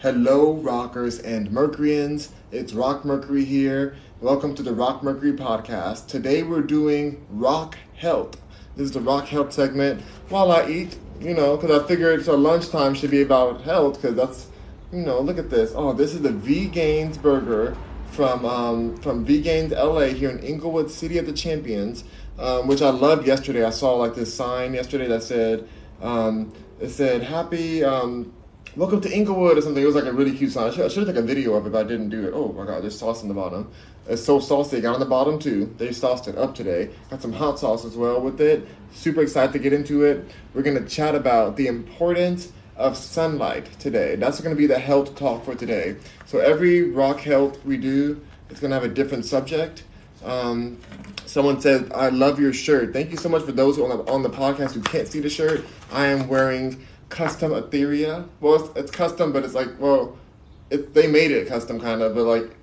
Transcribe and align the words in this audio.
Hello, 0.00 0.52
rockers 0.52 1.18
and 1.18 1.50
Mercuryans. 1.50 2.30
It's 2.52 2.72
Rock 2.72 3.04
Mercury 3.04 3.44
here. 3.44 3.96
Welcome 4.20 4.54
to 4.54 4.62
the 4.62 4.72
Rock 4.72 5.02
Mercury 5.02 5.32
podcast. 5.32 6.06
Today 6.06 6.44
we're 6.44 6.62
doing 6.62 7.26
Rock 7.30 7.76
Health. 7.96 8.40
This 8.76 8.84
is 8.84 8.92
the 8.92 9.00
Rock 9.00 9.26
Health 9.26 9.52
segment 9.52 10.00
while 10.28 10.52
I 10.52 10.68
eat, 10.68 10.96
you 11.18 11.34
know, 11.34 11.56
because 11.56 11.82
I 11.82 11.84
figured 11.88 12.24
so 12.24 12.36
lunchtime 12.36 12.94
should 12.94 13.10
be 13.10 13.22
about 13.22 13.62
health 13.62 14.00
because 14.00 14.14
that's, 14.14 14.46
you 14.92 15.00
know, 15.00 15.18
look 15.20 15.36
at 15.36 15.50
this. 15.50 15.72
Oh, 15.74 15.92
this 15.92 16.14
is 16.14 16.22
the 16.22 16.30
V 16.30 16.68
Gains 16.68 17.18
burger 17.18 17.76
from 18.12 18.44
um, 18.44 18.96
from 18.98 19.24
V 19.24 19.40
Gains 19.40 19.72
LA 19.72 20.10
here 20.10 20.30
in 20.30 20.38
Inglewood 20.38 20.92
City 20.92 21.18
of 21.18 21.26
the 21.26 21.32
Champions, 21.32 22.04
um, 22.38 22.68
which 22.68 22.82
I 22.82 22.90
loved 22.90 23.26
yesterday. 23.26 23.64
I 23.64 23.70
saw 23.70 23.94
like 23.94 24.14
this 24.14 24.32
sign 24.32 24.74
yesterday 24.74 25.08
that 25.08 25.24
said, 25.24 25.68
um, 26.00 26.52
it 26.78 26.90
said, 26.90 27.24
Happy. 27.24 27.82
Um, 27.82 28.32
welcome 28.76 29.00
to 29.00 29.12
Inglewood 29.12 29.58
or 29.58 29.62
something. 29.62 29.82
It 29.82 29.86
was 29.86 29.94
like 29.94 30.04
a 30.04 30.12
really 30.12 30.36
cute 30.36 30.52
sign. 30.52 30.68
I 30.68 30.70
should, 30.70 30.84
have 30.84 31.06
taken 31.06 31.16
a 31.16 31.22
video 31.22 31.54
of 31.54 31.66
it, 31.66 31.70
but 31.70 31.86
I 31.86 31.88
didn't 31.88 32.10
do 32.10 32.26
it. 32.26 32.32
Oh 32.34 32.52
my 32.52 32.66
god, 32.66 32.82
there's 32.82 32.98
sauce 32.98 33.22
in 33.22 33.28
the 33.28 33.34
bottom. 33.34 33.70
It's 34.06 34.24
so 34.24 34.40
saucy. 34.40 34.80
Got 34.80 34.94
on 34.94 35.00
the 35.00 35.06
bottom 35.06 35.38
too. 35.38 35.74
They 35.78 35.92
sauced 35.92 36.28
it 36.28 36.36
up 36.36 36.54
today. 36.54 36.90
Got 37.10 37.22
some 37.22 37.32
hot 37.32 37.58
sauce 37.58 37.84
as 37.84 37.96
well 37.96 38.20
with 38.20 38.40
it. 38.40 38.66
Super 38.92 39.22
excited 39.22 39.52
to 39.52 39.58
get 39.58 39.72
into 39.72 40.04
it. 40.04 40.24
We're 40.54 40.62
gonna 40.62 40.86
chat 40.86 41.14
about 41.14 41.56
the 41.56 41.66
importance 41.66 42.52
of 42.76 42.96
sunlight 42.96 43.78
today. 43.78 44.16
That's 44.16 44.40
gonna 44.40 44.54
be 44.54 44.66
the 44.66 44.78
health 44.78 45.14
talk 45.16 45.44
for 45.44 45.54
today. 45.54 45.96
So 46.26 46.38
every 46.38 46.90
rock 46.90 47.20
health 47.20 47.64
we 47.64 47.76
do, 47.76 48.20
it's 48.50 48.60
gonna 48.60 48.74
have 48.74 48.84
a 48.84 48.88
different 48.88 49.24
subject. 49.24 49.84
Um, 50.24 50.78
someone 51.26 51.60
said, 51.60 51.92
"I 51.94 52.08
love 52.08 52.40
your 52.40 52.52
shirt." 52.52 52.92
Thank 52.92 53.10
you 53.10 53.16
so 53.16 53.28
much 53.28 53.42
for 53.42 53.52
those 53.52 53.78
on 53.78 53.88
the, 53.90 54.10
on 54.10 54.22
the 54.22 54.30
podcast 54.30 54.72
who 54.72 54.80
can't 54.80 55.06
see 55.06 55.20
the 55.20 55.30
shirt. 55.30 55.64
I 55.92 56.06
am 56.06 56.28
wearing 56.28 56.84
custom 57.08 57.52
Etheria. 57.52 58.28
Well, 58.40 58.56
it's, 58.56 58.76
it's 58.76 58.90
custom, 58.90 59.32
but 59.32 59.44
it's 59.44 59.54
like, 59.54 59.68
well, 59.78 60.16
it, 60.70 60.94
they 60.94 61.06
made 61.06 61.30
it 61.30 61.48
custom 61.48 61.80
kind 61.80 62.02
of, 62.02 62.14
but 62.14 62.24
like, 62.24 62.56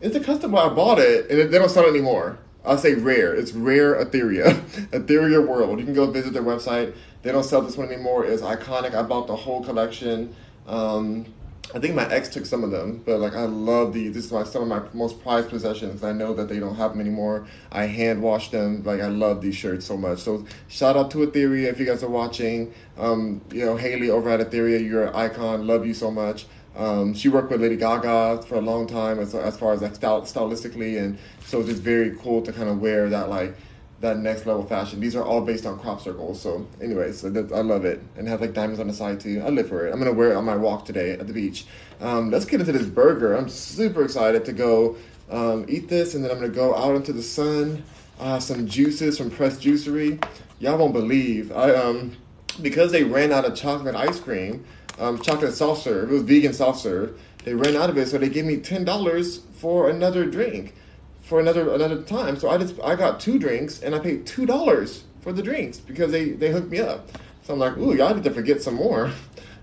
it's 0.00 0.16
a 0.16 0.20
custom. 0.20 0.52
But 0.52 0.70
I 0.70 0.74
bought 0.74 0.98
it, 0.98 1.30
and 1.30 1.38
it, 1.38 1.50
they 1.50 1.58
don't 1.58 1.70
sell 1.70 1.84
it 1.84 1.90
anymore. 1.90 2.38
I'll 2.64 2.78
say 2.78 2.94
rare. 2.94 3.34
It's 3.34 3.52
rare 3.52 4.02
Etheria, 4.04 4.54
Etheria 4.90 5.46
World. 5.46 5.78
You 5.78 5.84
can 5.84 5.94
go 5.94 6.10
visit 6.10 6.32
their 6.32 6.42
website. 6.42 6.94
They 7.22 7.32
don't 7.32 7.44
sell 7.44 7.62
this 7.62 7.76
one 7.76 7.90
anymore. 7.90 8.24
It's 8.24 8.42
iconic. 8.42 8.94
I 8.94 9.02
bought 9.02 9.26
the 9.26 9.36
whole 9.36 9.64
collection. 9.64 10.34
Um, 10.66 11.26
I 11.72 11.78
think 11.78 11.94
my 11.94 12.08
ex 12.10 12.28
took 12.28 12.46
some 12.46 12.64
of 12.64 12.70
them, 12.70 13.02
but 13.04 13.20
like 13.20 13.34
I 13.34 13.44
love 13.44 13.92
these. 13.92 14.12
This 14.14 14.24
is 14.26 14.32
my 14.32 14.44
some 14.44 14.62
of 14.62 14.68
my 14.68 14.82
most 14.92 15.22
prized 15.22 15.48
possessions. 15.48 16.02
I 16.02 16.12
know 16.12 16.34
that 16.34 16.48
they 16.48 16.58
don't 16.58 16.74
have 16.74 16.92
them 16.92 17.00
anymore. 17.00 17.46
I 17.70 17.84
hand 17.84 18.22
wash 18.22 18.50
them. 18.50 18.82
Like 18.82 19.00
I 19.00 19.06
love 19.06 19.40
these 19.40 19.54
shirts 19.54 19.86
so 19.86 19.96
much. 19.96 20.18
So 20.18 20.44
shout 20.68 20.96
out 20.96 21.10
to 21.12 21.18
Etheria 21.18 21.66
if 21.66 21.78
you 21.78 21.86
guys 21.86 22.02
are 22.02 22.08
watching. 22.08 22.72
Um, 22.98 23.40
you 23.52 23.64
know 23.64 23.76
Haley 23.76 24.10
over 24.10 24.30
at 24.30 24.40
Etheria, 24.40 24.84
you're 24.84 25.06
an 25.06 25.14
icon. 25.14 25.66
Love 25.66 25.86
you 25.86 25.94
so 25.94 26.10
much. 26.10 26.46
Um, 26.76 27.14
she 27.14 27.28
worked 27.28 27.50
with 27.50 27.60
Lady 27.60 27.76
Gaga 27.76 28.42
for 28.42 28.54
a 28.56 28.60
long 28.60 28.86
time 28.86 29.18
as, 29.18 29.34
as 29.34 29.56
far 29.58 29.72
as 29.72 29.82
like 29.82 29.92
stylistically, 29.94 31.02
and 31.02 31.18
so 31.44 31.60
it's 31.60 31.68
just 31.68 31.82
very 31.82 32.16
cool 32.16 32.42
to 32.42 32.52
kind 32.52 32.68
of 32.68 32.80
wear 32.80 33.08
that 33.10 33.28
like 33.28 33.56
that 34.00 34.18
next 34.18 34.46
level 34.46 34.64
fashion. 34.64 34.98
These 34.98 35.14
are 35.14 35.22
all 35.22 35.42
based 35.42 35.66
on 35.66 35.78
crop 35.78 36.00
circles. 36.00 36.40
So, 36.40 36.66
anyways, 36.80 37.24
I 37.24 37.28
love 37.28 37.84
it 37.84 38.02
and 38.16 38.26
have 38.28 38.40
like 38.40 38.54
diamonds 38.54 38.80
on 38.80 38.88
the 38.88 38.94
side 38.94 39.20
too. 39.20 39.42
I 39.44 39.50
live 39.50 39.68
for 39.68 39.86
it. 39.86 39.92
I'm 39.92 39.98
gonna 39.98 40.12
wear 40.12 40.32
it 40.32 40.36
on 40.36 40.44
my 40.44 40.56
walk 40.56 40.86
today 40.86 41.12
at 41.12 41.26
the 41.26 41.32
beach. 41.32 41.66
Um, 42.00 42.30
let's 42.30 42.46
get 42.46 42.60
into 42.60 42.72
this 42.72 42.86
burger. 42.86 43.34
I'm 43.34 43.48
super 43.48 44.02
excited 44.02 44.44
to 44.46 44.52
go 44.52 44.96
um, 45.30 45.66
eat 45.68 45.88
this, 45.88 46.14
and 46.14 46.24
then 46.24 46.30
I'm 46.30 46.38
gonna 46.38 46.48
go 46.48 46.74
out 46.74 46.96
into 46.96 47.12
the 47.12 47.22
sun. 47.22 47.84
Uh, 48.18 48.38
some 48.38 48.66
juices 48.66 49.16
from 49.16 49.30
Press 49.30 49.58
Juicery. 49.58 50.22
Y'all 50.58 50.76
won't 50.76 50.92
believe 50.92 51.52
I 51.52 51.74
um 51.74 52.16
because 52.60 52.92
they 52.92 53.04
ran 53.04 53.32
out 53.32 53.44
of 53.44 53.54
chocolate 53.54 53.94
ice 53.94 54.20
cream, 54.20 54.64
um, 54.98 55.20
chocolate 55.20 55.54
soft 55.54 55.82
serve. 55.82 56.10
It 56.10 56.14
was 56.14 56.22
vegan 56.22 56.52
soft 56.52 56.80
serve. 56.80 57.20
They 57.44 57.54
ran 57.54 57.76
out 57.76 57.88
of 57.88 57.96
it, 57.96 58.08
so 58.08 58.18
they 58.18 58.28
gave 58.28 58.44
me 58.44 58.58
ten 58.58 58.84
dollars 58.84 59.38
for 59.54 59.90
another 59.90 60.24
drink 60.24 60.74
for 61.30 61.38
another 61.38 61.72
another 61.72 62.02
time. 62.02 62.36
So 62.36 62.50
I 62.50 62.58
just 62.58 62.74
I 62.82 62.96
got 62.96 63.20
two 63.20 63.38
drinks 63.38 63.82
and 63.82 63.94
I 63.94 64.00
paid 64.00 64.26
two 64.26 64.46
dollars 64.46 65.04
for 65.20 65.32
the 65.32 65.44
drinks 65.44 65.78
because 65.78 66.10
they 66.10 66.30
they 66.30 66.50
hooked 66.50 66.70
me 66.70 66.80
up. 66.80 67.08
So 67.44 67.52
I'm 67.52 67.60
like, 67.60 67.78
ooh, 67.78 67.94
y'all 67.94 68.12
need 68.12 68.24
to 68.24 68.32
forget 68.32 68.60
some 68.60 68.74
more. 68.74 69.12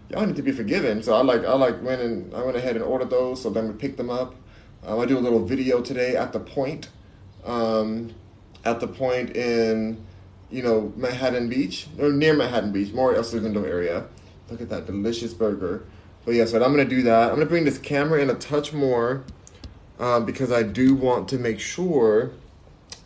Y'all 0.10 0.26
need 0.26 0.38
to 0.38 0.42
be 0.42 0.54
forgiven. 0.54 1.04
So 1.04 1.14
I 1.14 1.22
like 1.22 1.44
I 1.44 1.52
like 1.52 1.84
went 1.84 2.02
and 2.02 2.34
I 2.34 2.42
went 2.42 2.56
ahead 2.56 2.78
and 2.78 2.86
ordered 2.86 3.10
those. 3.10 3.42
So 3.42 3.50
then 3.50 3.68
we 3.68 3.74
picked 3.74 3.98
them 3.98 4.10
up. 4.10 4.36
Um, 4.86 5.02
I 5.02 5.06
do 5.06 5.18
a 5.18 5.20
little 5.20 5.44
video 5.44 5.82
today 5.82 6.16
at 6.16 6.32
the 6.32 6.40
point, 6.40 6.88
um, 7.44 8.16
at 8.64 8.80
the 8.80 8.88
point 8.88 9.36
in, 9.36 10.02
you 10.50 10.64
know, 10.64 10.94
Manhattan 10.96 11.50
Beach 11.50 11.88
or 12.00 12.10
near 12.10 12.34
Manhattan 12.34 12.72
Beach, 12.72 12.94
more 12.94 13.14
El 13.14 13.26
Segundo 13.26 13.66
area. 13.66 14.06
Look 14.50 14.62
at 14.62 14.70
that 14.70 14.86
delicious 14.86 15.34
burger. 15.34 15.86
But 16.24 16.36
yeah, 16.36 16.46
so 16.46 16.64
I'm 16.64 16.72
gonna 16.72 16.86
do 16.86 17.02
that. 17.02 17.28
I'm 17.28 17.36
gonna 17.36 17.46
bring 17.46 17.66
this 17.66 17.78
camera 17.78 18.22
in 18.22 18.30
a 18.30 18.36
touch 18.36 18.72
more 18.72 19.26
um, 20.00 20.26
because 20.26 20.52
I 20.52 20.64
do 20.64 20.96
want 20.96 21.30
to 21.30 21.38
make 21.38 21.60
sure 21.60 22.32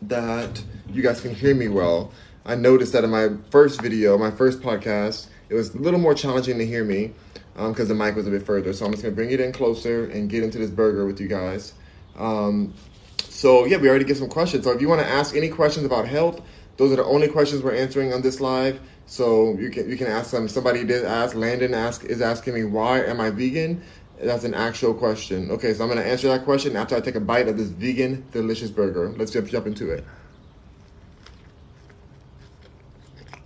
that 0.02 0.64
you 0.90 1.02
guys 1.02 1.22
can 1.22 1.34
hear 1.34 1.56
me 1.56 1.68
well. 1.68 2.12
I 2.46 2.56
noticed 2.56 2.94
that 2.94 3.04
in 3.04 3.10
my 3.10 3.30
first 3.50 3.82
video, 3.82 4.18
my 4.18 4.32
first 4.32 4.62
podcast, 4.62 5.28
it 5.50 5.54
was 5.54 5.74
a 5.76 5.78
little 5.78 6.00
more 6.00 6.16
challenging 6.16 6.58
to 6.58 6.66
hear 6.66 6.84
me 6.84 7.14
because 7.54 7.92
um, 7.92 7.98
the 7.98 8.04
mic 8.04 8.16
was 8.16 8.28
a 8.28 8.32
bit 8.32 8.46
further. 8.46 8.74
So 8.74 8.86
I'm 8.86 8.92
just 8.92 9.04
gonna 9.04 9.16
bring 9.16 9.32
it 9.32 9.40
in 9.40 9.52
closer 9.52 10.06
and 10.06 10.30
get 10.30 10.44
into 10.44 10.58
this 10.58 10.72
burger 10.72 11.06
with 11.06 11.20
you 11.20 11.28
guys. 11.28 11.74
Um, 12.18 12.74
so 13.20 13.66
yeah, 13.66 13.78
we 13.78 13.90
already 13.90 14.06
get 14.06 14.18
some 14.18 14.30
questions. 14.30 14.64
So 14.64 14.72
if 14.72 14.82
you 14.82 14.90
want 14.90 15.02
to 15.02 15.08
ask 15.08 15.36
any 15.36 15.50
questions 15.50 15.86
about 15.86 16.08
health, 16.08 16.42
those 16.78 16.92
are 16.92 16.98
the 16.98 17.06
only 17.06 17.28
questions 17.28 17.62
we're 17.62 17.76
answering 17.76 18.14
on 18.14 18.22
this 18.22 18.40
live. 18.40 18.80
So 19.06 19.58
you 19.58 19.70
can 19.70 19.90
you 19.90 19.98
can 19.98 20.08
ask 20.08 20.32
them. 20.32 20.48
Somebody 20.48 20.84
did 20.84 21.06
ask. 21.06 21.36
Landon 21.36 21.74
ask 21.74 22.04
is 22.06 22.22
asking 22.22 22.54
me 22.54 22.64
why 22.64 23.04
am 23.04 23.20
I 23.20 23.30
vegan? 23.30 23.84
That's 24.22 24.44
an 24.44 24.54
actual 24.54 24.94
question. 24.94 25.50
Okay, 25.50 25.74
so 25.74 25.84
I'm 25.84 25.90
gonna 25.90 26.02
answer 26.02 26.28
that 26.28 26.46
question 26.46 26.76
after 26.76 26.96
I 26.96 27.00
take 27.02 27.16
a 27.16 27.20
bite 27.20 27.48
of 27.48 27.58
this 27.58 27.70
vegan 27.70 28.24
delicious 28.32 28.70
burger. 28.70 29.10
Let's 29.18 29.32
jump 29.32 29.50
jump 29.50 29.66
into 29.66 29.90
it. 29.90 30.06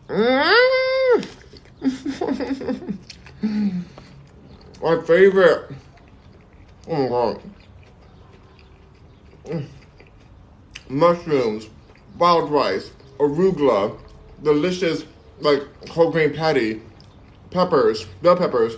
Mm. 0.09 0.65
My 4.81 5.01
favorite. 5.03 5.71
Oh 6.87 7.03
my 7.03 7.07
god. 7.07 7.41
Mm. 9.45 9.65
Mushrooms, 10.89 11.69
wild 12.17 12.51
rice, 12.51 12.91
arugula, 13.17 13.97
delicious 14.43 15.05
like 15.39 15.63
whole 15.87 16.11
grain 16.11 16.33
patty, 16.33 16.81
peppers, 17.51 18.05
bell 18.21 18.35
peppers, 18.35 18.75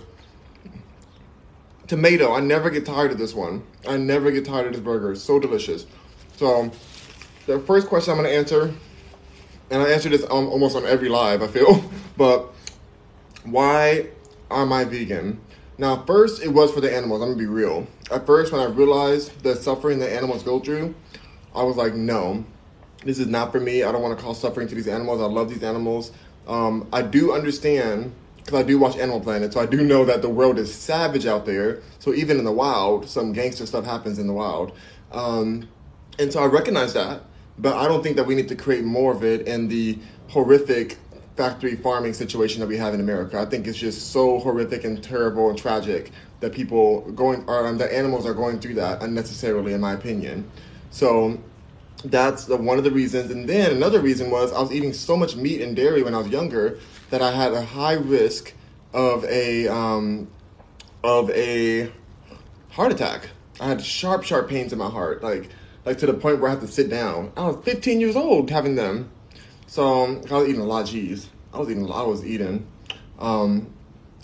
tomato. 1.88 2.32
I 2.32 2.40
never 2.40 2.70
get 2.70 2.86
tired 2.86 3.10
of 3.10 3.18
this 3.18 3.34
one. 3.34 3.64
I 3.86 3.96
never 3.96 4.30
get 4.30 4.44
tired 4.44 4.66
of 4.66 4.72
this 4.72 4.80
burger. 4.80 5.12
It's 5.12 5.22
so 5.22 5.40
delicious. 5.40 5.86
So, 6.36 6.70
the 7.46 7.58
first 7.60 7.88
question 7.88 8.16
I'm 8.16 8.22
to 8.22 8.30
answer, 8.30 8.72
and 9.70 9.82
I 9.82 9.90
answer 9.90 10.08
this 10.08 10.22
on, 10.24 10.46
almost 10.46 10.76
on 10.76 10.84
every 10.84 11.08
live, 11.08 11.42
I 11.42 11.48
feel, 11.48 11.90
but 12.16 12.52
why 13.44 14.08
am 14.50 14.72
I 14.72 14.84
vegan? 14.84 15.40
Now, 15.78 16.02
first, 16.04 16.42
it 16.42 16.48
was 16.48 16.72
for 16.72 16.80
the 16.80 16.94
animals. 16.94 17.22
I'm 17.22 17.30
to 17.30 17.36
be 17.36 17.46
real. 17.46 17.86
At 18.10 18.26
first, 18.26 18.52
when 18.52 18.60
I 18.60 18.64
realized 18.64 19.42
the 19.42 19.54
suffering 19.54 19.98
that 20.00 20.12
animals 20.12 20.42
go 20.42 20.58
through, 20.58 20.94
I 21.54 21.62
was 21.62 21.76
like, 21.76 21.94
no, 21.94 22.44
this 23.04 23.18
is 23.18 23.28
not 23.28 23.52
for 23.52 23.60
me. 23.60 23.84
I 23.84 23.92
don't 23.92 24.02
want 24.02 24.18
to 24.18 24.24
cause 24.24 24.40
suffering 24.40 24.66
to 24.68 24.74
these 24.74 24.88
animals. 24.88 25.20
I 25.20 25.26
love 25.26 25.48
these 25.48 25.62
animals. 25.62 26.12
Um, 26.48 26.88
I 26.92 27.02
do 27.02 27.32
understand 27.32 28.12
because 28.48 28.64
I 28.64 28.66
do 28.66 28.78
watch 28.78 28.96
Animal 28.96 29.20
Planet, 29.20 29.52
so 29.52 29.60
I 29.60 29.66
do 29.66 29.82
know 29.82 30.06
that 30.06 30.22
the 30.22 30.28
world 30.30 30.58
is 30.58 30.72
savage 30.72 31.26
out 31.26 31.44
there. 31.44 31.82
So 31.98 32.14
even 32.14 32.38
in 32.38 32.44
the 32.44 32.52
wild, 32.52 33.06
some 33.06 33.34
gangster 33.34 33.66
stuff 33.66 33.84
happens 33.84 34.18
in 34.18 34.26
the 34.26 34.32
wild, 34.32 34.72
um, 35.12 35.68
and 36.18 36.32
so 36.32 36.42
I 36.42 36.46
recognize 36.46 36.94
that. 36.94 37.20
But 37.58 37.76
I 37.76 37.86
don't 37.86 38.02
think 38.02 38.16
that 38.16 38.24
we 38.24 38.34
need 38.34 38.48
to 38.48 38.56
create 38.56 38.84
more 38.84 39.12
of 39.12 39.22
it 39.22 39.46
in 39.46 39.68
the 39.68 39.98
horrific 40.28 40.96
factory 41.36 41.76
farming 41.76 42.14
situation 42.14 42.60
that 42.60 42.66
we 42.68 42.78
have 42.78 42.94
in 42.94 43.00
America. 43.00 43.38
I 43.38 43.44
think 43.44 43.66
it's 43.66 43.76
just 43.76 44.12
so 44.12 44.38
horrific 44.38 44.84
and 44.84 45.02
terrible 45.02 45.50
and 45.50 45.58
tragic 45.58 46.10
that 46.40 46.52
people 46.52 47.02
going 47.12 47.44
or 47.48 47.66
um, 47.66 47.76
that 47.78 47.92
animals 47.92 48.24
are 48.24 48.34
going 48.34 48.60
through 48.60 48.74
that 48.74 49.02
unnecessarily, 49.02 49.74
in 49.74 49.80
my 49.82 49.92
opinion. 49.92 50.50
So 50.90 51.38
that's 52.02 52.46
the, 52.46 52.56
one 52.56 52.78
of 52.78 52.84
the 52.84 52.90
reasons. 52.90 53.30
And 53.30 53.46
then 53.46 53.72
another 53.72 54.00
reason 54.00 54.30
was 54.30 54.54
I 54.54 54.60
was 54.60 54.72
eating 54.72 54.94
so 54.94 55.18
much 55.18 55.36
meat 55.36 55.60
and 55.60 55.76
dairy 55.76 56.02
when 56.02 56.14
I 56.14 56.18
was 56.18 56.28
younger 56.28 56.78
that 57.10 57.22
I 57.22 57.30
had 57.30 57.52
a 57.52 57.62
high 57.62 57.94
risk 57.94 58.52
of 58.92 59.24
a 59.24 59.68
um, 59.68 60.28
of 61.02 61.30
a 61.30 61.90
heart 62.70 62.92
attack. 62.92 63.30
I 63.60 63.66
had 63.66 63.82
sharp, 63.82 64.22
sharp 64.22 64.48
pains 64.48 64.72
in 64.72 64.78
my 64.78 64.88
heart, 64.88 65.22
like 65.22 65.50
like 65.84 65.98
to 65.98 66.06
the 66.06 66.14
point 66.14 66.40
where 66.40 66.50
I 66.50 66.54
had 66.54 66.60
to 66.60 66.68
sit 66.68 66.90
down. 66.90 67.32
I 67.36 67.46
was 67.46 67.64
15 67.64 68.00
years 68.00 68.16
old 68.16 68.50
having 68.50 68.74
them, 68.74 69.10
so 69.66 70.04
um, 70.04 70.22
I 70.30 70.38
was 70.38 70.48
eating 70.48 70.60
a 70.60 70.66
lot 70.66 70.82
of 70.82 70.90
cheese. 70.90 71.28
I 71.52 71.58
was 71.58 71.70
eating 71.70 71.82
a 71.82 71.86
lot. 71.86 72.04
I 72.04 72.06
was 72.06 72.24
eating. 72.24 72.66
Um, 73.18 73.72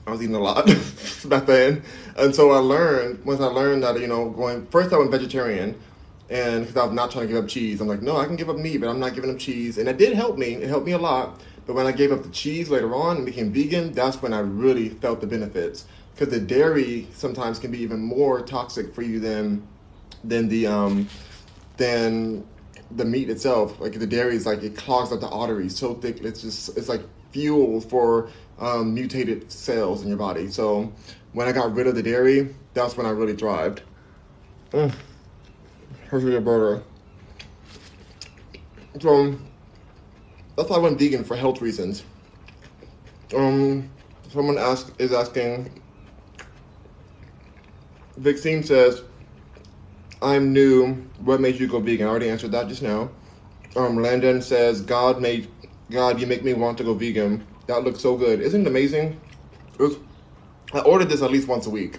I 0.07 0.11
was 0.11 0.23
eating 0.23 0.35
a 0.35 0.41
lot 0.41 0.67
back 1.25 1.47
then, 1.47 1.83
and 2.17 2.35
so 2.35 2.51
I 2.51 2.59
learned 2.59 3.25
once 3.25 3.41
I 3.41 3.47
learned 3.47 3.83
that 3.83 3.99
you 3.99 4.07
know 4.07 4.29
going 4.31 4.67
first 4.67 4.93
I 4.93 4.99
went 4.99 5.11
vegetarian, 5.11 5.81
and 6.29 6.67
because 6.67 6.77
I 6.77 6.85
was 6.85 6.95
not 6.95 7.11
trying 7.11 7.27
to 7.27 7.33
give 7.33 7.43
up 7.43 7.49
cheese, 7.49 7.81
I'm 7.81 7.89
like 7.89 8.03
no 8.03 8.17
I 8.17 8.27
can 8.27 8.37
give 8.37 8.51
up 8.51 8.57
meat, 8.57 8.79
but 8.79 8.89
I'm 8.89 9.01
not 9.01 9.15
giving 9.15 9.31
up 9.31 9.39
cheese, 9.39 9.79
and 9.79 9.89
it 9.89 9.97
did 9.97 10.13
help 10.13 10.37
me. 10.37 10.55
It 10.55 10.69
helped 10.69 10.87
me 10.87 10.93
a 10.93 10.99
lot 10.99 11.41
but 11.67 11.75
when 11.75 11.87
I 11.87 11.93
gave 11.93 12.13
up 12.13 12.23
the 12.23 12.31
cheese 12.31 12.69
later 12.71 12.95
on 12.95 13.17
and 13.17 13.27
became 13.27 13.53
vegan, 13.53 13.93
that's 13.93 14.21
when 14.21 14.33
I 14.33 14.41
really 14.41 14.89
felt 14.89 15.21
the 15.21 15.27
benefits 15.27 15.87
because 16.15 16.29
the 16.29 16.41
dairy 16.41 17.09
sometimes 17.13 17.59
can 17.59 17.71
be 17.71 17.79
even 17.79 18.01
more 18.01 18.43
toxic 18.43 18.95
for 18.95 19.03
you 19.03 19.21
than 19.21 19.67
than 20.23 20.49
the 20.49 20.67
um 20.67 21.09
than 21.77 22.47
the 22.91 23.05
meat 23.05 23.31
itself. 23.31 23.81
Like 23.81 23.99
the 23.99 24.07
dairy 24.07 24.37
is 24.37 24.47
like 24.47 24.63
it 24.63 24.77
clogs 24.77 25.13
up 25.13 25.21
the 25.21 25.29
arteries 25.29 25.77
so 25.77 25.95
thick. 25.95 26.23
It's 26.23 26.43
just 26.43 26.77
it's 26.77 26.89
like 26.89 27.03
fuel 27.33 27.81
for 27.81 28.29
um, 28.59 28.95
mutated 28.95 29.51
cells 29.51 30.03
in 30.03 30.09
your 30.09 30.17
body. 30.17 30.49
So 30.51 30.93
when 31.33 31.49
I 31.49 31.53
got 31.53 31.75
rid 31.75 31.87
of 31.87 31.97
the 31.97 32.03
dairy, 32.03 32.55
that's 32.75 32.97
when 32.97 33.07
I 33.07 33.11
really 33.11 33.35
thrived. 33.35 33.83
Mm. 34.71 34.95
Here's 36.11 36.23
your 36.23 36.41
burger. 36.41 36.83
So 39.01 39.37
that's 40.57 40.69
why 40.71 40.77
I 40.77 40.81
went 40.81 40.99
vegan 40.99 41.25
for 41.25 41.37
health 41.37 41.61
reasons. 41.61 42.05
Um, 43.35 43.91
someone 44.33 44.59
ask 44.59 44.93
is 44.99 45.13
asking. 45.13 45.71
Vixine 48.21 48.65
says, 48.65 49.03
"I'm 50.23 50.53
new. 50.53 50.95
What 51.21 51.41
made 51.41 51.59
you 51.59 51.67
go 51.67 51.81
vegan?" 51.81 52.07
I 52.07 52.11
already 52.11 52.29
answered 52.29 52.53
that 52.53 52.69
just 52.69 52.83
now. 52.83 53.11
Um, 53.77 54.01
Landon 54.01 54.41
says, 54.41 54.81
"God 54.81 55.21
made 55.21 55.49
God. 55.91 56.21
You 56.21 56.27
make 56.27 56.45
me 56.45 56.53
want 56.55 56.79
to 56.79 56.85
go 56.85 56.95
vegan. 56.95 57.45
That 57.67 57.83
looks 57.83 58.01
so 58.01 58.17
good. 58.17 58.41
Isn't 58.41 58.63
it 58.63 58.67
amazing?" 58.67 59.21
It 59.79 59.83
was, 59.83 59.97
I 60.73 60.81
ordered 60.81 61.09
this 61.09 61.23
at 61.23 61.33
least 61.33 61.49
once 61.49 61.67
a 61.67 61.71
week. 61.71 61.99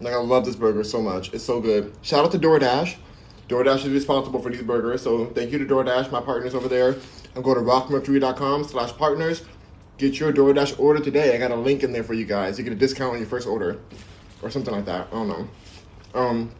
Like 0.00 0.12
I 0.12 0.16
love 0.16 0.44
this 0.44 0.56
burger 0.56 0.84
so 0.84 1.00
much. 1.00 1.32
It's 1.32 1.44
so 1.44 1.60
good. 1.60 1.92
Shout 2.02 2.24
out 2.24 2.32
to 2.32 2.38
DoorDash. 2.38 2.96
DoorDash 3.48 3.86
is 3.86 3.90
responsible 3.90 4.42
for 4.42 4.50
these 4.50 4.62
burgers, 4.62 5.02
so 5.02 5.26
thank 5.26 5.52
you 5.52 5.58
to 5.58 5.64
DoorDash, 5.64 6.10
my 6.10 6.20
partners 6.20 6.54
over 6.54 6.68
there. 6.68 6.96
And 7.36 7.44
go 7.44 7.54
to 7.54 7.60
rockmercury.com 7.60 8.64
slash 8.64 8.96
partners. 8.96 9.42
Get 9.98 10.18
your 10.18 10.32
DoorDash 10.32 10.80
order 10.80 11.04
today. 11.04 11.34
I 11.34 11.38
got 11.38 11.50
a 11.50 11.56
link 11.56 11.82
in 11.82 11.92
there 11.92 12.02
for 12.02 12.14
you 12.14 12.24
guys. 12.24 12.56
You 12.56 12.64
get 12.64 12.72
a 12.72 12.76
discount 12.76 13.12
on 13.12 13.18
your 13.18 13.28
first 13.28 13.46
order. 13.46 13.78
Or 14.42 14.50
something 14.50 14.72
like 14.72 14.86
that. 14.86 15.08
I 15.08 15.10
don't 15.10 15.28
know. 15.28 15.48
Um 16.14 16.50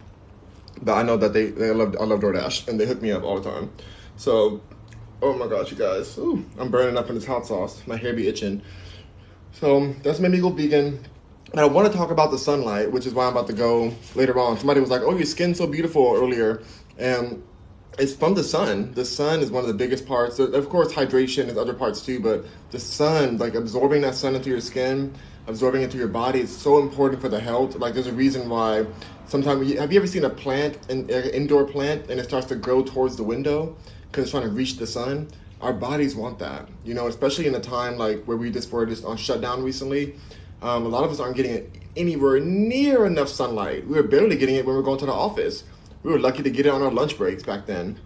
but 0.83 0.93
I 0.93 1.03
know 1.03 1.17
that 1.17 1.33
they, 1.33 1.47
they 1.47 1.71
love 1.71 1.97
I 1.99 2.05
love 2.05 2.21
DoorDash 2.21 2.69
and 2.69 2.79
they 2.79 2.87
hook 2.87 3.01
me 3.01 3.11
up 3.11 3.25
all 3.25 3.41
the 3.41 3.51
time. 3.51 3.73
So 4.17 4.61
oh 5.23 5.33
my 5.33 5.47
gosh, 5.47 5.71
you 5.71 5.79
guys. 5.79 6.19
Ooh, 6.19 6.45
I'm 6.59 6.71
burning 6.71 6.99
up 6.99 7.09
in 7.09 7.15
this 7.15 7.25
hot 7.25 7.47
sauce. 7.47 7.83
My 7.87 7.97
hair 7.97 8.13
be 8.13 8.29
itching. 8.29 8.61
So 9.53 9.95
that's 10.03 10.21
made 10.21 10.33
me 10.33 10.41
go 10.41 10.51
vegan. 10.51 11.03
And 11.53 11.61
I 11.61 11.65
want 11.65 11.91
to 11.91 11.97
talk 11.97 12.11
about 12.11 12.31
the 12.31 12.39
sunlight, 12.39 12.93
which 12.93 13.07
is 13.07 13.15
why 13.15 13.25
I'm 13.25 13.33
about 13.33 13.47
to 13.47 13.55
go 13.55 13.95
later 14.15 14.39
on. 14.39 14.59
Somebody 14.59 14.81
was 14.81 14.91
like, 14.91 15.01
"Oh, 15.03 15.17
your 15.17 15.25
skin's 15.25 15.57
so 15.57 15.67
beautiful" 15.67 16.13
earlier, 16.15 16.63
and 16.99 17.43
it's 17.99 18.15
from 18.15 18.35
the 18.35 18.45
sun. 18.45 18.93
The 18.93 19.05
sun 19.05 19.41
is 19.41 19.51
one 19.51 19.63
of 19.63 19.69
the 19.69 19.75
biggest 19.75 20.07
parts. 20.07 20.39
Of 20.39 20.69
course, 20.69 20.93
hydration 20.93 21.49
is 21.49 21.57
other 21.57 21.75
parts 21.75 22.05
too, 22.05 22.21
but 22.21 22.45
the 22.71 22.79
sun, 22.79 23.39
like 23.39 23.55
absorbing 23.55 24.03
that 24.03 24.15
sun 24.15 24.35
into 24.35 24.51
your 24.51 24.61
skin, 24.61 25.15
absorbing 25.47 25.83
into 25.83 25.97
your 25.97 26.09
body, 26.09 26.41
is 26.41 26.55
so 26.55 26.79
important 26.79 27.21
for 27.21 27.29
the 27.29 27.41
health. 27.41 27.77
Like, 27.77 27.95
there's 27.95 28.07
a 28.07 28.13
reason 28.13 28.49
why. 28.49 28.87
Sometimes, 29.27 29.75
have 29.75 29.93
you 29.93 29.99
ever 29.99 30.07
seen 30.07 30.25
a 30.25 30.31
plant, 30.31 30.79
an 30.89 31.11
indoor 31.11 31.65
plant, 31.65 32.09
and 32.11 32.21
it 32.21 32.25
starts 32.25 32.47
to 32.47 32.55
grow 32.55 32.83
towards 32.85 33.17
the 33.17 33.25
window 33.25 33.77
because 34.07 34.23
it's 34.25 34.31
trying 34.31 34.45
to 34.45 34.51
reach 34.51 34.77
the 34.77 34.87
sun? 34.87 35.29
Our 35.61 35.73
bodies 35.73 36.15
want 36.15 36.39
that, 36.39 36.69
you 36.85 36.95
know, 36.95 37.09
especially 37.09 37.47
in 37.47 37.55
a 37.55 37.61
time 37.61 37.97
like 37.97 38.23
where 38.25 38.37
we 38.37 38.51
just 38.51 38.71
were 38.71 38.87
just 38.87 39.05
on 39.05 39.17
shutdown 39.17 39.63
recently 39.63 40.15
um, 40.63 40.87
a 40.87 40.89
lot 40.89 41.05
of 41.05 41.11
us 41.11 41.21
aren't 41.21 41.37
getting 41.37 41.71
anywhere 41.97 42.41
near 42.41 43.07
enough 43.07 43.29
sunlight. 43.29 43.87
We 43.87 43.97
were 43.97 44.03
barely 44.03 44.37
getting 44.37 44.57
it 44.57 44.65
when 44.65 44.75
we 44.75 44.81
were 44.81 44.85
going 44.85 44.99
to 45.01 45.07
the 45.07 45.13
office. 45.13 45.65
We 46.07 46.13
were 46.13 46.21
lucky 46.21 46.45
to 46.45 46.51
get 46.51 46.67
it 46.67 46.69
on 46.69 46.83
our 46.83 46.93
lunch 46.93 47.19
breaks 47.19 47.43
back 47.43 47.67
then. 47.67 47.99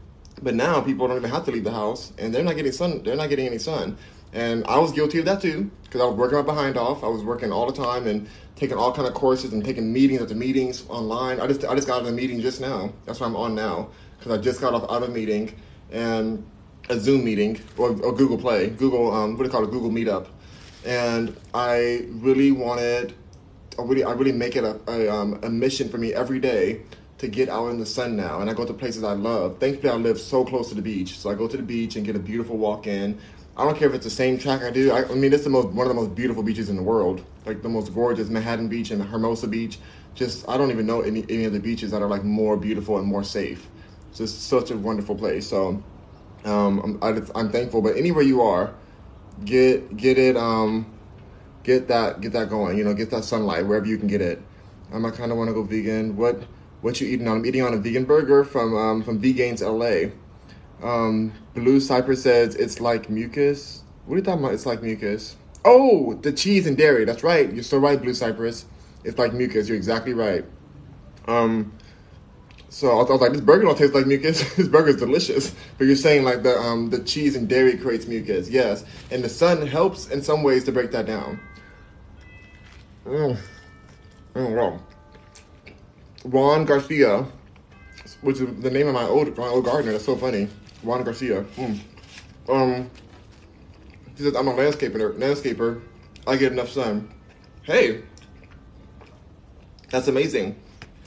But 0.43 0.55
now 0.55 0.81
people 0.81 1.07
don't 1.07 1.19
even 1.19 1.29
have 1.29 1.45
to 1.45 1.51
leave 1.51 1.65
the 1.65 1.71
house, 1.71 2.15
and 2.17 2.35
they're 2.35 2.43
not 2.43 2.57
getting 2.57 2.73
sun. 2.73 3.03
They're 3.03 3.15
not 3.15 3.29
getting 3.29 3.47
any 3.47 3.59
sun. 3.59 3.99
And 4.33 4.65
I 4.65 4.79
was 4.79 4.91
guilty 4.91 5.19
of 5.19 5.27
that 5.27 5.43
too, 5.43 5.71
because 5.83 6.01
I 6.01 6.07
was 6.07 6.17
working 6.17 6.39
my 6.39 6.43
behind 6.43 6.79
off. 6.79 7.05
I 7.05 7.09
was 7.09 7.23
working 7.23 7.53
all 7.53 7.71
the 7.71 7.75
time 7.75 8.07
and 8.07 8.27
taking 8.57 8.79
all 8.79 8.91
kind 8.91 9.07
of 9.07 9.13
courses 9.13 9.53
and 9.53 9.63
taking 9.63 9.93
meetings 9.93 10.23
after 10.23 10.35
meetings 10.35 10.89
online. 10.89 11.43
I 11.43 11.47
just 11.47 11.63
I 11.67 11.75
just 11.75 11.87
got 11.87 11.97
out 11.97 12.01
of 12.01 12.07
the 12.07 12.13
meeting 12.13 12.41
just 12.41 12.59
now. 12.59 12.91
That's 13.05 13.21
why 13.21 13.27
I'm 13.27 13.37
on 13.37 13.55
now, 13.55 13.91
because 14.19 14.33
I 14.33 14.41
just 14.41 14.63
got 14.63 14.73
off 14.73 14.85
out 14.85 15.03
of 15.03 15.11
a 15.11 15.13
meeting 15.13 15.55
and 15.91 16.43
a 16.89 16.99
Zoom 16.99 17.23
meeting 17.23 17.61
or, 17.77 17.91
or 18.03 18.15
Google 18.15 18.39
Play, 18.39 18.71
Google 18.71 19.13
um, 19.13 19.37
what 19.37 19.41
do 19.41 19.45
you 19.45 19.51
call 19.51 19.65
it, 19.65 19.71
Google 19.71 19.91
Meetup 19.91 20.27
and 20.87 21.37
I 21.53 22.07
really 22.09 22.51
wanted, 22.51 23.13
I 23.79 23.83
really, 23.83 24.05
I 24.05 24.13
really 24.13 24.33
make 24.33 24.57
it 24.57 24.65
a, 24.65 24.81
a, 24.89 25.15
um, 25.15 25.39
a 25.43 25.51
mission 25.51 25.91
for 25.91 25.99
me 25.99 26.15
every 26.15 26.41
day 26.41 26.81
to 27.21 27.29
get 27.29 27.51
out 27.51 27.69
in 27.69 27.79
the 27.79 27.85
sun 27.85 28.17
now. 28.17 28.41
And 28.41 28.49
I 28.49 28.55
go 28.55 28.65
to 28.65 28.73
places 28.73 29.05
I 29.05 29.13
love. 29.13 29.59
Thankfully, 29.59 29.93
I 29.93 29.97
live 29.97 30.19
so 30.19 30.43
close 30.43 30.71
to 30.71 30.75
the 30.75 30.81
beach, 30.81 31.19
so 31.19 31.29
I 31.29 31.35
go 31.35 31.47
to 31.47 31.57
the 31.57 31.63
beach 31.63 31.97
and 31.97 32.07
get 32.07 32.17
a 32.17 32.19
beautiful 32.19 32.57
walk 32.57 32.87
in. 32.87 33.19
I 33.59 33.65
don't 33.65 33.77
care 33.77 33.89
if 33.89 33.95
it's 33.95 34.05
the 34.05 34.11
same 34.11 34.39
track 34.39 34.63
I 34.63 34.71
do. 34.71 34.91
I, 34.91 35.05
I 35.05 35.15
mean, 35.15 35.31
it's 35.35 35.45
the 35.45 35.51
most 35.51 35.69
one 35.69 35.87
of 35.87 35.95
the 35.95 36.01
most 36.01 36.15
beautiful 36.15 36.43
beaches 36.43 36.71
in 36.71 36.77
the 36.77 36.83
world, 36.83 37.23
like 37.45 37.61
the 37.61 37.69
most 37.69 37.93
gorgeous 37.93 38.31
Manhattan 38.31 38.69
Beach 38.69 38.91
and 38.91 39.03
Hermosa 39.03 39.49
Beach. 39.49 39.79
Just 40.15 40.49
I 40.49 40.57
don't 40.57 40.71
even 40.71 40.87
know 40.87 41.03
any 41.03 41.25
any 41.29 41.45
of 41.45 41.53
the 41.53 41.61
beaches 41.61 41.91
that 41.91 42.01
are 42.01 42.09
like 42.09 42.25
more 42.25 42.57
beautiful 42.57 42.97
and 42.97 43.07
more 43.07 43.23
safe. 43.23 43.69
It's 44.09 44.19
just 44.19 44.49
such 44.49 44.71
a 44.71 44.77
wonderful 44.79 45.15
place. 45.15 45.47
So 45.47 45.83
um, 46.47 47.01
I'm 47.03 47.03
I, 47.03 47.39
I'm 47.39 47.51
thankful. 47.51 47.83
But 47.83 47.99
anywhere 47.99 48.25
you 48.25 48.41
are, 48.41 48.73
get 49.45 49.95
get 49.95 50.17
it 50.17 50.39
um 50.39 50.87
get 51.65 51.89
that 51.89 52.23
get 52.23 52.33
that 52.33 52.49
going 52.49 52.79
you 52.79 52.85
know 52.85 52.95
get 52.95 53.11
that 53.11 53.25
sunlight 53.25 53.67
wherever 53.67 53.87
you 53.87 53.99
can 53.99 54.09
get 54.09 54.21
it 54.21 54.41
um, 54.93 55.05
i 55.05 55.11
kind 55.11 55.31
of 55.31 55.39
want 55.39 55.49
to 55.49 55.55
go 55.55 55.63
vegan 55.63 56.17
what 56.17 56.43
what 56.83 57.01
you 57.01 57.09
eating 57.09 57.29
on? 57.29 57.39
I'm 57.39 57.47
eating 57.47 57.63
on 57.63 57.75
a 57.75 57.77
vegan 57.77 58.05
burger 58.05 58.45
from 58.45 58.77
um 58.77 59.03
from 59.03 59.21
vegans 59.21 59.61
la 59.63 60.11
um 60.87 61.33
blue 61.55 61.81
cypress 61.81 62.23
says 62.23 62.55
it's 62.55 62.81
like 62.81 63.11
mucus. 63.11 63.83
What 64.07 64.15
are 64.15 64.19
you 64.19 64.25
talking 64.25 64.45
about? 64.45 64.55
It's 64.55 64.67
like 64.67 64.83
mucus. 64.83 65.37
Oh 65.65 66.15
the 66.15 66.33
cheese 66.33 66.67
and 66.67 66.77
dairy. 66.77 67.05
That's 67.05 67.23
right. 67.23 67.53
You're 67.53 67.63
so 67.63 67.79
right 67.79 68.01
blue 68.01 68.15
cypress. 68.15 68.67
It's 69.05 69.19
like 69.19 69.33
mucus. 69.33 69.69
You're 69.69 69.77
exactly 69.77 70.15
right. 70.15 70.45
Um 71.27 71.73
so 72.71 73.01
I, 73.01 73.03
was 73.03 73.21
like, 73.21 73.33
this 73.33 73.41
burger 73.41 73.65
don't 73.65 73.77
taste 73.77 73.95
like 73.95 74.07
mucus. 74.07 74.55
this 74.57 74.69
burger 74.69 74.91
is 74.91 74.97
delicious. 74.97 75.55
But 75.77 75.89
you're 75.89 75.97
saying 75.97 76.23
like 76.23 76.45
the 76.45 76.57
um, 76.57 76.89
the 76.89 77.01
cheese 77.01 77.35
and 77.35 77.49
dairy 77.49 77.77
creates 77.77 78.07
mucus, 78.07 78.49
yes, 78.49 78.85
and 79.11 79.25
the 79.25 79.29
sun 79.29 79.67
helps 79.67 80.09
in 80.09 80.23
some 80.23 80.45
ways 80.45 80.63
to 80.65 80.73
break 80.73 80.93
that 80.93 81.05
down. 81.05 81.41
Mm. 83.05 83.37
Mm, 84.35 84.57
wow. 84.57 84.81
Juan 86.25 86.65
Garcia, 86.65 87.27
which 88.21 88.41
is 88.41 88.63
the 88.63 88.71
name 88.71 88.89
of 88.89 88.95
my 88.95 89.05
old 89.05 89.37
my 89.37 89.49
old 89.49 89.65
gardener. 89.65 89.93
That's 89.93 90.05
so 90.05 90.17
funny. 90.17 90.49
Juan 90.83 91.05
Garcia. 91.05 91.45
Mm. 91.57 91.81
Um, 92.49 92.91
he 94.17 94.23
says 94.25 94.35
I'm 94.35 94.49
a 94.49 94.53
landscaper. 94.53 95.19
Landscaper. 95.19 95.83
I 96.27 96.37
get 96.37 96.53
enough 96.53 96.71
sun. 96.71 97.13
Hey, 97.63 98.03
that's 99.91 100.09
amazing 100.09 100.57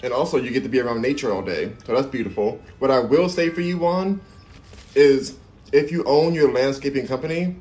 and 0.03 0.11
also 0.11 0.37
you 0.37 0.51
get 0.51 0.63
to 0.63 0.69
be 0.69 0.81
around 0.81 1.01
nature 1.01 1.33
all 1.33 1.41
day. 1.41 1.71
So 1.85 1.95
that's 1.95 2.07
beautiful. 2.07 2.61
What 2.79 2.91
I 2.91 2.99
will 2.99 3.29
say 3.29 3.49
for 3.49 3.61
you, 3.61 3.77
Juan, 3.77 4.21
is 4.95 5.37
if 5.71 5.91
you 5.91 6.03
own 6.03 6.33
your 6.33 6.51
landscaping 6.51 7.07
company, 7.07 7.55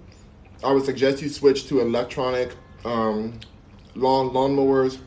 I 0.62 0.73
would 0.73 0.85
suggest 0.85 1.23
you 1.23 1.28
switch 1.28 1.68
to 1.68 1.80
electronic 1.80 2.54
um, 2.85 3.38
lawn 3.94 4.30
lawnmowers 4.30 4.99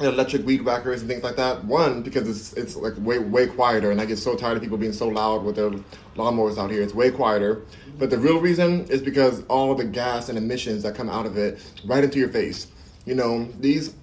electric 0.00 0.46
weed 0.46 0.62
whackers 0.62 1.00
and 1.00 1.10
things 1.10 1.22
like 1.22 1.36
that. 1.36 1.64
One, 1.64 2.02
because 2.02 2.28
it's 2.28 2.52
it's 2.54 2.76
like 2.76 2.94
way 2.98 3.18
way 3.18 3.46
quieter, 3.46 3.90
and 3.90 4.00
I 4.00 4.06
get 4.06 4.18
so 4.18 4.34
tired 4.34 4.56
of 4.56 4.62
people 4.62 4.78
being 4.78 4.92
so 4.92 5.08
loud 5.08 5.44
with 5.44 5.56
their 5.56 5.70
lawnmowers 6.16 6.58
out 6.58 6.70
here. 6.70 6.82
It's 6.82 6.94
way 6.94 7.10
quieter. 7.10 7.62
But 7.98 8.10
the 8.10 8.18
real 8.18 8.40
reason 8.40 8.86
is 8.86 9.02
because 9.02 9.44
all 9.46 9.74
the 9.74 9.84
gas 9.84 10.28
and 10.28 10.38
emissions 10.38 10.82
that 10.84 10.94
come 10.94 11.10
out 11.10 11.26
of 11.26 11.36
it 11.36 11.60
right 11.84 12.02
into 12.02 12.18
your 12.18 12.30
face. 12.30 12.68
You 13.04 13.14
know, 13.14 13.48
these 13.60 13.94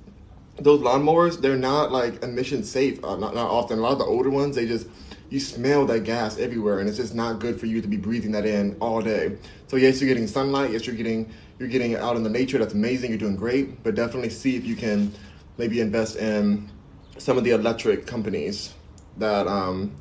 those 0.59 0.81
lawnmowers, 0.81 1.39
they're 1.41 1.55
not 1.55 1.91
like 1.91 2.23
emission 2.23 2.63
safe. 2.63 3.03
Uh, 3.03 3.15
not, 3.15 3.35
not 3.35 3.49
often. 3.49 3.79
A 3.79 3.81
lot 3.81 3.93
of 3.93 3.99
the 3.99 4.05
older 4.05 4.29
ones, 4.29 4.55
they 4.55 4.65
just 4.65 4.87
you 5.29 5.39
smell 5.39 5.85
that 5.87 6.03
gas 6.03 6.37
everywhere, 6.37 6.79
and 6.79 6.87
it's 6.87 6.97
just 6.97 7.13
not 7.13 7.39
good 7.39 7.59
for 7.59 7.65
you 7.65 7.81
to 7.81 7.87
be 7.87 7.97
breathing 7.97 8.31
that 8.31 8.45
in 8.45 8.77
all 8.79 9.01
day. 9.01 9.37
So 9.67 9.77
yes, 9.77 9.99
you're 9.99 10.07
getting 10.07 10.27
sunlight. 10.27 10.71
Yes, 10.71 10.85
you're 10.85 10.95
getting 10.95 11.31
you're 11.59 11.69
getting 11.69 11.95
out 11.95 12.15
in 12.15 12.23
the 12.23 12.29
nature. 12.29 12.57
That's 12.59 12.73
amazing. 12.73 13.09
You're 13.09 13.19
doing 13.19 13.35
great. 13.35 13.83
But 13.83 13.95
definitely 13.95 14.29
see 14.29 14.55
if 14.55 14.65
you 14.65 14.75
can 14.75 15.11
maybe 15.57 15.79
invest 15.79 16.15
in 16.15 16.69
some 17.17 17.37
of 17.37 17.43
the 17.43 17.51
electric 17.51 18.05
companies 18.05 18.73
that 19.17 19.47
um, 19.47 19.95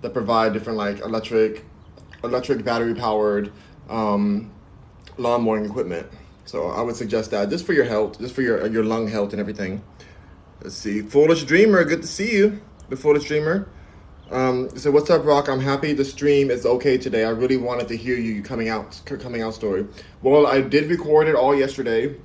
that 0.00 0.12
provide 0.12 0.52
different 0.52 0.78
like 0.78 1.00
electric 1.00 1.64
electric 2.22 2.64
battery 2.64 2.94
powered 2.94 3.52
um, 3.88 4.50
lawn 5.18 5.42
mowing 5.42 5.64
equipment. 5.64 6.06
So 6.46 6.68
I 6.68 6.82
would 6.82 6.96
suggest 6.96 7.30
that 7.30 7.48
just 7.48 7.64
for 7.64 7.72
your 7.72 7.84
health, 7.84 8.18
just 8.18 8.34
for 8.34 8.42
your 8.42 8.66
your 8.66 8.84
lung 8.84 9.08
health 9.08 9.32
and 9.32 9.40
everything. 9.40 9.82
Let's 10.62 10.76
see. 10.76 11.02
Foolish 11.02 11.44
Dreamer, 11.44 11.84
good 11.84 12.02
to 12.02 12.08
see 12.08 12.34
you. 12.34 12.60
The 12.88 12.96
Foolish 12.96 13.24
Dreamer. 13.24 13.68
Um, 14.30 14.70
so 14.76 14.90
what's 14.90 15.10
up, 15.10 15.24
Rock? 15.24 15.48
I'm 15.48 15.60
happy 15.60 15.92
the 15.92 16.04
stream 16.04 16.50
is 16.50 16.64
okay 16.64 16.96
today. 16.96 17.24
I 17.24 17.30
really 17.30 17.58
wanted 17.58 17.88
to 17.88 17.96
hear 17.96 18.16
you 18.16 18.42
coming 18.42 18.68
out 18.68 19.00
coming 19.04 19.42
out 19.42 19.54
story. 19.54 19.86
Well, 20.22 20.46
I 20.46 20.60
did 20.60 20.88
record 20.88 21.28
it 21.28 21.34
all 21.34 21.54
yesterday. 21.54 22.16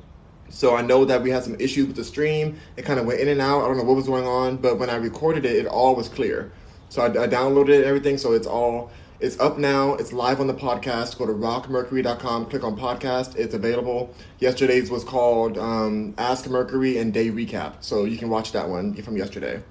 So 0.49 0.75
I 0.75 0.81
know 0.81 1.05
that 1.05 1.21
we 1.21 1.29
had 1.29 1.43
some 1.43 1.55
issues 1.59 1.87
with 1.87 1.95
the 1.95 2.03
stream. 2.03 2.59
It 2.75 2.83
kind 2.83 2.99
of 2.99 3.05
went 3.05 3.19
in 3.19 3.27
and 3.27 3.41
out. 3.41 3.63
I 3.63 3.67
don't 3.67 3.77
know 3.77 3.83
what 3.83 3.95
was 3.95 4.07
going 4.07 4.25
on, 4.25 4.57
but 4.57 4.79
when 4.79 4.89
I 4.89 4.95
recorded 4.95 5.45
it, 5.45 5.55
it 5.55 5.67
all 5.67 5.95
was 5.95 6.09
clear. 6.09 6.51
So 6.89 7.03
I, 7.03 7.05
I 7.05 7.27
downloaded 7.27 7.69
it, 7.69 7.85
everything, 7.85 8.17
so 8.17 8.33
it's 8.33 8.47
all 8.47 8.91
It's 9.19 9.37
up 9.39 9.57
now. 9.57 9.95
It's 9.95 10.13
live 10.13 10.39
on 10.39 10.47
the 10.47 10.53
podcast. 10.53 11.17
Go 11.17 11.25
to 11.25 11.33
rockmercury.com, 11.33 12.45
click 12.45 12.63
on 12.63 12.77
podcast. 12.77 13.35
It's 13.35 13.53
available. 13.53 14.13
Yesterday's 14.39 14.89
was 14.89 15.03
called 15.03 15.57
um, 15.57 16.13
Ask 16.17 16.49
Mercury 16.49 16.97
and 16.97 17.13
Day 17.13 17.29
Recap. 17.29 17.75
So 17.81 18.05
you 18.05 18.17
can 18.17 18.29
watch 18.29 18.53
that 18.53 18.67
one 18.69 18.93
from 19.01 19.17
yesterday. 19.17 19.61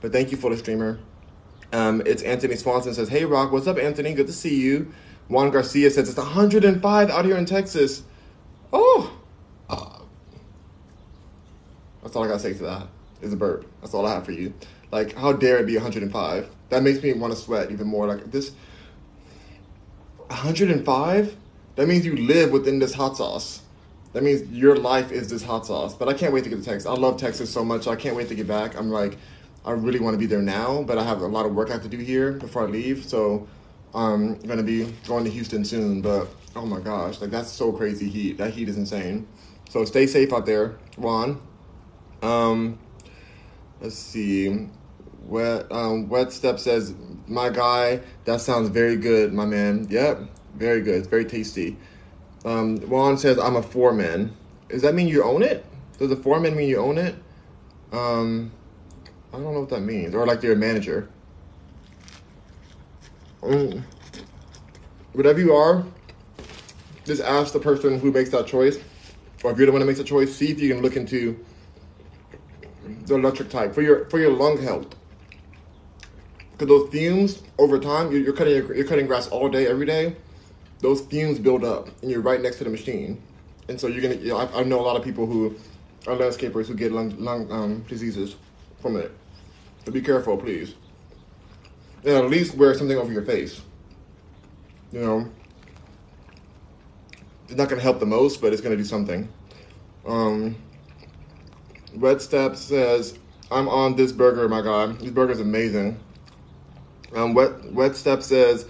But 0.00 0.12
thank 0.12 0.30
you, 0.30 0.36
for 0.36 0.50
the 0.50 0.56
Streamer. 0.56 0.98
Um, 1.72 2.02
it's 2.06 2.22
Anthony 2.22 2.56
Swanson 2.56 2.94
says, 2.94 3.08
Hey, 3.08 3.24
Rock, 3.24 3.50
what's 3.50 3.66
up, 3.66 3.78
Anthony? 3.78 4.14
Good 4.14 4.26
to 4.28 4.32
see 4.32 4.60
you. 4.60 4.92
Juan 5.28 5.50
Garcia 5.50 5.90
says, 5.90 6.08
It's 6.08 6.18
105 6.18 7.10
out 7.10 7.24
here 7.24 7.36
in 7.36 7.44
Texas. 7.46 8.02
Oh! 8.72 9.18
That's 12.12 12.18
all 12.18 12.24
I 12.24 12.28
gotta 12.28 12.40
say 12.40 12.52
to 12.52 12.62
that. 12.64 12.88
Is 13.22 13.32
a 13.32 13.36
burp. 13.36 13.64
That's 13.80 13.94
all 13.94 14.04
I 14.04 14.12
have 14.12 14.26
for 14.26 14.32
you. 14.32 14.52
Like, 14.90 15.16
how 15.16 15.32
dare 15.32 15.60
it 15.60 15.66
be 15.66 15.76
105? 15.76 16.46
That 16.68 16.82
makes 16.82 17.02
me 17.02 17.14
want 17.14 17.32
to 17.32 17.38
sweat 17.38 17.70
even 17.70 17.86
more. 17.86 18.06
Like, 18.06 18.30
this 18.30 18.50
105? 20.26 21.34
That 21.76 21.88
means 21.88 22.04
you 22.04 22.14
live 22.14 22.50
within 22.50 22.80
this 22.80 22.92
hot 22.92 23.16
sauce. 23.16 23.62
That 24.12 24.22
means 24.22 24.46
your 24.50 24.76
life 24.76 25.10
is 25.10 25.30
this 25.30 25.42
hot 25.42 25.64
sauce. 25.64 25.94
But 25.94 26.10
I 26.10 26.12
can't 26.12 26.34
wait 26.34 26.44
to 26.44 26.50
get 26.50 26.56
to 26.56 26.62
Texas. 26.62 26.84
I 26.84 26.92
love 26.92 27.16
Texas 27.16 27.48
so 27.50 27.64
much. 27.64 27.86
I 27.86 27.96
can't 27.96 28.14
wait 28.14 28.28
to 28.28 28.34
get 28.34 28.46
back. 28.46 28.76
I'm 28.76 28.90
like, 28.90 29.16
I 29.64 29.70
really 29.70 29.98
want 29.98 30.12
to 30.12 30.18
be 30.18 30.26
there 30.26 30.42
now, 30.42 30.82
but 30.82 30.98
I 30.98 31.04
have 31.04 31.22
a 31.22 31.26
lot 31.26 31.46
of 31.46 31.54
work 31.54 31.70
I 31.70 31.72
have 31.72 31.82
to 31.84 31.88
do 31.88 31.96
here 31.96 32.32
before 32.32 32.64
I 32.64 32.66
leave. 32.66 33.06
So 33.06 33.48
I'm 33.94 34.38
gonna 34.40 34.62
be 34.62 34.84
going 35.06 35.24
to 35.24 35.30
Houston 35.30 35.64
soon. 35.64 36.02
But 36.02 36.28
oh 36.54 36.66
my 36.66 36.80
gosh, 36.80 37.22
like 37.22 37.30
that's 37.30 37.50
so 37.50 37.72
crazy 37.72 38.10
heat. 38.10 38.36
That 38.36 38.52
heat 38.52 38.68
is 38.68 38.76
insane. 38.76 39.26
So 39.70 39.86
stay 39.86 40.06
safe 40.06 40.30
out 40.34 40.44
there, 40.44 40.76
Juan. 40.98 41.40
Um, 42.22 42.78
let's 43.80 43.96
see. 43.96 44.68
Wet 45.24 45.70
um, 45.70 46.08
Wet 46.08 46.32
Step 46.32 46.58
says, 46.58 46.94
"My 47.26 47.50
guy, 47.50 48.00
that 48.24 48.40
sounds 48.40 48.68
very 48.68 48.96
good, 48.96 49.32
my 49.32 49.44
man. 49.44 49.86
Yep, 49.90 50.22
very 50.54 50.80
good. 50.80 50.96
It's 50.96 51.08
very 51.08 51.24
tasty." 51.24 51.76
Um, 52.44 52.78
Juan 52.88 53.18
says, 53.18 53.38
"I'm 53.38 53.56
a 53.56 53.62
foreman. 53.62 54.36
Does 54.68 54.82
that 54.82 54.94
mean 54.94 55.08
you 55.08 55.22
own 55.22 55.42
it? 55.42 55.64
Does 55.98 56.10
a 56.10 56.16
foreman 56.16 56.56
mean 56.56 56.68
you 56.68 56.78
own 56.78 56.98
it?" 56.98 57.14
Um, 57.92 58.52
I 59.32 59.36
don't 59.36 59.52
know 59.52 59.60
what 59.60 59.68
that 59.70 59.80
means. 59.80 60.14
Or 60.14 60.26
like 60.26 60.42
you're 60.42 60.54
a 60.54 60.56
manager. 60.56 61.08
Mm. 63.42 63.82
Whatever 65.12 65.40
you 65.40 65.52
are, 65.54 65.84
just 67.04 67.20
ask 67.20 67.52
the 67.52 67.58
person 67.58 67.98
who 67.98 68.12
makes 68.12 68.30
that 68.30 68.46
choice, 68.46 68.78
or 69.42 69.50
if 69.50 69.58
you're 69.58 69.66
the 69.66 69.72
one 69.72 69.80
that 69.80 69.86
makes 69.86 69.98
the 69.98 70.04
choice, 70.04 70.34
see 70.34 70.50
if 70.50 70.60
you 70.60 70.72
can 70.72 70.80
look 70.80 70.96
into 70.96 71.44
the 73.06 73.14
electric 73.14 73.50
type 73.50 73.74
for 73.74 73.82
your 73.82 74.06
for 74.06 74.18
your 74.18 74.32
lung 74.32 74.60
health. 74.60 74.94
Because 76.52 76.68
those 76.68 76.90
fumes 76.90 77.42
over 77.58 77.78
time, 77.78 78.12
you're, 78.12 78.32
cutting 78.32 78.54
you're 78.54 78.84
cutting 78.84 79.06
grass 79.06 79.28
all 79.28 79.48
day 79.48 79.66
every 79.66 79.86
day. 79.86 80.14
Those 80.80 81.00
fumes 81.00 81.38
build 81.38 81.64
up, 81.64 81.88
and 82.02 82.10
you're 82.10 82.20
right 82.20 82.40
next 82.40 82.58
to 82.58 82.64
the 82.64 82.70
machine, 82.70 83.22
and 83.68 83.80
so 83.80 83.86
you're 83.86 84.02
gonna. 84.02 84.16
You 84.16 84.30
know, 84.30 84.38
I, 84.38 84.60
I 84.60 84.62
know 84.64 84.80
a 84.80 84.82
lot 84.82 84.96
of 84.96 85.04
people 85.04 85.26
who 85.26 85.54
are 86.06 86.16
landscapers 86.16 86.66
who 86.66 86.74
get 86.74 86.92
lung 86.92 87.16
lung 87.18 87.50
um, 87.52 87.82
diseases 87.82 88.36
from 88.80 88.96
it. 88.96 89.12
So 89.84 89.92
be 89.92 90.00
careful, 90.00 90.36
please. 90.36 90.74
And 92.04 92.16
at 92.16 92.30
least 92.30 92.56
wear 92.56 92.74
something 92.74 92.96
over 92.96 93.12
your 93.12 93.22
face. 93.22 93.60
You 94.90 95.00
know, 95.00 95.30
it's 97.46 97.56
not 97.56 97.68
gonna 97.68 97.80
help 97.80 98.00
the 98.00 98.06
most, 98.06 98.40
but 98.40 98.52
it's 98.52 98.60
gonna 98.60 98.76
do 98.76 98.84
something. 98.84 99.28
Um, 100.04 100.56
Red 101.94 102.22
Step 102.22 102.56
says, 102.56 103.18
"I'm 103.50 103.68
on 103.68 103.96
this 103.96 104.12
burger, 104.12 104.48
my 104.48 104.62
God. 104.62 104.98
This 105.00 105.10
burger's 105.10 105.40
amazing." 105.40 105.98
Um, 107.14 107.34
Wet 107.34 107.72
Wet 107.72 107.96
Step 107.96 108.22
says, 108.22 108.66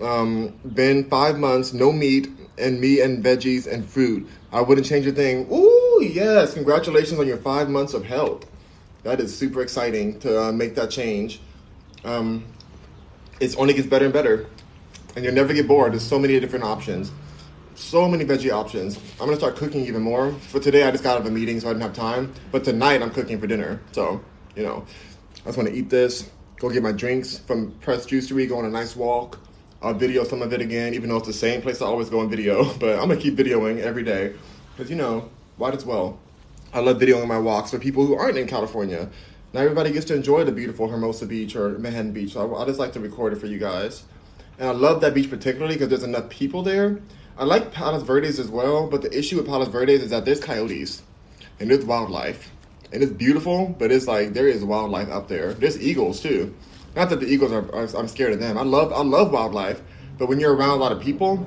um, 0.00 0.54
"Been 0.74 1.04
five 1.04 1.38
months, 1.38 1.72
no 1.72 1.92
meat, 1.92 2.28
and 2.58 2.80
meat 2.80 3.00
and 3.00 3.24
veggies 3.24 3.66
and 3.66 3.84
fruit. 3.84 4.26
I 4.52 4.60
wouldn't 4.60 4.86
change 4.86 5.06
a 5.06 5.12
thing." 5.12 5.46
Ooh, 5.52 6.02
yes! 6.02 6.54
Congratulations 6.54 7.18
on 7.20 7.26
your 7.26 7.36
five 7.36 7.68
months 7.68 7.94
of 7.94 8.04
health. 8.04 8.46
That 9.02 9.20
is 9.20 9.36
super 9.36 9.62
exciting 9.62 10.18
to 10.20 10.42
uh, 10.42 10.52
make 10.52 10.74
that 10.74 10.90
change. 10.90 11.40
Um, 12.04 12.44
it 13.40 13.56
only 13.58 13.72
gets 13.74 13.86
better 13.86 14.06
and 14.06 14.12
better, 14.12 14.46
and 15.14 15.24
you'll 15.24 15.34
never 15.34 15.54
get 15.54 15.66
bored. 15.68 15.92
There's 15.92 16.02
so 16.02 16.18
many 16.18 16.38
different 16.40 16.64
options, 16.64 17.12
so 17.80 18.08
many 18.08 18.24
veggie 18.24 18.52
options. 18.52 18.98
I'm 19.20 19.26
gonna 19.26 19.36
start 19.36 19.56
cooking 19.56 19.86
even 19.86 20.02
more. 20.02 20.32
For 20.32 20.60
today, 20.60 20.84
I 20.84 20.90
just 20.90 21.02
got 21.02 21.14
out 21.14 21.20
of 21.22 21.26
a 21.26 21.30
meeting, 21.30 21.58
so 21.60 21.68
I 21.68 21.72
didn't 21.72 21.82
have 21.82 21.94
time. 21.94 22.32
But 22.52 22.64
tonight, 22.64 23.02
I'm 23.02 23.10
cooking 23.10 23.40
for 23.40 23.46
dinner. 23.46 23.80
So, 23.92 24.20
you 24.54 24.62
know, 24.62 24.84
I 25.42 25.46
just 25.46 25.56
want 25.56 25.68
to 25.68 25.74
eat 25.74 25.88
this, 25.88 26.30
go 26.58 26.68
get 26.68 26.82
my 26.82 26.92
drinks 26.92 27.38
from 27.38 27.72
Press 27.80 28.06
Juicery, 28.06 28.48
go 28.48 28.58
on 28.58 28.66
a 28.66 28.70
nice 28.70 28.94
walk. 28.94 29.40
I'll 29.82 29.94
video 29.94 30.24
some 30.24 30.42
of 30.42 30.52
it 30.52 30.60
again, 30.60 30.92
even 30.92 31.08
though 31.08 31.16
it's 31.16 31.26
the 31.26 31.32
same 31.32 31.62
place 31.62 31.80
I 31.80 31.86
always 31.86 32.10
go 32.10 32.20
and 32.20 32.30
video. 32.30 32.64
But 32.78 32.98
I'm 32.98 33.08
gonna 33.08 33.16
keep 33.16 33.34
videoing 33.36 33.80
every 33.80 34.02
day, 34.02 34.34
because 34.76 34.90
you 34.90 34.96
know, 34.96 35.30
might 35.58 35.74
as 35.74 35.86
well. 35.86 36.18
I 36.72 36.80
love 36.80 36.98
videoing 36.98 37.26
my 37.26 37.38
walks 37.38 37.70
for 37.70 37.78
people 37.78 38.06
who 38.06 38.14
aren't 38.14 38.38
in 38.38 38.46
California. 38.46 39.08
Not 39.52 39.62
everybody 39.62 39.90
gets 39.90 40.04
to 40.06 40.14
enjoy 40.14 40.44
the 40.44 40.52
beautiful 40.52 40.86
Hermosa 40.86 41.26
Beach 41.26 41.56
or 41.56 41.70
Manhattan 41.78 42.12
Beach, 42.12 42.34
so 42.34 42.54
I, 42.54 42.62
I 42.62 42.66
just 42.66 42.78
like 42.78 42.92
to 42.92 43.00
record 43.00 43.32
it 43.32 43.36
for 43.36 43.46
you 43.46 43.58
guys. 43.58 44.04
And 44.58 44.68
I 44.68 44.72
love 44.72 45.00
that 45.00 45.14
beach 45.14 45.30
particularly 45.30 45.74
because 45.74 45.88
there's 45.88 46.04
enough 46.04 46.28
people 46.28 46.62
there. 46.62 47.00
I 47.38 47.44
like 47.44 47.72
Palos 47.72 48.02
Verdes 48.02 48.38
as 48.38 48.48
well, 48.48 48.88
but 48.88 49.02
the 49.02 49.16
issue 49.16 49.36
with 49.36 49.46
Palos 49.46 49.68
Verdes 49.68 50.02
is 50.02 50.10
that 50.10 50.24
there's 50.24 50.40
coyotes 50.40 51.02
and 51.58 51.70
there's 51.70 51.84
wildlife. 51.84 52.50
And 52.92 53.02
it's 53.02 53.12
beautiful, 53.12 53.74
but 53.78 53.92
it's 53.92 54.06
like 54.06 54.32
there 54.32 54.48
is 54.48 54.64
wildlife 54.64 55.08
up 55.10 55.28
there. 55.28 55.54
There's 55.54 55.80
eagles 55.80 56.20
too. 56.20 56.54
Not 56.96 57.08
that 57.10 57.20
the 57.20 57.26
eagles 57.26 57.52
are, 57.52 57.72
are 57.74 57.88
I'm 57.96 58.08
scared 58.08 58.32
of 58.32 58.40
them. 58.40 58.58
I 58.58 58.62
love 58.62 58.92
I 58.92 59.02
love 59.02 59.32
wildlife, 59.32 59.80
but 60.18 60.28
when 60.28 60.40
you're 60.40 60.54
around 60.54 60.70
a 60.70 60.76
lot 60.76 60.90
of 60.90 61.00
people, 61.00 61.46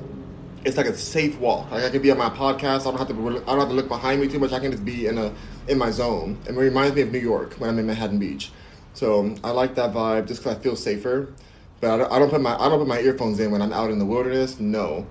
it's 0.66 0.78
like 0.78 0.86
a 0.86 0.96
safe 0.96 1.38
walk. 1.40 1.70
Like 1.72 1.84
I 1.84 1.90
can 1.90 2.02
be 2.02 2.12
on 2.12 2.18
my 2.18 2.30
podcast. 2.30 2.82
I 2.82 2.84
don't 2.92 2.98
have 2.98 3.10
to. 3.10 3.14
I 3.14 3.52
don't 3.52 3.60
have 3.60 3.68
to 3.70 3.74
look 3.74 3.90
behind 3.90 4.22
me 4.22 4.28
too 4.28 4.40
much. 4.40 4.54
I 4.54 4.60
can 4.60 4.72
just 4.72 4.86
be 4.86 5.08
in 5.08 5.18
a 5.18 5.34
in 5.68 5.78
my 5.78 5.92
zone. 5.92 6.38
And 6.48 6.58
it 6.58 6.60
reminds 6.60 6.96
me 6.96 7.02
of 7.02 7.12
New 7.12 7.20
York 7.20 7.56
when 7.56 7.70
I'm 7.70 7.80
in 7.80 7.88
Manhattan 7.88 8.20
Beach. 8.20 8.52
So 8.94 9.36
I 9.44 9.52
like 9.52 9.76
that 9.76 9.94
vibe 9.94 10.28
just 10.28 10.42
because 10.42 10.58
I 10.58 10.60
feel 10.62 10.76
safer. 10.76 11.34
But 11.82 11.92
I 11.92 11.98
don't, 11.98 12.12
I 12.14 12.20
don't 12.20 12.30
put 12.30 12.42
my 12.42 12.56
I 12.56 12.70
don't 12.70 12.80
put 12.80 12.88
my 12.88 13.00
earphones 13.00 13.40
in 13.40 13.52
when 13.52 13.62
I'm 13.62 13.74
out 13.74 13.92
in 13.92 14.00
the 14.00 14.06
wilderness. 14.06 14.60
No, 14.60 15.06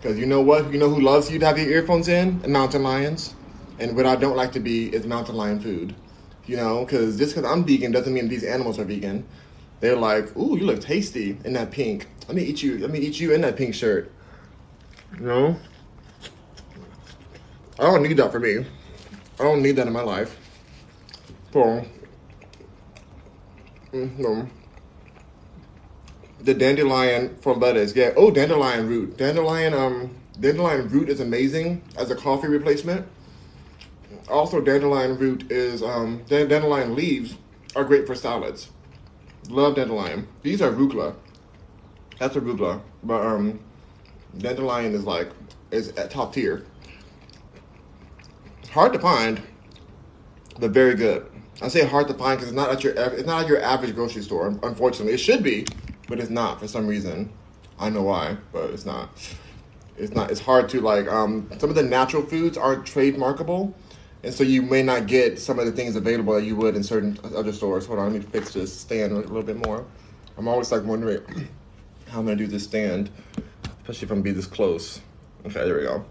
because 0.00 0.18
you 0.18 0.26
know 0.26 0.40
what? 0.40 0.72
You 0.72 0.78
know 0.78 0.88
who 0.88 1.00
loves 1.00 1.30
you 1.30 1.38
to 1.38 1.46
have 1.46 1.58
your 1.58 1.68
earphones 1.68 2.08
in? 2.08 2.40
Mountain 2.50 2.82
lions. 2.82 3.34
And 3.78 3.96
what 3.96 4.06
I 4.06 4.16
don't 4.16 4.36
like 4.36 4.52
to 4.52 4.60
be 4.60 4.94
is 4.94 5.06
mountain 5.06 5.36
lion 5.36 5.60
food. 5.60 5.94
You 6.46 6.56
know, 6.56 6.84
because 6.84 7.18
just 7.18 7.34
because 7.34 7.50
I'm 7.50 7.64
vegan 7.64 7.92
doesn't 7.92 8.12
mean 8.12 8.28
these 8.28 8.44
animals 8.44 8.78
are 8.78 8.84
vegan. 8.84 9.26
They're 9.80 9.96
like, 9.96 10.36
ooh, 10.36 10.56
you 10.56 10.64
look 10.64 10.80
tasty 10.80 11.38
in 11.44 11.52
that 11.52 11.70
pink. 11.70 12.06
Let 12.26 12.36
me 12.36 12.42
eat 12.42 12.62
you. 12.62 12.78
Let 12.78 12.90
me 12.90 12.98
eat 12.98 13.20
you 13.20 13.32
in 13.32 13.40
that 13.42 13.56
pink 13.56 13.74
shirt. 13.74 14.10
You 15.18 15.26
know? 15.26 15.56
I 17.78 17.82
don't 17.82 18.02
need 18.02 18.16
that 18.16 18.32
for 18.32 18.40
me. 18.40 18.66
I 19.38 19.42
don't 19.42 19.62
need 19.62 19.76
that 19.76 19.86
in 19.86 19.92
my 19.92 20.02
life. 20.02 20.36
So, 21.52 21.84
mm, 23.92 24.18
no. 24.18 24.48
The 26.40 26.54
dandelion 26.54 27.36
lettuce. 27.44 27.94
Yeah. 27.94 28.12
Oh, 28.16 28.30
dandelion 28.30 28.88
root. 28.88 29.16
Dandelion, 29.16 29.74
um, 29.74 30.14
dandelion 30.40 30.88
root 30.88 31.08
is 31.08 31.20
amazing 31.20 31.82
as 31.96 32.10
a 32.10 32.14
coffee 32.14 32.48
replacement. 32.48 33.06
Also, 34.28 34.60
dandelion 34.60 35.18
root 35.18 35.50
is, 35.50 35.82
um, 35.82 36.22
dandelion 36.28 36.94
leaves 36.94 37.36
are 37.74 37.84
great 37.84 38.06
for 38.06 38.14
salads. 38.14 38.70
Love 39.48 39.74
dandelion. 39.76 40.28
These 40.42 40.62
are 40.62 40.70
arugula. 40.70 41.14
That's 42.18 42.36
arugula. 42.36 42.80
But, 43.02 43.22
um, 43.24 43.60
Dandelion 44.36 44.94
is 44.94 45.04
like 45.04 45.30
is 45.70 45.88
at 45.90 46.10
top 46.10 46.34
tier. 46.34 46.64
Hard 48.70 48.92
to 48.92 48.98
find, 48.98 49.40
but 50.58 50.70
very 50.70 50.94
good. 50.94 51.26
I 51.60 51.68
say 51.68 51.84
hard 51.84 52.06
to 52.08 52.14
find 52.14 52.38
because 52.38 52.52
it's 52.52 52.56
not 52.56 52.70
at 52.70 52.84
your 52.84 52.92
it's 52.94 53.26
not 53.26 53.42
at 53.42 53.48
your 53.48 53.62
average 53.62 53.94
grocery 53.94 54.22
store. 54.22 54.48
Unfortunately, 54.62 55.14
it 55.14 55.18
should 55.18 55.42
be, 55.42 55.66
but 56.08 56.18
it's 56.18 56.30
not 56.30 56.58
for 56.58 56.66
some 56.66 56.88
reason. 56.88 57.32
I 57.78 57.90
know 57.90 58.02
why, 58.02 58.36
but 58.52 58.70
it's 58.70 58.84
not. 58.84 59.10
It's 59.96 60.12
not. 60.12 60.32
It's 60.32 60.40
hard 60.40 60.68
to 60.70 60.80
like. 60.80 61.06
Um, 61.06 61.48
some 61.58 61.70
of 61.70 61.76
the 61.76 61.82
natural 61.84 62.24
foods 62.24 62.58
aren't 62.58 62.84
trademarkable, 62.84 63.72
and 64.24 64.34
so 64.34 64.42
you 64.42 64.62
may 64.62 64.82
not 64.82 65.06
get 65.06 65.38
some 65.38 65.60
of 65.60 65.66
the 65.66 65.72
things 65.72 65.94
available 65.94 66.34
that 66.34 66.42
you 66.42 66.56
would 66.56 66.74
in 66.74 66.82
certain 66.82 67.16
other 67.22 67.52
stores. 67.52 67.86
Hold 67.86 68.00
on, 68.00 68.12
let 68.12 68.20
me 68.20 68.28
fix 68.30 68.52
this 68.52 68.76
stand 68.76 69.12
a 69.12 69.16
little 69.16 69.42
bit 69.42 69.64
more. 69.64 69.86
I'm 70.36 70.48
always 70.48 70.72
like 70.72 70.82
wondering 70.82 71.22
how 72.08 72.18
I'm 72.18 72.24
gonna 72.24 72.36
do 72.36 72.48
this 72.48 72.64
stand 72.64 73.10
especially 73.88 74.04
if 74.04 74.10
I'm 74.10 74.16
gonna 74.18 74.24
be 74.24 74.32
this 74.32 74.46
close. 74.46 75.00
Okay, 75.46 75.64
there 75.64 75.76
we 75.76 75.82
go. 75.82 76.04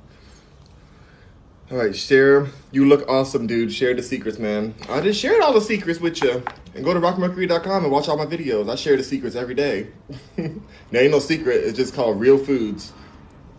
All 1.70 1.78
right, 1.78 1.94
share. 1.94 2.48
You 2.72 2.88
look 2.88 3.10
awesome, 3.10 3.46
dude. 3.46 3.74
Share 3.74 3.94
the 3.94 4.02
secrets, 4.02 4.40
man. 4.40 4.74
I 4.88 5.02
just 5.02 5.20
shared 5.20 5.42
all 5.42 5.52
the 5.54 5.60
secrets 5.60 6.00
with 6.00 6.24
you. 6.24 6.42
And 6.74 6.86
go 6.86 6.94
to 6.94 7.00
rockmercury.com 7.02 7.84
and 7.84 7.92
watch 7.92 8.08
all 8.08 8.16
my 8.16 8.26
videos. 8.26 8.72
I 8.72 8.76
share 8.76 8.96
the 8.96 9.04
secrets 9.04 9.36
every 9.36 9.54
day. 9.54 9.88
there 10.38 11.04
ain't 11.04 11.12
no 11.12 11.20
secret. 11.20 11.66
It's 11.66 11.78
just 11.78 11.94
called 11.94 12.22
Real 12.22 12.38
Foods. 12.38 12.94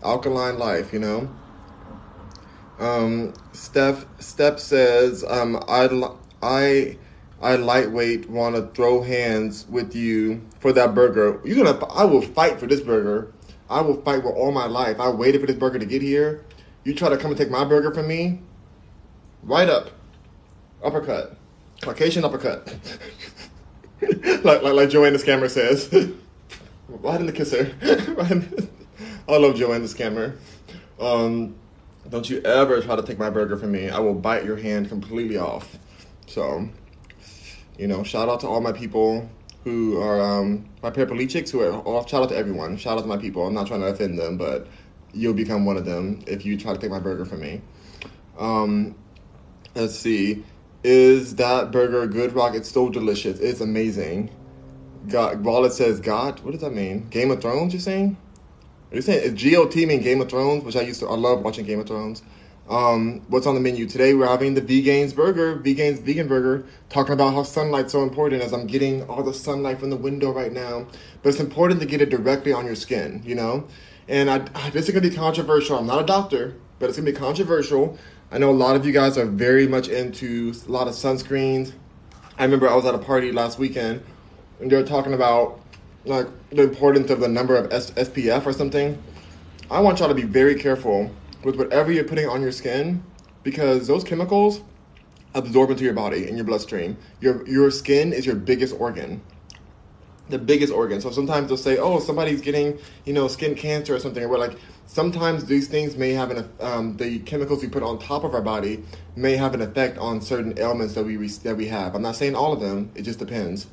Alkaline 0.01 0.57
Life, 0.57 0.91
you 0.91 0.97
know? 0.97 1.29
Um, 2.79 3.33
Steph, 3.51 4.05
Steph 4.19 4.57
says, 4.57 5.23
um, 5.27 5.63
I, 5.67 5.89
I 6.41 6.97
I 7.41 7.55
lightweight 7.55 8.29
want 8.29 8.55
to 8.55 8.67
throw 8.73 9.01
hands 9.01 9.65
with 9.69 9.95
you 9.95 10.41
for 10.59 10.73
that 10.73 10.93
burger. 10.93 11.39
You're 11.45 11.63
gonna. 11.63 11.85
I 11.85 12.03
will 12.03 12.21
fight 12.21 12.59
for 12.59 12.67
this 12.67 12.81
burger. 12.81 13.31
I 13.69 13.81
will 13.81 14.01
fight 14.01 14.23
with 14.23 14.35
all 14.35 14.51
my 14.51 14.65
life. 14.65 14.99
I 14.99 15.09
waited 15.09 15.41
for 15.41 15.47
this 15.47 15.55
burger 15.55 15.79
to 15.79 15.85
get 15.85 16.01
here. 16.01 16.43
You 16.89 16.95
try 16.95 17.09
to 17.09 17.17
come 17.17 17.29
and 17.29 17.37
take 17.37 17.51
my 17.51 17.63
burger 17.63 17.93
from 17.93 18.07
me. 18.07 18.41
Right 19.43 19.69
up, 19.69 19.91
uppercut, 20.83 21.37
Caucasian 21.83 22.25
uppercut. 22.25 22.67
like, 24.01 24.63
like 24.63 24.73
like 24.73 24.89
Joanne 24.89 25.13
the 25.13 25.19
scammer 25.19 25.51
says. 25.51 25.87
Why 26.87 27.11
didn't 27.11 27.27
the 27.27 27.33
kiss 27.33 27.51
her? 27.51 27.71
I 29.29 29.37
love 29.37 29.55
Joanne 29.55 29.83
the 29.83 29.87
scammer. 29.87 30.35
Um, 30.99 31.53
don't 32.09 32.27
you 32.27 32.41
ever 32.41 32.81
try 32.81 32.95
to 32.95 33.03
take 33.03 33.19
my 33.19 33.29
burger 33.29 33.55
from 33.55 33.71
me. 33.71 33.91
I 33.91 33.99
will 33.99 34.15
bite 34.15 34.43
your 34.43 34.57
hand 34.57 34.89
completely 34.89 35.37
off. 35.37 35.77
So, 36.25 36.67
you 37.77 37.85
know, 37.85 38.01
shout 38.01 38.29
out 38.29 38.39
to 38.39 38.47
all 38.47 38.61
my 38.61 38.71
people 38.71 39.29
who 39.63 40.01
are 40.01 40.19
um, 40.19 40.67
my 40.81 40.89
paraplegics 40.89 41.51
who 41.51 41.61
are 41.61 41.71
off. 41.71 42.09
Shout 42.09 42.23
out 42.23 42.29
to 42.29 42.35
everyone. 42.35 42.77
Shout 42.77 42.97
out 42.97 43.01
to 43.01 43.07
my 43.07 43.17
people. 43.17 43.45
I'm 43.45 43.53
not 43.53 43.67
trying 43.67 43.81
to 43.81 43.87
offend 43.87 44.17
them, 44.17 44.39
but 44.39 44.65
you'll 45.13 45.33
become 45.33 45.65
one 45.65 45.77
of 45.77 45.85
them 45.85 46.21
if 46.27 46.45
you 46.45 46.57
try 46.57 46.73
to 46.73 46.79
take 46.79 46.91
my 46.91 46.99
burger 46.99 47.25
from 47.25 47.41
me. 47.41 47.61
Um, 48.37 48.95
let's 49.75 49.95
see. 49.95 50.43
Is 50.83 51.35
that 51.35 51.71
burger 51.71 52.07
good, 52.07 52.33
Rock? 52.33 52.55
It's 52.55 52.71
so 52.71 52.89
delicious. 52.89 53.39
It's 53.39 53.59
amazing. 53.59 54.29
God, 55.07 55.43
Wallet 55.43 55.73
says 55.73 55.99
God. 55.99 56.39
What 56.41 56.51
does 56.51 56.61
that 56.61 56.73
mean? 56.73 57.07
Game 57.09 57.31
of 57.31 57.41
Thrones? 57.41 57.73
You're 57.73 57.81
saying? 57.81 58.17
Are 58.91 58.95
you 58.95 59.01
saying 59.01 59.23
is 59.23 59.53
GOT 59.53 59.75
mean 59.75 60.01
Game 60.01 60.21
of 60.21 60.29
Thrones? 60.29 60.63
Which 60.63 60.75
I 60.75 60.81
used 60.81 60.99
to. 61.01 61.07
I 61.07 61.15
love 61.15 61.41
watching 61.41 61.65
Game 61.65 61.79
of 61.79 61.87
Thrones. 61.87 62.23
Um, 62.69 63.21
what's 63.29 63.47
on 63.47 63.55
the 63.55 63.61
menu 63.61 63.87
today? 63.87 64.13
We're 64.13 64.27
having 64.27 64.53
the 64.53 64.61
Vegans 64.61 65.15
burger, 65.15 65.57
Vegans 65.57 65.99
vegan 65.99 66.27
burger. 66.27 66.65
Talking 66.89 67.13
about 67.13 67.33
how 67.33 67.43
sunlight's 67.43 67.91
so 67.91 68.03
important. 68.03 68.43
As 68.43 68.53
I'm 68.53 68.67
getting 68.67 69.03
all 69.03 69.23
the 69.23 69.33
sunlight 69.33 69.79
from 69.79 69.89
the 69.89 69.95
window 69.95 70.31
right 70.31 70.51
now, 70.51 70.87
but 71.21 71.29
it's 71.29 71.39
important 71.39 71.79
to 71.81 71.85
get 71.87 72.01
it 72.01 72.09
directly 72.09 72.53
on 72.53 72.65
your 72.65 72.75
skin. 72.75 73.21
You 73.25 73.35
know, 73.35 73.67
and 74.09 74.29
I, 74.29 74.39
this 74.71 74.89
is 74.89 74.93
gonna 74.93 75.07
be 75.07 75.15
controversial. 75.15 75.77
I'm 75.77 75.85
not 75.85 76.01
a 76.01 76.05
doctor, 76.05 76.55
but 76.79 76.89
it's 76.89 76.97
gonna 76.97 77.11
be 77.11 77.17
controversial. 77.17 77.97
I 78.31 78.39
know 78.39 78.49
a 78.49 78.51
lot 78.51 78.75
of 78.75 78.85
you 78.85 78.91
guys 78.91 79.17
are 79.17 79.25
very 79.25 79.67
much 79.67 79.87
into 79.87 80.53
a 80.67 80.71
lot 80.71 80.87
of 80.87 80.95
sunscreens. 80.95 81.73
I 82.37 82.43
remember 82.43 82.67
I 82.67 82.75
was 82.75 82.85
at 82.85 82.95
a 82.95 82.99
party 82.99 83.31
last 83.31 83.59
weekend 83.59 84.03
and 84.59 84.71
they 84.71 84.75
were 84.75 84.83
talking 84.83 85.13
about 85.13 85.61
like 86.05 86.27
the 86.49 86.63
importance 86.63 87.11
of 87.11 87.19
the 87.19 87.27
number 87.27 87.55
of 87.55 87.71
S- 87.71 87.91
SPF 87.91 88.45
or 88.45 88.53
something. 88.53 89.01
I 89.69 89.79
want 89.79 89.99
y'all 89.99 90.09
to 90.09 90.15
be 90.15 90.23
very 90.23 90.55
careful 90.55 91.11
with 91.43 91.55
whatever 91.55 91.91
you're 91.91 92.03
putting 92.03 92.27
on 92.27 92.41
your 92.41 92.51
skin 92.51 93.03
because 93.43 93.87
those 93.87 94.03
chemicals 94.03 94.61
absorb 95.35 95.69
into 95.69 95.83
your 95.83 95.93
body 95.93 96.27
and 96.27 96.35
your 96.35 96.45
bloodstream. 96.45 96.97
Your 97.21 97.47
your 97.47 97.69
skin 97.69 98.11
is 98.13 98.25
your 98.25 98.35
biggest 98.35 98.75
organ. 98.79 99.21
The 100.29 100.37
biggest 100.37 100.71
organ. 100.71 101.01
So 101.01 101.11
sometimes 101.11 101.47
they'll 101.47 101.57
say, 101.57 101.77
"Oh, 101.77 101.99
somebody's 101.99 102.41
getting, 102.41 102.77
you 103.05 103.13
know, 103.13 103.27
skin 103.27 103.55
cancer 103.55 103.95
or 103.95 103.99
something." 103.99 104.23
Or 104.23 104.37
like, 104.37 104.55
sometimes 104.85 105.45
these 105.45 105.67
things 105.67 105.95
may 105.95 106.11
have 106.11 106.31
an 106.31 106.49
um, 106.59 106.97
the 106.97 107.19
chemicals 107.19 107.61
we 107.61 107.67
put 107.69 107.83
on 107.83 107.99
top 107.99 108.23
of 108.23 108.33
our 108.33 108.41
body 108.41 108.83
may 109.15 109.35
have 109.35 109.53
an 109.53 109.61
effect 109.61 109.97
on 109.97 110.21
certain 110.21 110.57
ailments 110.59 110.93
that 110.93 111.03
we 111.03 111.17
that 111.17 111.57
we 111.57 111.67
have. 111.67 111.95
I'm 111.95 112.01
not 112.01 112.15
saying 112.15 112.35
all 112.35 112.53
of 112.53 112.59
them. 112.59 112.91
It 112.95 113.01
just 113.01 113.19
depends. 113.19 113.67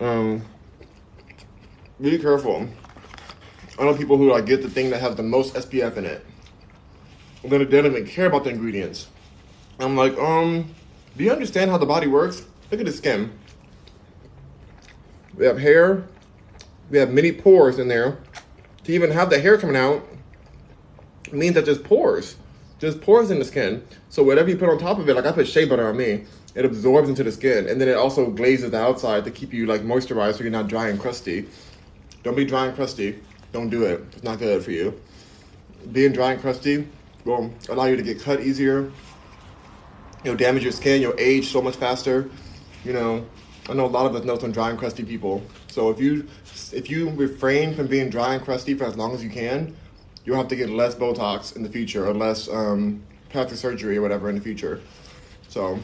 Um, 0.00 0.42
be 2.00 2.18
careful. 2.18 2.68
I 3.78 3.84
know 3.84 3.94
people 3.94 4.16
who 4.16 4.30
like 4.32 4.46
get 4.46 4.62
the 4.62 4.70
thing 4.70 4.90
that 4.90 5.00
has 5.00 5.16
the 5.16 5.22
most 5.22 5.54
SPF 5.54 5.96
in 5.96 6.04
it. 6.04 6.24
And 7.42 7.50
then 7.50 7.60
they 7.60 7.82
don't 7.82 7.86
even 7.86 8.06
care 8.06 8.26
about 8.26 8.44
the 8.44 8.50
ingredients. 8.50 9.08
I'm 9.78 9.96
like, 9.96 10.16
um, 10.18 10.74
do 11.16 11.24
you 11.24 11.32
understand 11.32 11.70
how 11.70 11.78
the 11.78 11.86
body 11.86 12.06
works? 12.06 12.44
Look 12.70 12.80
at 12.80 12.86
the 12.86 12.92
skin. 12.92 13.32
We 15.36 15.46
have 15.46 15.58
hair. 15.58 16.04
We 16.90 16.98
have 16.98 17.10
many 17.10 17.32
pores 17.32 17.78
in 17.78 17.88
there. 17.88 18.18
To 18.84 18.92
even 18.92 19.10
have 19.10 19.30
the 19.30 19.40
hair 19.40 19.56
coming 19.58 19.76
out 19.76 20.06
means 21.32 21.54
that 21.54 21.64
there's 21.64 21.78
pores. 21.78 22.36
There's 22.80 22.96
pores 22.96 23.30
in 23.30 23.38
the 23.38 23.44
skin. 23.44 23.86
So 24.08 24.22
whatever 24.22 24.50
you 24.50 24.56
put 24.56 24.68
on 24.68 24.78
top 24.78 24.98
of 24.98 25.08
it, 25.08 25.14
like 25.14 25.24
I 25.24 25.32
put 25.32 25.46
shea 25.46 25.64
butter 25.64 25.88
on 25.88 25.96
me, 25.96 26.24
it 26.54 26.64
absorbs 26.64 27.08
into 27.08 27.22
the 27.22 27.32
skin, 27.32 27.68
and 27.68 27.80
then 27.80 27.88
it 27.88 27.96
also 27.96 28.28
glazes 28.30 28.70
the 28.72 28.78
outside 28.78 29.24
to 29.24 29.30
keep 29.30 29.52
you 29.52 29.66
like 29.66 29.82
moisturized, 29.82 30.34
so 30.34 30.42
you're 30.42 30.52
not 30.52 30.68
dry 30.68 30.88
and 30.88 31.00
crusty. 31.00 31.48
Don't 32.24 32.36
be 32.36 32.44
dry 32.44 32.66
and 32.66 32.74
crusty. 32.74 33.20
Don't 33.52 33.70
do 33.70 33.84
it. 33.84 34.04
It's 34.12 34.22
not 34.22 34.38
good 34.38 34.62
for 34.62 34.70
you. 34.70 35.00
Being 35.92 36.12
dry 36.12 36.32
and 36.32 36.40
crusty 36.40 36.86
will 37.24 37.52
allow 37.68 37.86
you 37.86 37.96
to 37.96 38.02
get 38.02 38.20
cut 38.20 38.40
easier. 38.40 38.90
It'll 40.24 40.36
damage 40.36 40.62
your 40.62 40.72
skin. 40.72 41.00
You'll 41.00 41.18
age 41.18 41.50
so 41.50 41.62
much 41.62 41.76
faster. 41.76 42.30
You 42.84 42.92
know, 42.92 43.26
I 43.68 43.74
know 43.74 43.86
a 43.86 43.86
lot 43.86 44.06
of 44.06 44.14
us 44.16 44.24
know 44.24 44.38
some 44.38 44.52
dry 44.52 44.70
and 44.70 44.78
crusty 44.78 45.04
people. 45.04 45.42
So 45.68 45.90
if 45.90 46.00
you 46.00 46.26
if 46.72 46.90
you 46.90 47.10
refrain 47.10 47.74
from 47.74 47.86
being 47.86 48.10
dry 48.10 48.34
and 48.34 48.44
crusty 48.44 48.74
for 48.74 48.84
as 48.84 48.96
long 48.96 49.14
as 49.14 49.22
you 49.22 49.30
can, 49.30 49.76
you'll 50.24 50.36
have 50.36 50.48
to 50.48 50.56
get 50.56 50.70
less 50.70 50.94
Botox 50.94 51.54
in 51.54 51.62
the 51.62 51.68
future 51.68 52.06
or 52.06 52.14
less 52.14 52.48
um, 52.48 53.02
plastic 53.28 53.58
surgery 53.58 53.96
or 53.96 54.02
whatever 54.02 54.28
in 54.28 54.34
the 54.34 54.40
future. 54.40 54.80
So 55.48 55.78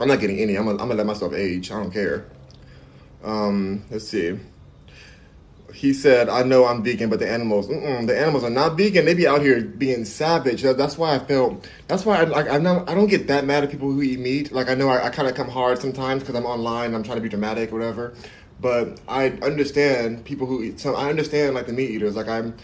I'm 0.00 0.08
not 0.08 0.20
getting 0.20 0.40
any. 0.40 0.56
I'm 0.56 0.64
gonna, 0.64 0.82
I'm 0.82 0.88
gonna 0.88 0.94
let 0.94 1.06
myself 1.06 1.34
age. 1.34 1.70
I 1.70 1.74
don't 1.74 1.90
care. 1.90 2.26
Um, 3.22 3.84
let's 3.90 4.08
see 4.08 4.38
he 5.74 5.92
said, 5.92 6.28
"I 6.28 6.44
know 6.44 6.66
I'm 6.66 6.84
vegan, 6.84 7.10
but 7.10 7.18
the 7.18 7.28
animals, 7.28 7.66
the 7.68 8.16
animals 8.16 8.44
are 8.44 8.50
not 8.50 8.76
vegan. 8.76 9.04
They 9.04 9.14
be 9.14 9.26
out 9.26 9.42
here 9.42 9.60
being 9.60 10.04
savage. 10.04 10.62
That's 10.62 10.96
why 10.96 11.16
I 11.16 11.18
felt. 11.18 11.68
That's 11.88 12.06
why 12.06 12.20
I 12.20 12.24
like. 12.24 12.48
I 12.48 12.58
know 12.58 12.84
I 12.86 12.94
don't 12.94 13.08
get 13.08 13.26
that 13.26 13.44
mad 13.44 13.64
at 13.64 13.70
people 13.70 13.90
who 13.90 14.00
eat 14.00 14.20
meat. 14.20 14.52
Like 14.52 14.70
I 14.70 14.74
know 14.74 14.88
I, 14.88 15.06
I 15.06 15.10
kind 15.10 15.28
of 15.28 15.34
come 15.34 15.48
hard 15.48 15.80
sometimes 15.80 16.22
because 16.22 16.36
I'm 16.36 16.46
online. 16.46 16.94
I'm 16.94 17.02
trying 17.02 17.16
to 17.16 17.22
be 17.22 17.28
dramatic 17.28 17.72
or 17.72 17.78
whatever. 17.78 18.14
But 18.60 19.00
I 19.08 19.30
understand 19.42 20.24
people 20.24 20.46
who 20.46 20.62
eat. 20.62 20.78
So 20.78 20.94
I 20.94 21.10
understand 21.10 21.56
like 21.56 21.66
the 21.66 21.72
meat 21.72 21.90
eaters. 21.90 22.14
Like 22.14 22.28
I'm. 22.28 22.54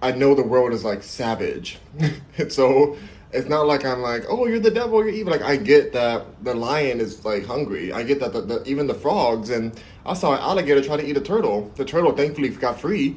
I 0.00 0.12
know 0.12 0.34
the 0.34 0.42
world 0.42 0.72
is 0.72 0.84
like 0.84 1.02
savage, 1.02 1.78
so 2.48 2.96
it's 3.34 3.48
not 3.48 3.66
like 3.66 3.84
I'm 3.84 4.00
like, 4.00 4.24
oh, 4.28 4.46
you're 4.46 4.60
the 4.60 4.70
devil, 4.70 5.00
you're 5.00 5.12
evil. 5.12 5.32
Like 5.32 5.42
I 5.42 5.56
get 5.56 5.92
that 5.92 6.44
the 6.44 6.54
lion 6.54 7.00
is 7.00 7.24
like 7.24 7.44
hungry. 7.44 7.92
I 7.92 8.04
get 8.04 8.20
that 8.20 8.32
the, 8.32 8.42
the, 8.42 8.64
even 8.64 8.86
the 8.86 8.94
frogs 8.94 9.50
and 9.50 9.78
I 10.06 10.14
saw 10.14 10.34
an 10.34 10.38
alligator 10.38 10.80
try 10.82 10.96
to 10.96 11.04
eat 11.04 11.16
a 11.16 11.20
turtle. 11.20 11.72
The 11.74 11.84
turtle 11.84 12.12
thankfully 12.12 12.48
got 12.50 12.80
free. 12.80 13.16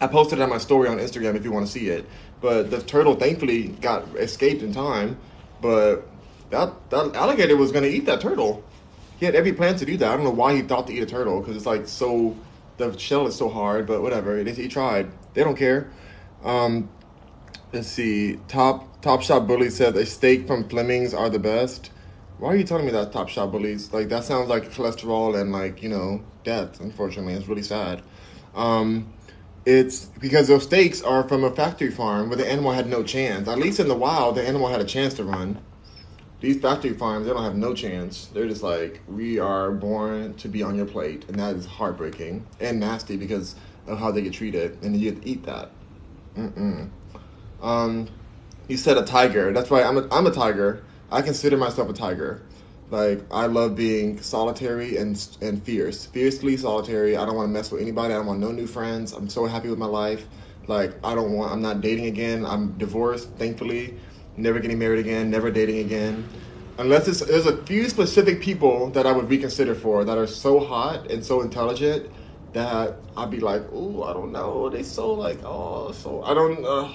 I 0.00 0.06
posted 0.06 0.38
it 0.38 0.42
on 0.42 0.48
my 0.48 0.58
story 0.58 0.88
on 0.88 0.96
Instagram 0.98 1.34
if 1.36 1.44
you 1.44 1.52
want 1.52 1.66
to 1.66 1.72
see 1.72 1.88
it. 1.88 2.06
But 2.40 2.70
the 2.70 2.82
turtle 2.82 3.14
thankfully 3.14 3.68
got 3.68 4.08
escaped 4.16 4.62
in 4.62 4.72
time. 4.72 5.18
But 5.60 6.08
that 6.48 6.72
that 6.90 7.14
alligator 7.14 7.56
was 7.56 7.72
gonna 7.72 7.88
eat 7.88 8.06
that 8.06 8.22
turtle. 8.22 8.64
He 9.20 9.26
had 9.26 9.34
every 9.34 9.52
plan 9.52 9.76
to 9.76 9.84
do 9.84 9.98
that. 9.98 10.10
I 10.10 10.16
don't 10.16 10.24
know 10.24 10.30
why 10.30 10.54
he 10.56 10.62
thought 10.62 10.86
to 10.86 10.94
eat 10.94 11.02
a 11.02 11.06
turtle 11.06 11.40
because 11.40 11.56
it's 11.56 11.66
like 11.66 11.86
so 11.86 12.36
the 12.78 12.96
shell 12.98 13.26
is 13.26 13.36
so 13.36 13.50
hard. 13.50 13.86
But 13.86 14.00
whatever, 14.00 14.38
it 14.38 14.48
is, 14.48 14.56
he 14.56 14.66
tried. 14.66 15.10
They 15.34 15.44
don't 15.44 15.56
care. 15.56 15.90
Um, 16.42 16.88
let's 17.72 17.88
see. 17.88 18.38
Top 18.48 18.88
Top 19.02 19.20
Shot 19.20 19.48
Bully 19.48 19.68
says 19.68 19.96
a 19.96 20.06
steak 20.06 20.46
from 20.46 20.68
Fleming's 20.68 21.12
are 21.12 21.28
the 21.28 21.40
best. 21.40 21.90
Why 22.38 22.50
are 22.52 22.56
you 22.56 22.62
telling 22.62 22.86
me 22.86 22.92
that 22.92 23.12
Top 23.12 23.28
Shot 23.28 23.50
Bullies? 23.50 23.92
Like 23.92 24.08
that 24.10 24.22
sounds 24.22 24.48
like 24.48 24.70
cholesterol 24.70 25.38
and 25.38 25.50
like 25.50 25.82
you 25.82 25.88
know 25.88 26.22
death. 26.44 26.80
Unfortunately, 26.80 27.34
it's 27.34 27.48
really 27.48 27.64
sad. 27.64 28.02
Um, 28.54 29.12
it's 29.66 30.04
because 30.04 30.46
those 30.46 30.62
steaks 30.62 31.02
are 31.02 31.26
from 31.28 31.42
a 31.42 31.50
factory 31.50 31.90
farm 31.90 32.28
where 32.28 32.36
the 32.36 32.48
animal 32.48 32.70
had 32.70 32.86
no 32.86 33.02
chance. 33.02 33.48
At 33.48 33.58
least 33.58 33.80
in 33.80 33.88
the 33.88 33.96
wild, 33.96 34.36
the 34.36 34.46
animal 34.46 34.68
had 34.68 34.80
a 34.80 34.84
chance 34.84 35.14
to 35.14 35.24
run. 35.24 35.60
These 36.40 36.60
factory 36.60 36.92
farms, 36.92 37.26
they 37.26 37.32
don't 37.32 37.42
have 37.42 37.56
no 37.56 37.74
chance. 37.74 38.26
They're 38.26 38.48
just 38.48 38.64
like, 38.64 39.00
we 39.08 39.38
are 39.38 39.70
born 39.70 40.34
to 40.34 40.48
be 40.48 40.62
on 40.62 40.74
your 40.74 40.86
plate, 40.86 41.24
and 41.28 41.38
that 41.38 41.54
is 41.54 41.66
heartbreaking 41.66 42.46
and 42.60 42.80
nasty 42.80 43.16
because 43.16 43.54
of 43.86 43.98
how 43.98 44.10
they 44.10 44.22
get 44.22 44.32
treated, 44.32 44.78
and 44.82 44.96
you 44.96 45.20
eat 45.24 45.44
that. 45.44 45.70
Mm-mm. 46.36 46.90
Um, 47.60 48.08
you 48.68 48.76
said 48.76 48.96
a 48.96 49.04
tiger. 49.04 49.52
That's 49.52 49.70
why 49.70 49.82
I'm 49.82 49.98
a, 49.98 50.08
I'm 50.10 50.26
a 50.26 50.30
tiger. 50.30 50.84
I 51.10 51.22
consider 51.22 51.56
myself 51.56 51.88
a 51.90 51.92
tiger. 51.92 52.42
Like 52.90 53.24
I 53.30 53.46
love 53.46 53.74
being 53.74 54.20
solitary 54.20 54.98
and 54.98 55.16
and 55.40 55.62
fierce, 55.62 56.06
fiercely 56.06 56.56
solitary. 56.56 57.16
I 57.16 57.24
don't 57.24 57.36
want 57.36 57.48
to 57.48 57.52
mess 57.52 57.70
with 57.70 57.80
anybody. 57.80 58.12
I 58.12 58.18
don't 58.18 58.26
want 58.26 58.40
no 58.40 58.52
new 58.52 58.66
friends. 58.66 59.12
I'm 59.12 59.28
so 59.28 59.46
happy 59.46 59.70
with 59.70 59.78
my 59.78 59.86
life. 59.86 60.26
Like 60.66 60.94
I 61.02 61.14
don't 61.14 61.32
want. 61.32 61.52
I'm 61.52 61.62
not 61.62 61.80
dating 61.80 62.06
again. 62.06 62.44
I'm 62.44 62.72
divorced, 62.78 63.30
thankfully. 63.38 63.94
Never 64.36 64.60
getting 64.60 64.78
married 64.78 65.00
again. 65.00 65.30
Never 65.30 65.50
dating 65.50 65.78
again. 65.78 66.28
Unless 66.78 67.08
it's, 67.08 67.20
there's 67.20 67.46
a 67.46 67.62
few 67.64 67.88
specific 67.88 68.40
people 68.40 68.90
that 68.90 69.06
I 69.06 69.12
would 69.12 69.28
reconsider 69.28 69.74
for 69.74 70.04
that 70.04 70.16
are 70.16 70.26
so 70.26 70.58
hot 70.58 71.10
and 71.10 71.24
so 71.24 71.42
intelligent 71.42 72.10
that 72.54 72.96
I'd 73.16 73.30
be 73.30 73.40
like, 73.40 73.62
oh, 73.72 74.04
I 74.04 74.12
don't 74.12 74.32
know. 74.32 74.70
They 74.70 74.82
so 74.82 75.12
like, 75.12 75.38
oh, 75.44 75.92
so 75.92 76.22
I 76.22 76.34
don't. 76.34 76.64
Uh, 76.64 76.92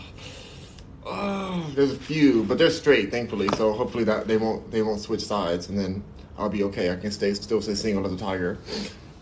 there's 1.77 1.91
a 1.91 1.95
few, 1.95 2.43
but 2.43 2.57
they're 2.57 2.71
straight, 2.71 3.11
thankfully. 3.11 3.47
So 3.55 3.71
hopefully 3.71 4.03
that 4.05 4.27
they 4.27 4.35
won't 4.35 4.71
they 4.71 4.81
won't 4.81 4.99
switch 4.99 5.21
sides, 5.21 5.69
and 5.69 5.77
then 5.77 6.03
I'll 6.35 6.49
be 6.49 6.63
okay. 6.63 6.91
I 6.91 6.95
can 6.95 7.11
stay 7.11 7.33
still 7.35 7.61
stay 7.61 7.75
single 7.75 8.05
as 8.05 8.11
a 8.11 8.17
tiger. 8.17 8.57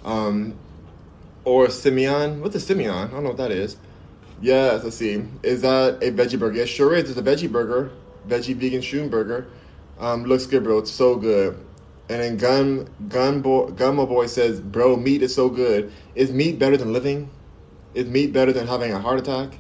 Um, 0.06 0.56
or 1.44 1.70
Simeon. 1.70 2.42
What's 2.42 2.56
a 2.56 2.62
Simeon? 2.62 2.94
I 2.94 3.08
don't 3.08 3.24
know 3.24 3.30
what 3.30 3.38
that 3.38 3.52
is. 3.52 3.76
Yes, 4.42 4.86
let's 4.86 4.96
see. 4.96 5.24
Is 5.44 5.62
that 5.64 6.02
a 6.02 6.12
veggie 6.12 6.40
burger? 6.40 6.56
Yes, 6.56 6.70
sure 6.70 6.96
is. 6.96 7.10
It's 7.10 7.20
a 7.20 7.24
veggie 7.24 7.52
burger, 7.52 7.92
veggie 8.28 8.56
vegan 8.56 8.82
shroom 8.82 9.10
burger. 9.10 9.48
Um, 10.00 10.24
looks 10.24 10.46
good, 10.46 10.64
bro. 10.64 10.80
It's 10.80 10.92
so 10.92 11.18
good. 11.18 11.58
And 12.08 12.22
then 12.22 12.38
Gun 12.38 12.90
Gun 13.10 13.42
Boy 13.42 13.68
Gummo 13.72 14.08
Boy 14.08 14.28
says, 14.28 14.62
"Bro, 14.62 14.96
meat 14.98 15.22
is 15.22 15.36
so 15.36 15.50
good. 15.50 15.92
Is 16.16 16.32
meat 16.32 16.58
better 16.58 16.78
than 16.78 16.94
living? 16.94 17.30
Is 17.94 18.06
meat 18.06 18.32
better 18.32 18.54
than 18.54 18.66
having 18.66 18.94
a 18.94 19.00
heart 19.00 19.20
attack? 19.20 19.58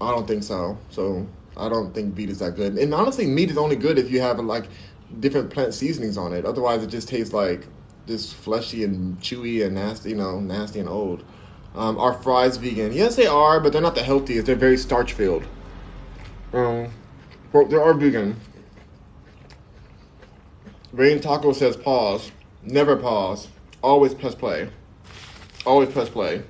I 0.00 0.10
don't 0.12 0.26
think 0.26 0.44
so. 0.44 0.78
So 0.88 1.26
I 1.60 1.68
don't 1.68 1.94
think 1.94 2.16
meat 2.16 2.30
is 2.30 2.38
that 2.38 2.56
good. 2.56 2.78
And 2.78 2.94
honestly, 2.94 3.26
meat 3.26 3.50
is 3.50 3.58
only 3.58 3.76
good 3.76 3.98
if 3.98 4.10
you 4.10 4.20
have 4.20 4.38
like 4.40 4.64
different 5.20 5.50
plant 5.50 5.74
seasonings 5.74 6.16
on 6.16 6.32
it. 6.32 6.44
Otherwise, 6.44 6.82
it 6.82 6.88
just 6.88 7.08
tastes 7.08 7.32
like 7.32 7.66
just 8.06 8.34
fleshy 8.34 8.84
and 8.84 9.18
chewy 9.20 9.64
and 9.64 9.74
nasty. 9.74 10.10
You 10.10 10.16
know, 10.16 10.40
nasty 10.40 10.80
and 10.80 10.88
old. 10.88 11.24
Um, 11.74 11.98
are 11.98 12.14
fries 12.14 12.56
vegan? 12.56 12.92
Yes, 12.92 13.14
they 13.16 13.26
are, 13.26 13.60
but 13.60 13.72
they're 13.72 13.82
not 13.82 13.94
the 13.94 14.02
healthiest. 14.02 14.46
They're 14.46 14.56
very 14.56 14.76
starch 14.76 15.12
filled. 15.12 15.44
Um, 16.52 16.90
well, 17.52 17.66
they 17.66 17.76
are 17.76 17.94
vegan. 17.94 18.40
Rain 20.92 21.20
Taco 21.20 21.52
says 21.52 21.76
pause. 21.76 22.32
Never 22.62 22.96
pause. 22.96 23.48
Always 23.82 24.14
press 24.14 24.34
play. 24.34 24.68
Always 25.64 25.90
press 25.90 26.08
play. 26.08 26.42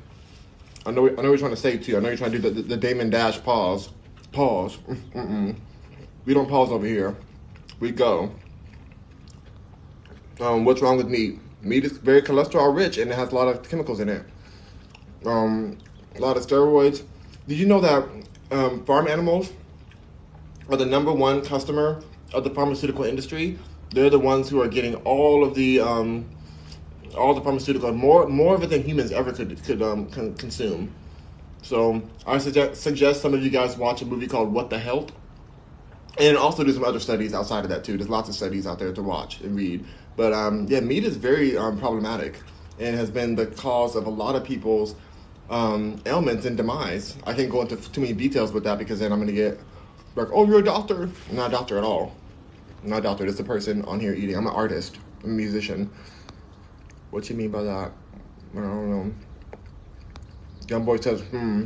I 0.86 0.90
know. 0.90 1.06
I 1.06 1.10
know 1.10 1.14
what 1.16 1.24
you're 1.24 1.36
trying 1.38 1.50
to 1.50 1.56
say 1.56 1.76
too. 1.76 1.96
I 1.96 2.00
know 2.00 2.08
you're 2.08 2.16
trying 2.16 2.32
to 2.32 2.38
do 2.38 2.50
the, 2.50 2.62
the, 2.62 2.68
the 2.68 2.76
Damon 2.76 3.10
Dash 3.10 3.42
pause. 3.42 3.90
Pause. 4.32 4.78
Mm-mm. 5.14 5.56
We 6.24 6.34
don't 6.34 6.48
pause 6.48 6.70
over 6.70 6.86
here. 6.86 7.16
We 7.80 7.90
go. 7.90 8.32
Um, 10.40 10.64
what's 10.64 10.80
wrong 10.80 10.96
with 10.96 11.08
meat? 11.08 11.38
Meat 11.62 11.84
is 11.84 11.92
very 11.98 12.22
cholesterol 12.22 12.74
rich 12.74 12.98
and 12.98 13.10
it 13.10 13.14
has 13.14 13.32
a 13.32 13.34
lot 13.34 13.48
of 13.48 13.68
chemicals 13.68 14.00
in 14.00 14.08
it. 14.08 14.24
Um, 15.26 15.78
a 16.16 16.20
lot 16.20 16.36
of 16.36 16.46
steroids. 16.46 17.02
Did 17.48 17.58
you 17.58 17.66
know 17.66 17.80
that 17.80 18.08
um, 18.50 18.84
farm 18.84 19.08
animals 19.08 19.52
are 20.68 20.76
the 20.76 20.86
number 20.86 21.12
one 21.12 21.42
customer 21.42 22.02
of 22.32 22.44
the 22.44 22.50
pharmaceutical 22.50 23.04
industry? 23.04 23.58
They're 23.92 24.10
the 24.10 24.18
ones 24.18 24.48
who 24.48 24.62
are 24.62 24.68
getting 24.68 24.94
all 24.96 25.44
of 25.44 25.54
the 25.54 25.80
um, 25.80 26.28
all 27.18 27.34
the 27.34 27.40
pharmaceutical 27.40 27.92
more 27.92 28.28
more 28.28 28.54
of 28.54 28.62
it 28.62 28.70
than 28.70 28.84
humans 28.84 29.10
ever 29.10 29.32
could 29.32 29.62
could 29.64 29.82
um, 29.82 30.08
con- 30.10 30.34
consume. 30.34 30.94
So 31.62 32.02
I 32.26 32.38
suggest 32.38 32.82
suggest 32.82 33.22
some 33.22 33.34
of 33.34 33.42
you 33.42 33.50
guys 33.50 33.76
watch 33.76 34.02
a 34.02 34.06
movie 34.06 34.26
called 34.26 34.52
What 34.52 34.70
the 34.70 34.78
Health, 34.78 35.12
and 36.18 36.36
also 36.36 36.64
do 36.64 36.72
some 36.72 36.84
other 36.84 37.00
studies 37.00 37.34
outside 37.34 37.64
of 37.64 37.70
that 37.70 37.84
too. 37.84 37.96
There's 37.96 38.10
lots 38.10 38.28
of 38.28 38.34
studies 38.34 38.66
out 38.66 38.78
there 38.78 38.92
to 38.92 39.02
watch 39.02 39.40
and 39.40 39.56
read. 39.56 39.84
But 40.16 40.32
um, 40.32 40.66
yeah, 40.68 40.80
meat 40.80 41.04
is 41.04 41.16
very 41.16 41.56
um, 41.56 41.78
problematic 41.78 42.40
and 42.78 42.96
has 42.96 43.10
been 43.10 43.34
the 43.34 43.46
cause 43.46 43.94
of 43.94 44.06
a 44.06 44.10
lot 44.10 44.34
of 44.34 44.44
people's 44.44 44.94
um, 45.50 46.00
ailments 46.06 46.46
and 46.46 46.56
demise. 46.56 47.16
I 47.26 47.34
can't 47.34 47.50
go 47.50 47.60
into 47.60 47.76
too 47.76 48.00
many 48.00 48.12
details 48.12 48.52
with 48.52 48.64
that 48.64 48.78
because 48.78 49.00
then 49.00 49.12
I'm 49.12 49.18
going 49.18 49.28
to 49.28 49.34
get 49.34 49.60
like, 50.16 50.28
oh, 50.32 50.46
you're 50.46 50.60
a 50.60 50.64
doctor. 50.64 51.08
I'm 51.28 51.36
not 51.36 51.48
a 51.48 51.52
doctor 51.52 51.78
at 51.78 51.84
all. 51.84 52.14
I'm 52.82 52.90
not 52.90 52.98
a 53.00 53.02
doctor. 53.02 53.26
Just 53.26 53.40
a 53.40 53.44
person 53.44 53.84
on 53.84 54.00
here 54.00 54.14
eating. 54.14 54.36
I'm 54.36 54.46
an 54.46 54.52
artist. 54.52 54.98
I'm 55.22 55.30
a 55.30 55.34
musician. 55.34 55.90
What 57.10 57.24
do 57.24 57.32
you 57.32 57.38
mean 57.38 57.50
by 57.50 57.62
that? 57.62 57.92
I 58.52 58.56
don't 58.56 58.90
know. 58.90 59.14
Young 60.70 60.84
boy 60.84 60.98
says, 60.98 61.20
hmm. 61.22 61.64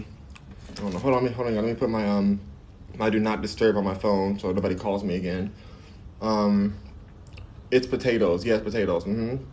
I 0.71 0.81
don't 0.81 0.93
know. 0.95 0.99
Hold 0.99 1.15
on, 1.15 1.25
me. 1.25 1.31
hold 1.31 1.47
on. 1.47 1.55
Let 1.55 1.65
me 1.65 1.75
put 1.75 1.91
my 1.91 2.09
um 2.09 2.41
my 2.97 3.11
do 3.11 3.21
not 3.21 3.43
disturb 3.43 3.77
on 3.77 3.85
my 3.85 3.95
phone 3.95 4.39
so 4.39 4.51
nobody 4.51 4.75
calls 4.75 5.05
me 5.05 5.17
again. 5.17 5.53
Um, 6.23 6.79
it's 7.71 7.87
potatoes. 7.87 8.47
Yes, 8.47 8.63
potatoes. 8.63 9.05
Mm-hmm. 9.05 9.45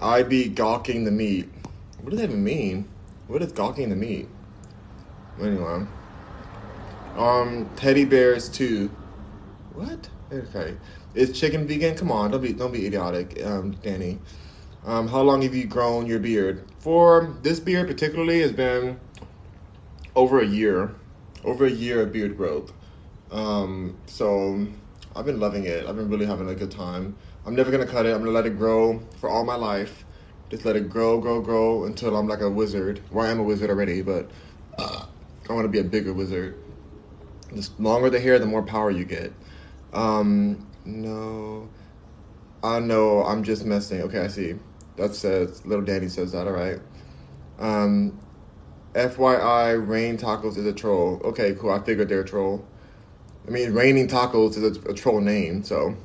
I 0.00 0.24
be 0.24 0.48
gawking 0.48 1.04
the 1.04 1.12
meat. 1.12 1.48
What 2.00 2.10
does 2.10 2.18
that 2.18 2.30
even 2.30 2.42
mean? 2.42 2.88
What 3.28 3.42
is 3.42 3.52
gawking 3.52 3.90
the 3.90 3.96
meat? 3.96 4.28
Anyway. 5.40 5.86
Um, 7.16 7.70
teddy 7.76 8.04
bears 8.04 8.48
too. 8.48 8.90
What? 9.74 10.08
Okay. 10.32 10.76
Is 11.14 11.38
chicken 11.38 11.66
vegan? 11.68 11.94
Come 11.94 12.10
on, 12.10 12.32
don't 12.32 12.42
be 12.42 12.52
don't 12.52 12.72
be 12.72 12.86
idiotic, 12.86 13.40
um, 13.44 13.72
Danny. 13.82 14.18
Um, 14.84 15.06
how 15.06 15.20
long 15.20 15.42
have 15.42 15.54
you 15.54 15.66
grown 15.66 16.06
your 16.06 16.18
beard? 16.18 16.66
For 16.82 17.36
this 17.42 17.60
beard 17.60 17.86
particularly 17.86 18.40
has 18.40 18.50
been 18.50 18.98
over 20.16 20.40
a 20.40 20.44
year, 20.44 20.92
over 21.44 21.64
a 21.64 21.70
year 21.70 22.02
of 22.02 22.12
beard 22.12 22.36
growth. 22.36 22.72
Um, 23.30 23.96
so 24.06 24.66
I've 25.14 25.24
been 25.24 25.38
loving 25.38 25.64
it. 25.64 25.86
I've 25.86 25.94
been 25.94 26.08
really 26.08 26.26
having 26.26 26.48
a 26.48 26.56
good 26.56 26.72
time. 26.72 27.16
I'm 27.46 27.54
never 27.54 27.70
gonna 27.70 27.86
cut 27.86 28.04
it. 28.04 28.12
I'm 28.12 28.18
gonna 28.18 28.32
let 28.32 28.46
it 28.46 28.58
grow 28.58 29.00
for 29.20 29.30
all 29.30 29.44
my 29.44 29.54
life. 29.54 30.04
Just 30.50 30.64
let 30.64 30.74
it 30.74 30.90
grow, 30.90 31.20
grow, 31.20 31.40
grow 31.40 31.84
until 31.84 32.16
I'm 32.16 32.26
like 32.26 32.40
a 32.40 32.50
wizard. 32.50 33.00
Well, 33.12 33.26
I 33.26 33.30
am 33.30 33.38
a 33.38 33.44
wizard 33.44 33.70
already, 33.70 34.02
but 34.02 34.28
uh, 34.76 35.06
I 35.48 35.52
want 35.52 35.64
to 35.64 35.68
be 35.70 35.78
a 35.78 35.84
bigger 35.84 36.12
wizard. 36.12 36.56
The 37.52 37.70
longer 37.78 38.10
the 38.10 38.18
hair, 38.18 38.40
the 38.40 38.46
more 38.46 38.62
power 38.64 38.90
you 38.90 39.04
get. 39.04 39.32
Um, 39.92 40.66
no, 40.84 41.68
I 42.64 42.80
know. 42.80 43.22
I'm 43.22 43.44
just 43.44 43.64
messing. 43.64 44.00
Okay, 44.02 44.18
I 44.18 44.26
see. 44.26 44.56
That 44.96 45.14
says 45.14 45.64
little 45.64 45.84
Danny 45.84 46.08
says 46.08 46.32
that. 46.32 46.46
All 46.46 46.52
right. 46.52 46.80
Um, 47.58 48.18
FYI, 48.94 49.86
Rain 49.86 50.18
Tacos 50.18 50.58
is 50.58 50.66
a 50.66 50.72
troll. 50.72 51.20
Okay, 51.24 51.54
cool. 51.54 51.70
I 51.70 51.80
figured 51.80 52.08
they're 52.08 52.20
a 52.20 52.28
troll. 52.28 52.66
I 53.46 53.50
mean, 53.50 53.72
Raining 53.72 54.06
Tacos 54.06 54.56
is 54.56 54.76
a, 54.76 54.90
a 54.90 54.94
troll 54.94 55.20
name. 55.20 55.62
So, 55.62 55.96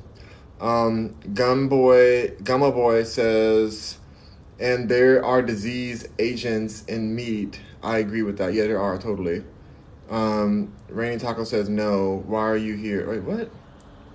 um, 0.60 1.14
Gumboy 1.34 2.42
Gumma 2.42 2.72
Boy 2.72 3.04
says, 3.04 3.98
and 4.58 4.88
there 4.88 5.24
are 5.24 5.42
disease 5.42 6.08
agents 6.18 6.84
in 6.84 7.14
meat. 7.14 7.60
I 7.82 7.98
agree 7.98 8.22
with 8.22 8.38
that. 8.38 8.54
Yeah, 8.54 8.64
there 8.64 8.80
are 8.80 8.98
totally. 8.98 9.44
Um, 10.10 10.72
Raining 10.88 11.18
Taco 11.18 11.44
says 11.44 11.68
no. 11.68 12.24
Why 12.26 12.42
are 12.42 12.56
you 12.56 12.74
here? 12.74 13.08
Wait, 13.08 13.22
what? 13.22 13.50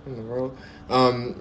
In 0.06 0.16
the 0.16 0.22
world? 0.24 0.58
Um, 0.90 1.36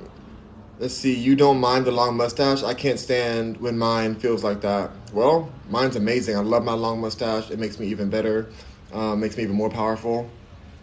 Let's 0.82 0.94
see, 0.94 1.14
you 1.14 1.36
don't 1.36 1.60
mind 1.60 1.84
the 1.84 1.92
long 1.92 2.16
mustache? 2.16 2.64
I 2.64 2.74
can't 2.74 2.98
stand 2.98 3.56
when 3.58 3.78
mine 3.78 4.16
feels 4.16 4.42
like 4.42 4.62
that. 4.62 4.90
Well, 5.12 5.48
mine's 5.70 5.94
amazing. 5.94 6.36
I 6.36 6.40
love 6.40 6.64
my 6.64 6.72
long 6.72 7.00
mustache. 7.00 7.52
It 7.52 7.60
makes 7.60 7.78
me 7.78 7.86
even 7.86 8.10
better, 8.10 8.48
um, 8.92 9.20
makes 9.20 9.36
me 9.36 9.44
even 9.44 9.54
more 9.54 9.70
powerful. 9.70 10.28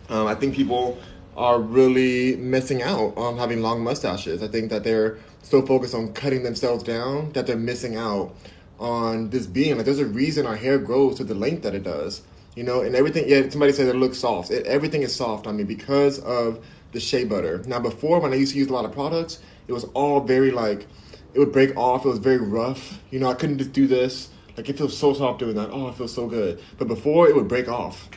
Um, 0.07 0.25
I 0.25 0.35
think 0.35 0.55
people 0.55 0.97
are 1.35 1.59
really 1.59 2.37
missing 2.37 2.81
out 2.81 3.17
on 3.17 3.37
having 3.37 3.61
long 3.61 3.83
mustaches. 3.83 4.41
I 4.41 4.47
think 4.47 4.69
that 4.69 4.85
they're 4.85 5.17
so 5.43 5.65
focused 5.65 5.93
on 5.93 6.13
cutting 6.13 6.43
themselves 6.43 6.81
down 6.81 7.33
that 7.33 7.45
they're 7.45 7.57
missing 7.57 7.97
out 7.97 8.33
on 8.79 9.29
this 9.31 9.47
being. 9.47 9.75
Like, 9.75 9.85
there's 9.85 9.99
a 9.99 10.05
reason 10.05 10.45
our 10.45 10.55
hair 10.55 10.77
grows 10.77 11.17
to 11.17 11.25
the 11.25 11.35
length 11.35 11.63
that 11.63 11.75
it 11.75 11.83
does. 11.83 12.21
You 12.55 12.63
know, 12.63 12.83
and 12.83 12.95
everything, 12.95 13.27
yeah, 13.27 13.49
somebody 13.49 13.73
said 13.73 13.89
it 13.89 13.97
looks 13.97 14.17
soft. 14.17 14.49
It, 14.49 14.65
everything 14.65 15.01
is 15.03 15.13
soft 15.13 15.45
on 15.45 15.57
me 15.57 15.65
because 15.65 16.19
of 16.19 16.65
the 16.91 16.99
shea 16.99 17.23
butter. 17.23 17.61
Now, 17.65 17.79
before, 17.79 18.19
when 18.19 18.33
I 18.33 18.35
used 18.35 18.53
to 18.53 18.57
use 18.57 18.69
a 18.69 18.73
lot 18.73 18.85
of 18.85 18.91
products, 18.91 19.39
it 19.67 19.73
was 19.73 19.85
all 19.93 20.21
very 20.21 20.51
like 20.51 20.87
it 21.33 21.39
would 21.39 21.51
break 21.51 21.75
off. 21.77 22.05
It 22.05 22.09
was 22.09 22.19
very 22.19 22.37
rough. 22.37 22.99
You 23.11 23.19
know, 23.19 23.29
I 23.29 23.33
couldn't 23.35 23.59
just 23.59 23.73
do 23.73 23.87
this. 23.87 24.29
Like 24.57 24.67
it 24.69 24.77
feels 24.77 24.97
so 24.97 25.13
soft 25.13 25.39
doing 25.39 25.55
that. 25.55 25.69
Oh, 25.71 25.87
it 25.87 25.95
feels 25.95 26.13
so 26.13 26.27
good. 26.27 26.61
But 26.77 26.87
before 26.87 27.27
it 27.27 27.35
would 27.35 27.47
break 27.47 27.67
off. 27.67 28.09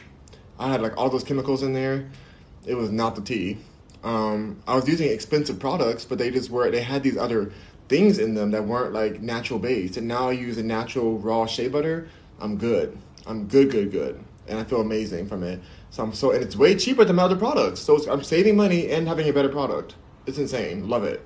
I 0.58 0.68
had 0.68 0.80
like 0.80 0.96
all 0.96 1.10
those 1.10 1.24
chemicals 1.24 1.62
in 1.62 1.72
there. 1.72 2.08
It 2.66 2.74
was 2.74 2.90
not 2.90 3.16
the 3.16 3.22
tea. 3.22 3.58
Um, 4.04 4.62
I 4.66 4.74
was 4.74 4.88
using 4.88 5.08
expensive 5.08 5.58
products, 5.58 6.04
but 6.04 6.18
they 6.18 6.30
just 6.30 6.50
were 6.50 6.70
they 6.70 6.82
had 6.82 7.02
these 7.02 7.16
other 7.16 7.52
things 7.88 8.18
in 8.18 8.34
them 8.34 8.50
that 8.52 8.64
weren't 8.64 8.92
like 8.92 9.20
natural 9.20 9.58
based. 9.58 9.96
And 9.96 10.08
now 10.08 10.28
I 10.28 10.32
use 10.32 10.58
a 10.58 10.62
natural 10.62 11.18
raw 11.18 11.46
shea 11.46 11.68
butter. 11.68 12.08
I'm 12.40 12.56
good. 12.56 12.96
I'm 13.26 13.46
good, 13.46 13.70
good, 13.70 13.92
good, 13.92 14.22
and 14.48 14.58
I 14.58 14.64
feel 14.64 14.80
amazing 14.80 15.28
from 15.28 15.42
it. 15.44 15.60
So 15.92 16.02
I'm 16.02 16.14
so 16.14 16.30
and 16.30 16.42
it's 16.42 16.56
way 16.56 16.74
cheaper 16.74 17.04
than 17.04 17.16
my 17.16 17.24
other 17.24 17.36
products. 17.36 17.80
So 17.80 17.98
I'm 18.10 18.24
saving 18.24 18.56
money 18.56 18.90
and 18.90 19.06
having 19.06 19.28
a 19.28 19.32
better 19.32 19.50
product. 19.50 19.94
It's 20.26 20.38
insane. 20.38 20.88
Love 20.88 21.04
it. 21.04 21.24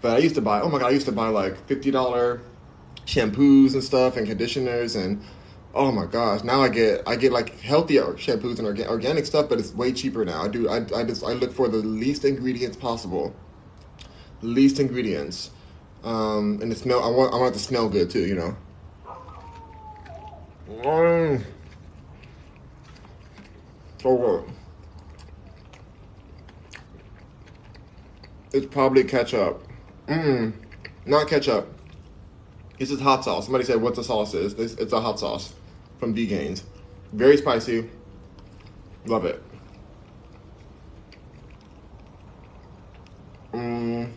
But 0.00 0.12
I 0.12 0.18
used 0.18 0.36
to 0.36 0.40
buy, 0.40 0.60
oh 0.60 0.68
my 0.68 0.78
god, 0.78 0.86
I 0.86 0.90
used 0.90 1.06
to 1.06 1.12
buy 1.12 1.28
like 1.28 1.66
fifty 1.66 1.90
dollar 1.90 2.40
shampoos 3.06 3.74
and 3.74 3.82
stuff 3.82 4.16
and 4.16 4.24
conditioners 4.24 4.94
and 4.94 5.20
oh 5.74 5.90
my 5.90 6.06
gosh, 6.06 6.44
now 6.44 6.62
I 6.62 6.68
get 6.68 7.02
I 7.08 7.16
get 7.16 7.32
like 7.32 7.58
healthier 7.58 8.04
shampoos 8.14 8.60
and 8.60 8.68
orga- 8.68 8.86
organic 8.86 9.26
stuff, 9.26 9.48
but 9.48 9.58
it's 9.58 9.74
way 9.74 9.92
cheaper 9.92 10.24
now. 10.24 10.44
I 10.44 10.48
do 10.48 10.68
I, 10.68 10.76
I 10.94 11.02
just 11.02 11.24
I 11.24 11.32
look 11.32 11.52
for 11.52 11.66
the 11.66 11.78
least 11.78 12.24
ingredients 12.24 12.76
possible, 12.76 13.34
least 14.42 14.78
ingredients, 14.78 15.50
um, 16.04 16.60
and 16.62 16.70
the 16.70 16.76
smell. 16.76 17.02
I 17.02 17.08
want 17.08 17.34
I 17.34 17.36
want 17.36 17.52
it 17.52 17.58
to 17.58 17.64
smell 17.64 17.88
good 17.88 18.10
too, 18.10 18.24
you 18.26 18.36
know. 18.36 18.56
Mm. 20.70 21.42
So 24.00 24.16
good. 24.16 24.44
It's 28.52 28.66
probably 28.66 29.04
ketchup. 29.04 29.62
Mm, 30.06 30.52
not 31.04 31.28
ketchup. 31.28 31.74
This 32.78 32.90
is 32.90 33.00
hot 33.00 33.24
sauce. 33.24 33.44
Somebody 33.44 33.64
said 33.64 33.82
what 33.82 33.96
the 33.96 34.04
sauce 34.04 34.34
is. 34.34 34.54
This, 34.54 34.74
it's 34.74 34.92
a 34.92 35.00
hot 35.00 35.18
sauce 35.18 35.52
from 35.98 36.12
B 36.12 36.26
Gains. 36.26 36.62
Very 37.12 37.36
spicy. 37.36 37.88
Love 39.06 39.24
it. 39.24 39.42
Mm. 43.52 44.10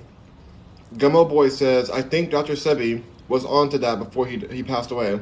Gummo 0.93 1.27
Boy 1.27 1.49
says, 1.49 1.89
I 1.89 2.01
think 2.01 2.29
Dr. 2.29 2.53
Sebi 2.53 3.01
was 3.27 3.45
on 3.45 3.69
to 3.69 3.77
that 3.79 3.97
before 3.97 4.27
he, 4.27 4.37
he 4.51 4.61
passed 4.61 4.91
away. 4.91 5.19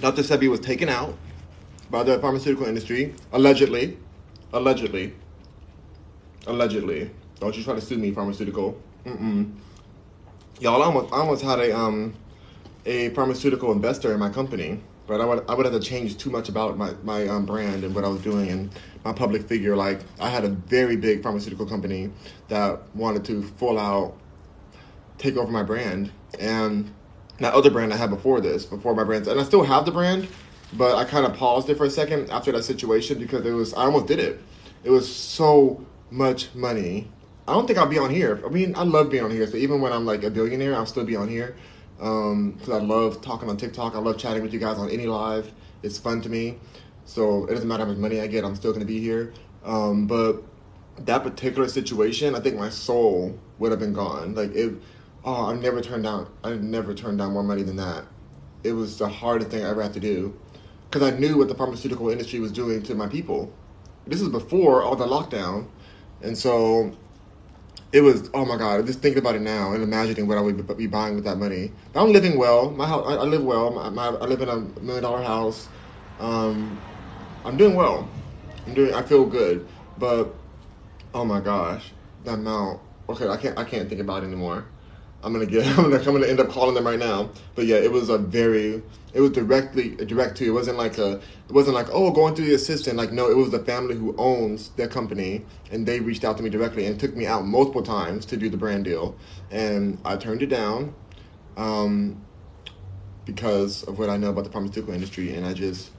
Dr. 0.00 0.22
Sebi 0.22 0.48
was 0.48 0.60
taken 0.60 0.88
out 0.88 1.16
by 1.90 2.02
the 2.02 2.18
pharmaceutical 2.18 2.66
industry, 2.66 3.14
allegedly. 3.32 3.98
Allegedly. 4.52 5.14
Allegedly. 6.46 7.10
Don't 7.40 7.56
you 7.56 7.64
try 7.64 7.74
to 7.74 7.80
sue 7.80 7.98
me, 7.98 8.12
pharmaceutical. 8.12 8.80
Mm-mm. 9.04 9.54
Y'all, 10.60 10.82
I 10.82 10.86
almost, 10.86 11.12
I 11.12 11.16
almost 11.16 11.42
had 11.42 11.58
a 11.58 11.76
um 11.76 12.14
a 12.86 13.10
pharmaceutical 13.10 13.72
investor 13.72 14.12
in 14.12 14.20
my 14.20 14.30
company, 14.30 14.80
but 15.06 15.20
I 15.20 15.24
would 15.24 15.44
I 15.48 15.54
would 15.54 15.66
have 15.66 15.74
to 15.74 15.80
change 15.80 16.16
too 16.16 16.30
much 16.30 16.48
about 16.48 16.76
my 16.76 16.94
my 17.02 17.26
um, 17.26 17.46
brand 17.46 17.84
and 17.84 17.94
what 17.94 18.04
I 18.04 18.08
was 18.08 18.20
doing 18.22 18.48
and 18.50 18.70
my 19.04 19.12
public 19.12 19.42
figure. 19.42 19.76
Like 19.76 20.00
I 20.20 20.28
had 20.28 20.44
a 20.44 20.48
very 20.48 20.96
big 20.96 21.22
pharmaceutical 21.22 21.66
company 21.66 22.10
that 22.48 22.80
wanted 22.94 23.24
to 23.26 23.42
full 23.42 23.78
out 23.78 24.16
take 25.18 25.36
over 25.36 25.50
my 25.50 25.62
brand 25.62 26.10
and 26.38 26.90
that 27.38 27.54
other 27.54 27.70
brand 27.70 27.92
I 27.92 27.96
had 27.96 28.10
before 28.10 28.40
this, 28.40 28.64
before 28.66 28.94
my 28.94 29.04
brand, 29.04 29.26
and 29.26 29.40
I 29.40 29.44
still 29.44 29.62
have 29.62 29.84
the 29.86 29.90
brand, 29.90 30.28
but 30.72 30.96
I 30.96 31.04
kind 31.04 31.26
of 31.26 31.34
paused 31.34 31.68
it 31.68 31.76
for 31.76 31.84
a 31.84 31.90
second 31.90 32.30
after 32.30 32.52
that 32.52 32.64
situation 32.64 33.18
because 33.18 33.44
it 33.44 33.52
was 33.52 33.74
I 33.74 33.84
almost 33.84 34.06
did 34.06 34.18
it. 34.18 34.40
It 34.84 34.90
was 34.90 35.14
so 35.14 35.84
much 36.10 36.54
money. 36.54 37.08
I 37.46 37.54
don't 37.54 37.66
think 37.66 37.78
I'll 37.78 37.86
be 37.86 37.98
on 37.98 38.10
here. 38.10 38.40
I 38.44 38.48
mean, 38.48 38.74
I 38.76 38.82
love 38.82 39.10
being 39.10 39.24
on 39.24 39.30
here. 39.30 39.46
So 39.46 39.56
even 39.56 39.80
when 39.80 39.92
I'm 39.92 40.06
like 40.06 40.22
a 40.22 40.30
billionaire, 40.30 40.74
I'll 40.74 40.86
still 40.86 41.04
be 41.04 41.16
on 41.16 41.28
here 41.28 41.56
because 41.96 42.68
um, 42.68 42.72
I 42.72 42.78
love 42.78 43.20
talking 43.20 43.48
on 43.48 43.56
TikTok. 43.56 43.94
I 43.94 43.98
love 43.98 44.18
chatting 44.18 44.42
with 44.42 44.52
you 44.52 44.60
guys 44.60 44.78
on 44.78 44.88
any 44.88 45.06
live. 45.06 45.52
It's 45.82 45.98
fun 45.98 46.20
to 46.22 46.28
me. 46.28 46.58
So 47.04 47.46
it 47.46 47.54
doesn't 47.54 47.68
matter 47.68 47.84
how 47.84 47.90
much 47.90 47.98
money 47.98 48.20
I 48.20 48.26
get. 48.26 48.44
I'm 48.44 48.54
still 48.54 48.72
to 48.72 48.84
be 48.84 49.00
here. 49.00 49.32
Um, 49.64 50.06
but 50.06 50.42
that 51.00 51.22
particular 51.22 51.68
situation, 51.68 52.34
I 52.34 52.40
think 52.40 52.56
my 52.56 52.70
soul 52.70 53.38
would 53.58 53.70
have 53.72 53.80
been 53.80 53.92
gone. 53.92 54.34
Like 54.34 54.54
it. 54.54 54.74
Oh, 55.24 55.46
I've 55.46 55.60
never 55.60 55.82
turned 55.82 56.04
down. 56.04 56.30
I've 56.42 56.62
never 56.62 56.94
turned 56.94 57.18
down 57.18 57.32
more 57.32 57.42
money 57.42 57.62
than 57.62 57.76
that. 57.76 58.04
It 58.62 58.72
was 58.72 58.96
the 58.96 59.08
hardest 59.08 59.50
thing 59.50 59.64
I 59.64 59.68
ever 59.68 59.82
had 59.82 59.92
to 59.94 60.00
do 60.00 60.38
because 60.90 61.12
I 61.12 61.16
knew 61.16 61.38
what 61.38 61.46
the 61.46 61.54
pharmaceutical 61.54 62.10
industry 62.10 62.40
was 62.40 62.50
doing 62.50 62.82
to 62.82 62.94
my 62.94 63.06
people. 63.06 63.52
This 64.06 64.20
is 64.20 64.28
before 64.28 64.82
all 64.82 64.96
the 64.96 65.06
lockdown, 65.06 65.68
and 66.20 66.36
so 66.36 66.92
it 67.92 68.00
was 68.00 68.30
oh 68.34 68.44
my 68.44 68.56
god 68.56 68.86
just 68.86 69.00
thinking 69.00 69.18
about 69.18 69.34
it 69.34 69.40
now 69.40 69.72
and 69.72 69.82
imagining 69.82 70.28
what 70.28 70.38
i 70.38 70.40
would 70.40 70.76
be 70.76 70.86
buying 70.86 71.14
with 71.14 71.24
that 71.24 71.38
money. 71.38 71.72
But 71.92 72.02
i'm 72.02 72.12
living 72.12 72.38
well. 72.38 72.70
My 72.70 72.86
house 72.86 73.04
i, 73.06 73.22
live 73.22 73.44
well. 73.44 73.70
My, 73.70 73.88
my, 73.88 74.06
i 74.06 74.24
live 74.24 74.42
in 74.42 74.48
a 74.48 74.56
million 74.80 75.02
dollar 75.02 75.22
house. 75.22 75.68
Um, 76.18 76.80
i'm 77.44 77.56
doing 77.56 77.74
well. 77.74 78.08
I'm 78.66 78.74
doing 78.74 78.94
i 78.94 79.02
feel 79.02 79.26
good. 79.26 79.66
But 79.98 80.34
oh 81.14 81.24
my 81.24 81.40
gosh 81.40 81.92
that 82.24 82.34
amount 82.34 82.80
okay 83.08 83.28
i 83.28 83.36
can't 83.36 83.58
i 83.58 83.64
can't 83.64 83.88
think 83.88 84.00
about 84.00 84.22
it 84.22 84.26
anymore 84.26 84.64
I'm 85.22 85.32
gonna 85.32 85.46
get. 85.46 85.66
I'm 85.78 85.90
gonna. 85.90 85.98
I'm 85.98 86.04
gonna 86.04 86.26
end 86.26 86.40
up 86.40 86.48
calling 86.48 86.74
them 86.74 86.86
right 86.86 86.98
now. 86.98 87.30
But 87.54 87.66
yeah, 87.66 87.76
it 87.76 87.90
was 87.90 88.08
a 88.08 88.18
very. 88.18 88.82
It 89.12 89.20
was 89.20 89.32
directly 89.32 89.96
direct 89.96 90.36
to. 90.38 90.46
It 90.46 90.50
wasn't 90.50 90.78
like 90.78 90.98
a. 90.98 91.14
It 91.48 91.52
wasn't 91.52 91.74
like 91.74 91.88
oh 91.92 92.10
going 92.10 92.34
through 92.34 92.46
the 92.46 92.54
assistant. 92.54 92.96
Like 92.96 93.12
no, 93.12 93.30
it 93.30 93.36
was 93.36 93.50
the 93.50 93.58
family 93.60 93.96
who 93.96 94.14
owns 94.16 94.70
their 94.70 94.88
company, 94.88 95.44
and 95.70 95.86
they 95.86 96.00
reached 96.00 96.24
out 96.24 96.36
to 96.38 96.42
me 96.42 96.50
directly 96.50 96.86
and 96.86 96.98
took 96.98 97.14
me 97.16 97.26
out 97.26 97.44
multiple 97.44 97.82
times 97.82 98.24
to 98.26 98.36
do 98.36 98.48
the 98.48 98.56
brand 98.56 98.84
deal, 98.84 99.16
and 99.50 99.98
I 100.04 100.16
turned 100.16 100.42
it 100.42 100.48
down, 100.48 100.94
um, 101.56 102.24
because 103.26 103.82
of 103.84 103.98
what 103.98 104.08
I 104.08 104.16
know 104.16 104.30
about 104.30 104.44
the 104.44 104.50
pharmaceutical 104.50 104.94
industry, 104.94 105.34
and 105.34 105.44
I 105.46 105.54
just. 105.54 105.90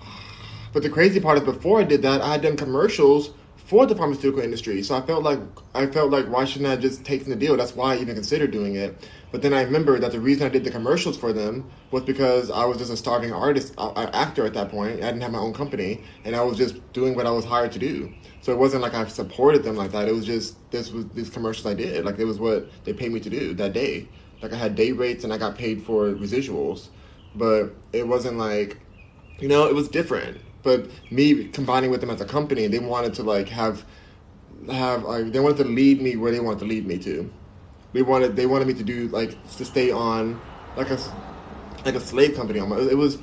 But 0.70 0.82
the 0.82 0.90
crazy 0.90 1.18
part 1.18 1.38
is, 1.38 1.44
before 1.44 1.80
I 1.80 1.82
did 1.82 2.02
that, 2.02 2.20
I 2.20 2.32
had 2.32 2.42
done 2.42 2.54
commercials 2.54 3.30
for 3.68 3.84
the 3.84 3.94
pharmaceutical 3.94 4.42
industry. 4.42 4.82
So 4.82 4.96
I 4.96 5.02
felt 5.02 5.22
like 5.22 5.38
I 5.74 5.86
felt 5.86 6.10
like 6.10 6.26
why 6.26 6.46
shouldn't 6.46 6.70
I 6.70 6.76
just 6.76 7.04
take 7.04 7.26
the 7.26 7.36
deal? 7.36 7.54
That's 7.54 7.76
why 7.76 7.94
I 7.94 7.98
even 7.98 8.14
considered 8.14 8.50
doing 8.50 8.76
it. 8.76 9.06
But 9.30 9.42
then 9.42 9.52
I 9.52 9.60
remembered 9.60 10.00
that 10.00 10.12
the 10.12 10.20
reason 10.20 10.46
I 10.46 10.48
did 10.48 10.64
the 10.64 10.70
commercials 10.70 11.18
for 11.18 11.34
them 11.34 11.70
was 11.90 12.02
because 12.02 12.50
I 12.50 12.64
was 12.64 12.78
just 12.78 12.90
a 12.90 12.96
starving 12.96 13.30
artist, 13.30 13.74
uh, 13.76 14.08
actor 14.14 14.46
at 14.46 14.54
that 14.54 14.70
point. 14.70 15.02
I 15.02 15.08
didn't 15.08 15.20
have 15.20 15.32
my 15.32 15.38
own 15.38 15.52
company, 15.52 16.02
and 16.24 16.34
I 16.34 16.42
was 16.42 16.56
just 16.56 16.76
doing 16.94 17.14
what 17.14 17.26
I 17.26 17.30
was 17.30 17.44
hired 17.44 17.72
to 17.72 17.78
do. 17.78 18.10
So 18.40 18.52
it 18.52 18.58
wasn't 18.58 18.80
like 18.80 18.94
I 18.94 19.06
supported 19.06 19.62
them 19.64 19.76
like 19.76 19.92
that. 19.92 20.08
It 20.08 20.14
was 20.14 20.24
just 20.24 20.56
this 20.70 20.90
was 20.90 21.06
these 21.08 21.28
commercials 21.28 21.66
I 21.66 21.74
did. 21.74 22.06
Like 22.06 22.18
it 22.18 22.24
was 22.24 22.38
what 22.38 22.70
they 22.84 22.94
paid 22.94 23.12
me 23.12 23.20
to 23.20 23.28
do 23.28 23.52
that 23.54 23.74
day. 23.74 24.08
Like 24.40 24.54
I 24.54 24.56
had 24.56 24.76
day 24.76 24.92
rates 24.92 25.24
and 25.24 25.32
I 25.32 25.36
got 25.36 25.58
paid 25.58 25.82
for 25.82 26.06
residuals, 26.14 26.88
but 27.34 27.74
it 27.92 28.08
wasn't 28.08 28.38
like, 28.38 28.78
you 29.40 29.48
know, 29.48 29.66
it 29.66 29.74
was 29.74 29.88
different 29.88 30.38
but 30.68 30.90
me 31.10 31.48
combining 31.48 31.90
with 31.90 32.02
them 32.02 32.10
as 32.10 32.20
a 32.20 32.26
company, 32.26 32.66
they 32.66 32.78
wanted 32.78 33.14
to 33.14 33.22
like 33.22 33.48
have 33.48 33.84
have 34.70 35.02
like 35.04 35.32
they 35.32 35.40
wanted 35.40 35.56
to 35.56 35.64
lead 35.64 36.02
me 36.02 36.14
where 36.16 36.30
they 36.30 36.40
wanted 36.40 36.58
to 36.58 36.66
lead 36.66 36.86
me 36.86 36.98
to. 36.98 37.30
They 37.94 38.02
wanted 38.02 38.36
they 38.36 38.44
wanted 38.44 38.68
me 38.68 38.74
to 38.74 38.84
do 38.84 39.08
like 39.08 39.30
to 39.56 39.64
stay 39.64 39.90
on 39.90 40.38
like 40.76 40.90
a 40.90 40.98
like 41.86 41.94
a 41.94 42.00
slave 42.00 42.36
company. 42.36 42.58
It 42.58 42.98
was 42.98 43.16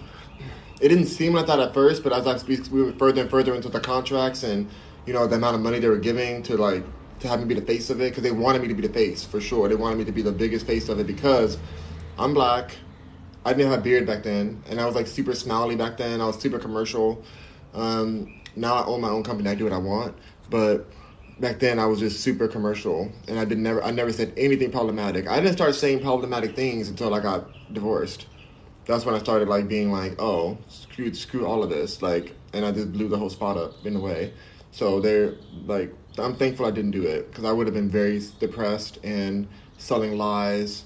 it 0.82 0.90
didn't 0.90 1.06
seem 1.06 1.34
like 1.34 1.46
that 1.46 1.60
at 1.60 1.72
first, 1.74 2.04
but 2.04 2.12
as 2.14 2.26
I 2.26 2.36
we 2.72 2.84
went 2.84 2.98
further 2.98 3.22
and 3.22 3.30
further 3.30 3.54
into 3.54 3.70
the 3.70 3.80
contracts 3.80 4.42
and 4.42 4.68
you 5.06 5.14
know 5.14 5.28
the 5.28 5.36
amount 5.36 5.56
of 5.56 5.62
money 5.62 5.78
they 5.78 5.88
were 5.88 6.00
giving 6.00 6.42
to 6.44 6.58
like 6.58 6.84
to 7.20 7.28
have 7.28 7.40
me 7.40 7.46
be 7.46 7.54
the 7.54 7.66
face 7.74 7.92
of 7.92 8.02
it 8.02 8.10
because 8.10 8.24
they 8.24 8.32
wanted 8.32 8.64
me 8.64 8.68
to 8.70 8.74
be 8.74 8.88
the 8.88 8.94
face 8.94 9.24
for 9.24 9.40
sure. 9.40 9.70
They 9.70 9.76
wanted 9.76 10.00
me 10.00 10.06
to 10.06 10.12
be 10.12 10.24
the 10.24 10.32
biggest 10.32 10.66
face 10.66 10.90
of 10.90 11.00
it 11.00 11.06
because 11.06 11.60
I'm 12.18 12.34
black. 12.34 12.76
I 13.46 13.54
didn't 13.54 13.70
have 13.70 13.80
a 13.80 13.84
beard 13.84 14.08
back 14.08 14.24
then, 14.24 14.64
and 14.68 14.82
I 14.82 14.86
was 14.88 14.96
like 14.96 15.06
super 15.06 15.36
smiley 15.36 15.76
back 15.76 15.98
then. 15.98 16.20
I 16.20 16.26
was 16.26 16.40
super 16.40 16.58
commercial. 16.58 17.24
Um, 17.76 18.42
now 18.56 18.74
I 18.74 18.86
own 18.86 19.02
my 19.02 19.10
own 19.10 19.24
company. 19.24 19.48
I 19.50 19.56
do 19.56 19.66
what 19.66 19.74
I 19.74 19.78
want, 19.78 20.18
but 20.50 20.88
back 21.40 21.60
then 21.60 21.78
I 21.78 21.86
was 21.86 22.00
just 22.00 22.22
super 22.22 22.48
commercial, 22.48 23.12
and 23.28 23.38
I 23.38 23.46
did 23.46 23.60
never. 23.60 23.84
I 23.84 23.92
never 23.92 24.12
said 24.12 24.34
anything 24.36 24.72
problematic. 24.72 25.28
I 25.28 25.40
didn't 25.40 25.54
start 25.54 25.76
saying 25.76 26.02
problematic 26.02 26.56
things 26.56 26.90
until 26.90 27.14
I 27.14 27.20
got 27.20 27.48
divorced. 27.72 28.26
That's 28.88 29.06
when 29.06 29.14
I 29.14 29.20
started 29.20 29.48
like 29.48 29.68
being 29.68 29.92
like, 29.92 30.20
oh, 30.20 30.58
screw, 30.68 31.14
screw 31.14 31.46
all 31.46 31.64
of 31.64 31.70
this, 31.70 32.02
like, 32.02 32.34
and 32.54 32.66
I 32.66 32.72
just 32.72 32.92
blew 32.92 33.08
the 33.08 33.18
whole 33.18 33.30
spot 33.30 33.58
up 33.58 33.86
in 33.86 33.96
a 33.96 34.00
way. 34.00 34.34
So 34.72 35.00
they're 35.00 35.36
like, 35.66 35.94
I'm 36.18 36.36
thankful 36.36 36.66
I 36.66 36.72
didn't 36.72 36.92
do 36.92 37.04
it 37.04 37.30
because 37.30 37.46
I 37.46 37.52
would 37.52 37.68
have 37.68 37.74
been 37.74 37.90
very 37.90 38.22
depressed 38.40 39.00
and 39.04 39.48
selling 39.78 40.18
lies 40.18 40.86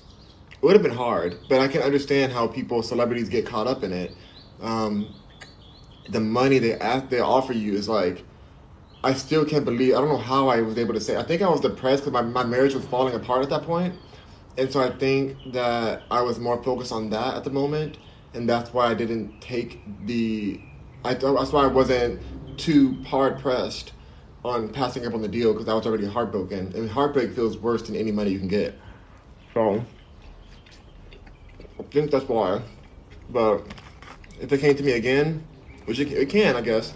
it 0.61 0.65
would 0.65 0.73
have 0.73 0.83
been 0.83 0.91
hard, 0.91 1.37
but 1.47 1.59
I 1.59 1.69
can 1.69 1.81
understand 1.81 2.33
how 2.33 2.47
people, 2.47 2.83
celebrities, 2.83 3.29
get 3.29 3.45
caught 3.45 3.65
up 3.65 3.83
in 3.83 3.93
it. 3.93 4.13
Um, 4.61 5.15
the 6.09 6.19
money 6.19 6.59
they 6.59 6.73
ask, 6.73 7.07
they 7.09 7.21
offer 7.21 7.53
you 7.53 7.73
is 7.73 7.87
like, 7.87 8.25
I 9.01 9.13
still 9.13 9.45
can't 9.45 9.63
believe. 9.63 9.95
I 9.95 9.99
don't 9.99 10.09
know 10.09 10.17
how 10.17 10.49
I 10.49 10.59
was 10.59 10.77
able 10.77 10.93
to 10.93 10.99
say. 10.99 11.15
I 11.15 11.23
think 11.23 11.41
I 11.41 11.47
was 11.47 11.61
depressed 11.61 12.03
because 12.03 12.11
my, 12.11 12.21
my 12.21 12.43
marriage 12.43 12.73
was 12.73 12.83
falling 12.85 13.15
apart 13.15 13.43
at 13.43 13.49
that 13.51 13.63
point, 13.63 13.95
and 14.57 14.69
so 14.69 14.81
I 14.81 14.89
think 14.89 15.37
that 15.53 16.03
I 16.11 16.21
was 16.21 16.39
more 16.39 16.61
focused 16.61 16.91
on 16.91 17.09
that 17.11 17.35
at 17.35 17.45
the 17.45 17.49
moment, 17.49 17.97
and 18.33 18.49
that's 18.49 18.73
why 18.73 18.87
I 18.87 18.93
didn't 18.93 19.39
take 19.39 19.79
the. 20.05 20.59
I 21.05 21.13
that's 21.13 21.53
why 21.53 21.63
I 21.63 21.67
wasn't 21.67 22.19
too 22.57 23.01
hard 23.03 23.39
pressed 23.39 23.93
on 24.43 24.67
passing 24.67 25.05
up 25.05 25.13
on 25.13 25.21
the 25.21 25.29
deal 25.29 25.53
because 25.53 25.69
I 25.69 25.73
was 25.73 25.87
already 25.87 26.05
heartbroken, 26.05 26.73
and 26.75 26.89
heartbreak 26.89 27.31
feels 27.31 27.57
worse 27.57 27.83
than 27.83 27.95
any 27.95 28.11
money 28.11 28.31
you 28.31 28.39
can 28.39 28.49
get. 28.49 28.75
So. 29.53 29.85
I 31.79 31.83
think 31.83 32.11
that's 32.11 32.27
why. 32.27 32.61
But 33.29 33.63
if 34.39 34.51
it 34.51 34.59
came 34.59 34.75
to 34.75 34.83
me 34.83 34.91
again, 34.93 35.43
which 35.85 35.99
it, 35.99 36.11
it 36.11 36.29
can, 36.29 36.55
I 36.55 36.61
guess. 36.61 36.93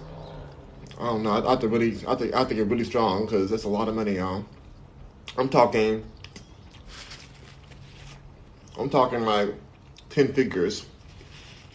I 1.00 1.06
don't 1.06 1.24
know. 1.24 1.32
I, 1.32 1.46
I 1.46 1.50
have 1.52 1.60
to 1.62 1.67
really, 1.67 1.98
I 2.08 2.15
think, 2.15 2.34
I 2.34 2.43
think 2.43 2.60
it's 2.60 2.69
really 2.69 2.84
strong 2.84 3.26
because 3.26 3.50
that's 3.50 3.63
a 3.63 3.69
lot 3.69 3.88
of 3.88 3.96
money, 3.96 4.15
y'all. 4.15 4.46
I'm 5.38 5.50
talking, 5.50 6.04
I'm 8.78 8.89
talking 8.89 9.22
like 9.22 9.54
ten 10.10 10.34
figures. 10.34 10.86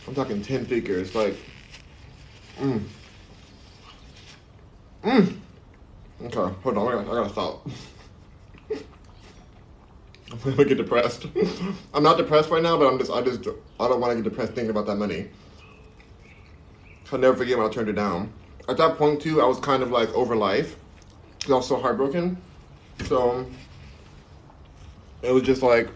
I'm 0.06 0.14
talking 0.14 0.42
ten 0.42 0.64
figures, 0.64 1.14
like, 1.14 1.36
mm, 2.58 2.82
mm. 5.02 5.36
Okay, 6.22 6.54
hold 6.62 6.76
on, 6.78 6.88
I 6.88 6.92
gotta, 6.92 7.10
I 7.10 7.14
gotta 7.14 7.30
stop. 7.30 7.68
I'm 10.32 10.38
gonna 10.38 10.64
get 10.64 10.76
depressed. 10.76 11.26
I'm 11.94 12.02
not 12.02 12.18
depressed 12.18 12.50
right 12.50 12.62
now, 12.62 12.76
but 12.76 12.86
I'm 12.86 12.98
just 12.98 13.10
I 13.10 13.22
just 13.22 13.40
I 13.80 13.88
don't 13.88 14.00
want 14.00 14.12
to 14.12 14.22
get 14.22 14.24
depressed 14.24 14.52
thinking 14.52 14.70
about 14.70 14.86
that 14.86 14.96
money. 14.96 15.28
I'll 17.10 17.18
never 17.18 17.36
forget 17.36 17.56
when 17.56 17.66
I 17.66 17.70
turned 17.70 17.88
it 17.88 17.94
down. 17.94 18.32
At 18.68 18.76
that 18.76 18.98
point 18.98 19.22
too, 19.22 19.40
I 19.40 19.46
was 19.46 19.58
kind 19.58 19.82
of 19.82 19.90
like 19.90 20.12
over 20.14 20.36
life. 20.36 20.76
I 21.48 21.52
was 21.52 21.66
so 21.66 21.76
heartbroken. 21.76 22.36
So 23.06 23.46
it 25.22 25.32
was 25.32 25.42
just 25.42 25.62
like 25.62 25.88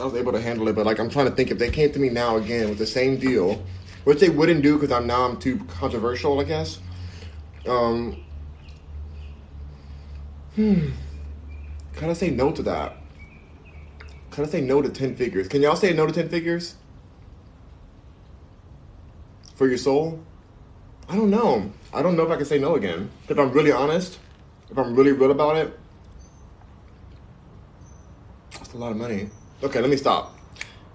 I 0.00 0.04
was 0.04 0.14
able 0.14 0.32
to 0.32 0.40
handle 0.40 0.68
it. 0.68 0.76
But 0.76 0.86
like 0.86 1.00
I'm 1.00 1.10
trying 1.10 1.26
to 1.26 1.34
think 1.34 1.50
if 1.50 1.58
they 1.58 1.70
came 1.70 1.90
to 1.92 1.98
me 1.98 2.10
now 2.10 2.36
again 2.36 2.68
with 2.68 2.78
the 2.78 2.86
same 2.86 3.16
deal, 3.18 3.64
which 4.04 4.20
they 4.20 4.28
wouldn't 4.28 4.62
do 4.62 4.74
because 4.78 4.92
I'm 4.92 5.08
now 5.08 5.24
I'm 5.24 5.38
too 5.38 5.58
controversial, 5.64 6.38
I 6.38 6.44
guess. 6.44 6.78
Um, 7.66 8.22
hmm. 10.54 10.90
Can 11.96 12.10
I 12.10 12.12
say 12.12 12.30
no 12.30 12.52
to 12.52 12.62
that? 12.62 12.96
Can 14.38 14.46
I 14.46 14.50
say 14.50 14.60
no 14.60 14.80
to 14.80 14.88
10 14.88 15.16
figures? 15.16 15.48
Can 15.48 15.62
y'all 15.62 15.74
say 15.74 15.92
no 15.92 16.06
to 16.06 16.12
10 16.12 16.28
figures? 16.28 16.76
For 19.56 19.66
your 19.66 19.78
soul? 19.78 20.22
I 21.08 21.16
don't 21.16 21.28
know. 21.28 21.72
I 21.92 22.02
don't 22.02 22.16
know 22.16 22.22
if 22.22 22.30
I 22.30 22.36
can 22.36 22.44
say 22.44 22.56
no 22.56 22.76
again. 22.76 23.10
If 23.28 23.36
I'm 23.36 23.50
really 23.50 23.72
honest, 23.72 24.20
if 24.70 24.78
I'm 24.78 24.94
really 24.94 25.10
real 25.10 25.32
about 25.32 25.56
it, 25.56 25.76
that's 28.52 28.74
a 28.74 28.76
lot 28.76 28.92
of 28.92 28.96
money. 28.96 29.28
Okay, 29.64 29.80
let 29.80 29.90
me 29.90 29.96
stop. 29.96 30.38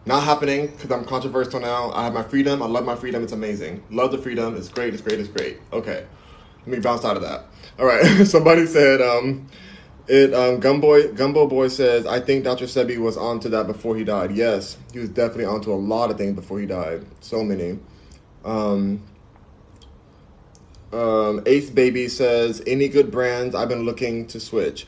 Not 0.06 0.24
happening 0.24 0.68
because 0.68 0.90
I'm 0.90 1.04
controversial 1.04 1.60
now. 1.60 1.92
I 1.92 2.06
have 2.06 2.14
my 2.14 2.24
freedom. 2.24 2.64
I 2.64 2.68
love 2.68 2.86
my 2.86 2.96
freedom. 2.96 3.24
It's 3.24 3.34
amazing. 3.34 3.84
Love 3.90 4.14
the 4.14 4.20
freedom. 4.20 4.56
It's 4.56 4.70
great. 4.70 4.94
It's 4.94 5.04
great. 5.04 5.20
It's 5.20 5.28
great. 5.28 5.60
Okay. 5.74 6.06
Let 6.60 6.68
me 6.68 6.80
bounce 6.80 7.04
out 7.04 7.18
of 7.18 7.24
that. 7.24 7.48
All 7.78 7.86
right. 7.86 8.06
Somebody 8.26 8.66
said, 8.68 9.02
um, 9.02 9.50
it 10.08 10.34
um, 10.34 10.60
Gumbo 10.60 11.48
Boy 11.48 11.68
says, 11.70 12.06
I 12.06 12.20
think 12.20 12.44
Dr. 12.44 12.66
Sebi 12.66 12.98
was 12.98 13.18
onto 13.18 13.50
that 13.50 13.68
before 13.68 13.96
he 13.96 14.04
died. 14.04 14.32
Yes, 14.32 14.78
he 14.92 15.00
was 15.00 15.10
definitely 15.10 15.46
onto 15.46 15.72
a 15.72 15.76
lot 15.76 16.12
of 16.12 16.18
things 16.18 16.36
before 16.36 16.60
he 16.60 16.66
died. 16.66 17.06
So 17.22 17.44
many. 17.44 17.80
Um, 18.44 19.04
um, 20.92 21.42
Ace 21.46 21.70
Baby 21.70 22.08
says, 22.10 22.62
any 22.68 22.89
good 22.89 23.12
brands? 23.12 23.56
I've 23.56 23.70
been 23.70 23.86
looking 23.86 24.28
to 24.28 24.39
switch. 24.39 24.88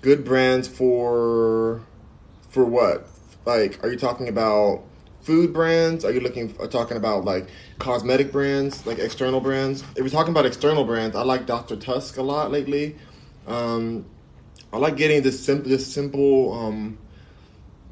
Good 0.00 0.24
brands 0.24 0.66
for 0.66 1.82
for 2.50 2.64
what? 2.64 3.06
Like, 3.44 3.82
are 3.84 3.90
you 3.90 3.98
talking 3.98 4.28
about 4.28 4.82
food 5.20 5.52
brands? 5.52 6.04
Are 6.04 6.12
you 6.12 6.20
looking 6.20 6.54
are 6.58 6.66
talking 6.66 6.96
about 6.96 7.24
like 7.24 7.48
cosmetic 7.78 8.32
brands, 8.32 8.86
like 8.86 8.98
external 8.98 9.40
brands? 9.40 9.82
If 9.96 10.02
we're 10.02 10.08
talking 10.08 10.32
about 10.32 10.46
external 10.46 10.84
brands, 10.84 11.16
I 11.16 11.22
like 11.22 11.46
Dr. 11.46 11.76
Tusk 11.76 12.16
a 12.16 12.22
lot 12.22 12.50
lately. 12.50 12.96
Um, 13.46 14.06
I 14.74 14.78
like 14.78 14.96
getting 14.96 15.22
this 15.22 15.38
simple, 15.38 15.70
this 15.70 15.86
simple, 15.86 16.52
um, 16.52 16.98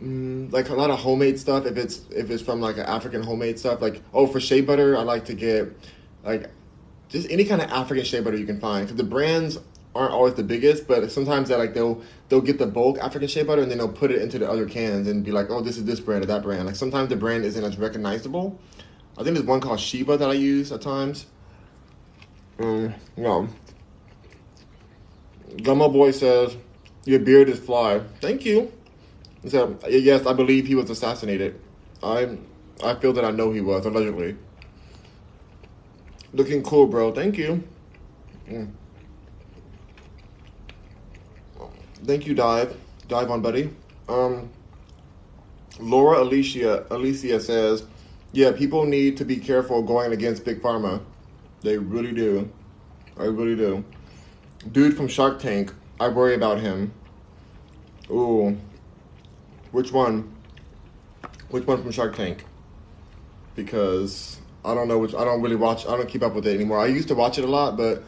mm, 0.03 0.53
like 0.53 0.69
a 0.69 0.75
lot 0.75 0.91
of 0.91 0.99
homemade 0.99 1.39
stuff. 1.39 1.65
If 1.65 1.77
it's 1.77 2.01
if 2.11 2.29
it's 2.29 2.43
from 2.43 2.61
like 2.61 2.77
an 2.77 2.87
African 2.87 3.23
homemade 3.23 3.59
stuff, 3.59 3.81
like 3.81 4.03
oh 4.13 4.27
for 4.27 4.41
shea 4.41 4.63
butter, 4.63 4.97
I 4.97 5.03
like 5.03 5.25
to 5.27 5.35
get 5.35 5.73
like 6.25 6.51
just 7.09 7.31
any 7.31 7.45
kind 7.45 7.63
of 7.63 7.71
African 7.71 8.05
shea 8.05 8.19
butter 8.19 8.37
you 8.37 8.47
can 8.47 8.59
find 8.59 8.85
because 8.85 8.97
the 8.97 9.05
brands 9.05 9.59
aren't 9.95 10.13
always 10.13 10.35
the 10.35 10.43
biggest, 10.43 10.89
but 10.89 11.09
sometimes 11.13 11.51
they 11.51 11.55
like 11.55 11.73
they'll 11.73 12.03
they'll 12.29 12.41
get 12.41 12.59
the 12.59 12.67
bulk 12.67 12.99
African 12.99 13.29
shea 13.29 13.45
butter 13.45 13.63
and 13.63 13.71
then 13.71 13.79
they'll 13.79 13.89
put 13.89 14.11
it 14.11 14.21
into 14.21 14.41
the 14.41 14.51
other 14.51 14.67
cans 14.67 15.07
and 15.07 15.25
be 15.25 15.31
like, 15.31 15.51
oh, 15.51 15.61
this 15.61 15.79
is 15.79 15.85
this 15.85 16.01
brand 16.01 16.25
or 16.25 16.27
that 16.27 16.43
brand. 16.43 16.67
Like 16.67 16.75
sometimes 16.75 17.11
the 17.11 17.17
brand 17.17 17.45
isn't 17.45 17.63
as 17.63 17.79
recognizable. 17.79 18.59
I 19.17 19.23
think 19.23 19.37
there's 19.37 19.47
one 19.47 19.61
called 19.61 19.79
Sheba 19.79 20.17
that 20.17 20.29
I 20.29 20.33
use 20.33 20.73
at 20.73 20.81
times. 20.81 21.27
Um, 22.59 22.93
no. 23.17 23.49
Gummo 25.59 25.93
Boy 25.93 26.11
says, 26.11 26.57
your 27.05 27.21
beard 27.21 27.49
is 27.49 27.59
fly. 27.59 28.01
Thank 28.21 28.45
you. 28.45 28.73
He 29.43 29.51
said, 29.51 29.77
yes, 29.89 30.27
I 30.27 30.33
believe 30.33 30.67
he 30.67 30.75
was 30.75 30.89
assassinated. 30.91 31.61
I 32.03 32.39
I 32.83 32.95
feel 32.95 33.13
that 33.13 33.25
I 33.25 33.31
know 33.31 33.53
he 33.53 33.61
was, 33.61 33.87
allegedly. 33.87 34.37
Looking 36.33 36.63
cool, 36.63 36.87
bro. 36.87 37.13
Thank 37.13 37.37
you. 37.39 37.63
Mm. 38.49 38.71
Thank 42.05 42.27
you, 42.27 42.35
Dive. 42.35 42.77
Dive 43.07 43.31
on, 43.31 43.43
buddy. 43.43 43.71
Um, 44.09 44.51
Laura 45.79 46.23
Alicia 46.23 46.87
Alicia 46.91 47.39
says, 47.41 47.85
"Yeah, 48.33 48.53
people 48.53 48.85
need 48.85 49.17
to 49.19 49.25
be 49.25 49.37
careful 49.37 49.83
going 49.83 50.13
against 50.13 50.45
big 50.45 50.63
pharma. 50.63 51.01
They 51.61 51.79
really 51.79 52.13
do. 52.13 52.51
I 53.17 53.25
really 53.25 53.57
do. 53.57 53.85
Dude 54.73 54.97
from 54.97 55.09
Shark 55.09 55.39
Tank. 55.39 55.73
I 56.01 56.09
worry 56.09 56.35
about 56.35 56.61
him. 56.61 56.93
Ooh, 58.11 58.59
which 59.71 59.93
one? 59.93 60.35
Which 61.51 61.67
one 61.67 61.83
from 61.83 61.93
Shark 61.93 62.17
Tank? 62.17 62.45
Because 63.55 64.39
I 64.65 64.75
don't 64.75 64.89
know 64.89 64.99
which. 64.99 65.15
I 65.15 65.25
don't 65.25 65.43
really 65.43 65.57
watch. 65.57 65.87
I 65.87 65.97
don't 65.97 66.09
keep 66.09 66.23
up 66.23 66.35
with 66.35 66.47
it 66.47 66.55
anymore. 66.55 66.79
I 66.79 66.87
used 66.87 67.09
to 67.09 67.15
watch 67.15 67.39
it 67.39 67.45
a 67.45 67.49
lot, 67.49 67.77
but 67.77 68.03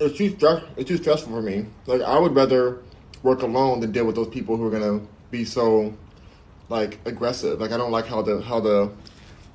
it's 0.00 0.16
too 0.16 0.30
stress. 0.36 0.62
It's 0.76 0.88
too 0.88 0.98
stressful 0.98 1.32
for 1.32 1.42
me. 1.42 1.66
Like 1.86 2.02
I 2.02 2.18
would 2.18 2.34
rather." 2.34 2.80
work 3.22 3.42
alone 3.42 3.80
than 3.80 3.92
deal 3.92 4.04
with 4.04 4.14
those 4.14 4.28
people 4.28 4.56
who 4.56 4.66
are 4.66 4.70
gonna 4.70 5.00
be 5.30 5.44
so 5.44 5.92
like 6.68 6.98
aggressive. 7.04 7.60
Like 7.60 7.72
I 7.72 7.76
don't 7.76 7.90
like 7.90 8.06
how 8.06 8.22
the 8.22 8.40
how 8.42 8.60
the 8.60 8.92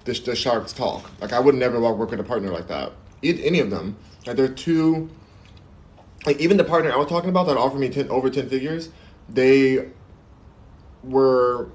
the, 0.06 0.13
the 0.13 0.36
sharks 0.36 0.74
talk. 0.74 1.10
Like 1.22 1.34
I 1.34 1.39
would 1.39 1.56
never 1.56 1.80
work 1.80 2.12
with 2.12 2.20
a 2.20 2.24
partner 2.24 2.50
like 2.50 2.68
that. 2.68 2.92
Any 3.24 3.60
of 3.60 3.70
them. 3.70 3.96
Like 4.26 4.36
they're 4.36 4.48
too. 4.48 5.10
Like 6.26 6.40
even 6.40 6.58
the 6.58 6.64
partner 6.64 6.92
I 6.92 6.98
was 6.98 7.08
talking 7.08 7.30
about 7.30 7.48
that 7.48 7.58
offered 7.58 7.80
me 7.80 7.90
10, 7.90 8.10
over 8.10 8.30
ten 8.30 8.50
figures, 8.50 8.90
they 9.30 9.90
were 11.04 11.70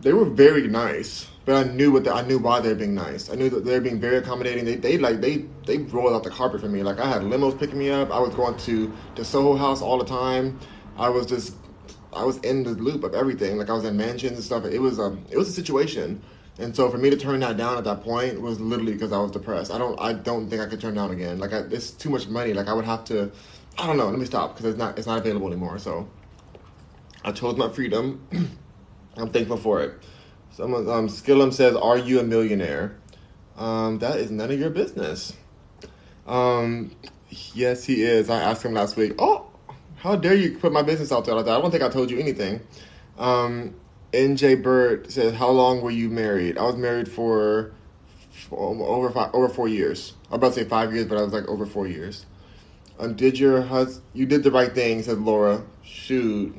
they 0.00 0.12
were 0.12 0.26
very 0.26 0.68
nice 0.68 1.26
but 1.46 1.54
I 1.64 1.72
knew 1.72 1.92
what 1.92 2.02
the, 2.02 2.12
I 2.12 2.22
knew 2.22 2.38
why 2.38 2.58
they're 2.58 2.74
being 2.74 2.96
nice. 2.96 3.30
I 3.30 3.36
knew 3.36 3.48
that 3.50 3.64
they're 3.64 3.80
being 3.80 4.00
very 4.00 4.16
accommodating. 4.16 4.64
They, 4.64 4.74
they 4.74 4.98
like 4.98 5.20
they 5.20 5.44
they 5.64 5.78
rolled 5.78 6.12
out 6.12 6.24
the 6.24 6.30
carpet 6.30 6.60
for 6.60 6.68
me. 6.68 6.82
Like 6.82 6.98
I 6.98 7.08
had 7.08 7.22
limos 7.22 7.56
picking 7.56 7.78
me 7.78 7.88
up. 7.88 8.10
I 8.10 8.18
was 8.18 8.34
going 8.34 8.56
to 8.58 8.92
the 9.14 9.24
Soho 9.24 9.54
House 9.54 9.80
all 9.80 9.96
the 9.96 10.04
time. 10.04 10.58
I 10.98 11.08
was 11.08 11.24
just 11.24 11.54
I 12.12 12.24
was 12.24 12.38
in 12.38 12.64
the 12.64 12.70
loop 12.70 13.04
of 13.04 13.14
everything. 13.14 13.58
Like 13.58 13.70
I 13.70 13.74
was 13.74 13.84
in 13.84 13.96
mansions 13.96 14.32
and 14.32 14.42
stuff. 14.42 14.64
It 14.64 14.80
was 14.80 14.98
a 14.98 15.04
um, 15.04 15.24
it 15.30 15.38
was 15.38 15.48
a 15.48 15.52
situation. 15.52 16.20
And 16.58 16.74
so 16.74 16.90
for 16.90 16.96
me 16.96 17.10
to 17.10 17.16
turn 17.16 17.40
that 17.40 17.56
down 17.56 17.76
at 17.76 17.84
that 17.84 18.02
point 18.02 18.40
was 18.40 18.60
literally 18.60 18.94
because 18.94 19.12
I 19.12 19.18
was 19.18 19.30
depressed. 19.30 19.70
I 19.70 19.78
don't 19.78 20.00
I 20.00 20.14
don't 20.14 20.48
think 20.48 20.62
I 20.62 20.66
could 20.66 20.80
turn 20.80 20.94
down 20.94 21.10
again. 21.10 21.38
Like 21.38 21.52
I, 21.52 21.58
it's 21.70 21.90
too 21.90 22.08
much 22.08 22.28
money. 22.28 22.54
Like 22.54 22.68
I 22.68 22.72
would 22.72 22.86
have 22.86 23.04
to. 23.06 23.30
I 23.78 23.86
don't 23.86 23.98
know. 23.98 24.08
Let 24.08 24.18
me 24.18 24.24
stop 24.24 24.54
because 24.54 24.70
it's 24.70 24.78
not 24.78 24.98
it's 24.98 25.06
not 25.06 25.18
available 25.18 25.48
anymore. 25.48 25.78
So 25.78 26.08
I 27.24 27.32
chose 27.32 27.56
my 27.56 27.68
freedom. 27.68 28.26
I'm 29.16 29.30
thankful 29.30 29.56
for 29.56 29.82
it. 29.82 29.94
Someone, 30.52 30.88
um, 30.88 31.08
Skillum 31.08 31.52
says, 31.52 31.76
"Are 31.76 31.98
you 31.98 32.20
a 32.20 32.22
millionaire?" 32.22 32.96
Um, 33.58 33.98
that 33.98 34.18
is 34.18 34.30
none 34.30 34.50
of 34.50 34.58
your 34.58 34.70
business. 34.70 35.34
Um, 36.26 36.92
yes, 37.54 37.84
he 37.84 38.02
is. 38.02 38.30
I 38.30 38.40
asked 38.40 38.64
him 38.64 38.72
last 38.72 38.96
week. 38.96 39.14
Oh, 39.18 39.46
how 39.96 40.16
dare 40.16 40.34
you 40.34 40.56
put 40.58 40.72
my 40.72 40.82
business 40.82 41.12
out 41.12 41.24
there 41.24 41.34
like 41.34 41.44
that? 41.46 41.58
I 41.58 41.60
don't 41.60 41.70
think 41.70 41.82
I 41.82 41.88
told 41.88 42.10
you 42.10 42.18
anything. 42.18 42.60
Um, 43.18 43.74
NJ 44.16 44.62
Bird 44.62 45.10
says, 45.12 45.34
"How 45.34 45.50
long 45.50 45.82
were 45.82 45.90
you 45.90 46.08
married?" 46.08 46.56
I 46.56 46.62
was 46.62 46.76
married 46.76 47.06
for, 47.08 47.72
for 48.30 48.74
over 48.86 49.10
five, 49.10 49.34
over 49.34 49.48
four 49.48 49.68
years. 49.68 50.14
I 50.30 50.34
was 50.34 50.38
about 50.38 50.54
to 50.54 50.60
say 50.62 50.64
five 50.64 50.94
years, 50.94 51.06
but 51.06 51.18
I 51.18 51.22
was 51.22 51.32
like 51.32 51.46
over 51.48 51.66
four 51.66 51.86
years. 51.86 52.24
Um, 52.98 53.14
did 53.14 53.38
your 53.38 53.60
husband? 53.60 54.02
You 54.14 54.24
did 54.24 54.42
the 54.42 54.50
right 54.50 54.74
thing," 54.74 55.02
said 55.02 55.18
Laura. 55.18 55.62
Shoot, 55.84 56.56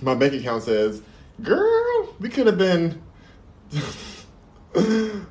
my 0.00 0.14
bank 0.14 0.32
account 0.32 0.62
says, 0.62 1.02
"Girl, 1.42 2.14
we 2.18 2.30
could 2.30 2.46
have 2.46 2.58
been." 2.58 3.02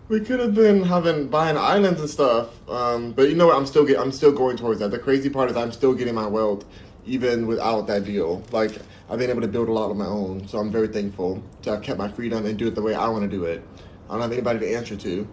we 0.08 0.20
could 0.20 0.40
have 0.40 0.56
been 0.56 0.84
having 0.84 1.28
buying 1.28 1.58
islands 1.58 2.00
and 2.00 2.10
stuff, 2.10 2.48
um, 2.70 3.12
but 3.12 3.30
you 3.30 3.36
know 3.36 3.48
what? 3.48 3.56
I'm 3.56 3.66
still 3.66 3.86
get, 3.86 4.00
I'm 4.00 4.12
still 4.12 4.32
going 4.32 4.58
towards 4.58 4.80
that. 4.80 4.92
The 4.92 5.00
crazy 5.00 5.30
part 5.30 5.50
is 5.50 5.58
I'm 5.58 5.72
still 5.72 5.94
getting 5.94 6.16
my 6.16 6.28
wealth 6.28 6.66
even 7.06 7.48
without 7.48 7.88
that 7.88 8.04
deal. 8.06 8.44
Like 8.52 8.78
I've 9.10 9.20
been 9.20 9.30
able 9.30 9.42
to 9.42 9.48
build 9.48 9.70
a 9.70 9.72
lot 9.72 9.90
on 9.90 9.98
my 9.98 10.06
own, 10.06 10.48
so 10.48 10.58
I'm 10.58 10.72
very 10.72 10.88
thankful 10.88 11.44
to 11.64 11.72
have 11.72 11.82
kept 11.82 11.98
my 11.98 12.08
freedom 12.10 12.46
and 12.46 12.58
do 12.58 12.68
it 12.68 12.76
the 12.76 12.82
way 12.82 12.94
I 12.94 13.08
want 13.08 13.24
to 13.24 13.30
do 13.30 13.46
it. 13.46 13.64
I 14.10 14.14
don't 14.14 14.22
have 14.22 14.32
anybody 14.32 14.60
to 14.60 14.76
answer 14.76 14.96
to. 14.96 15.28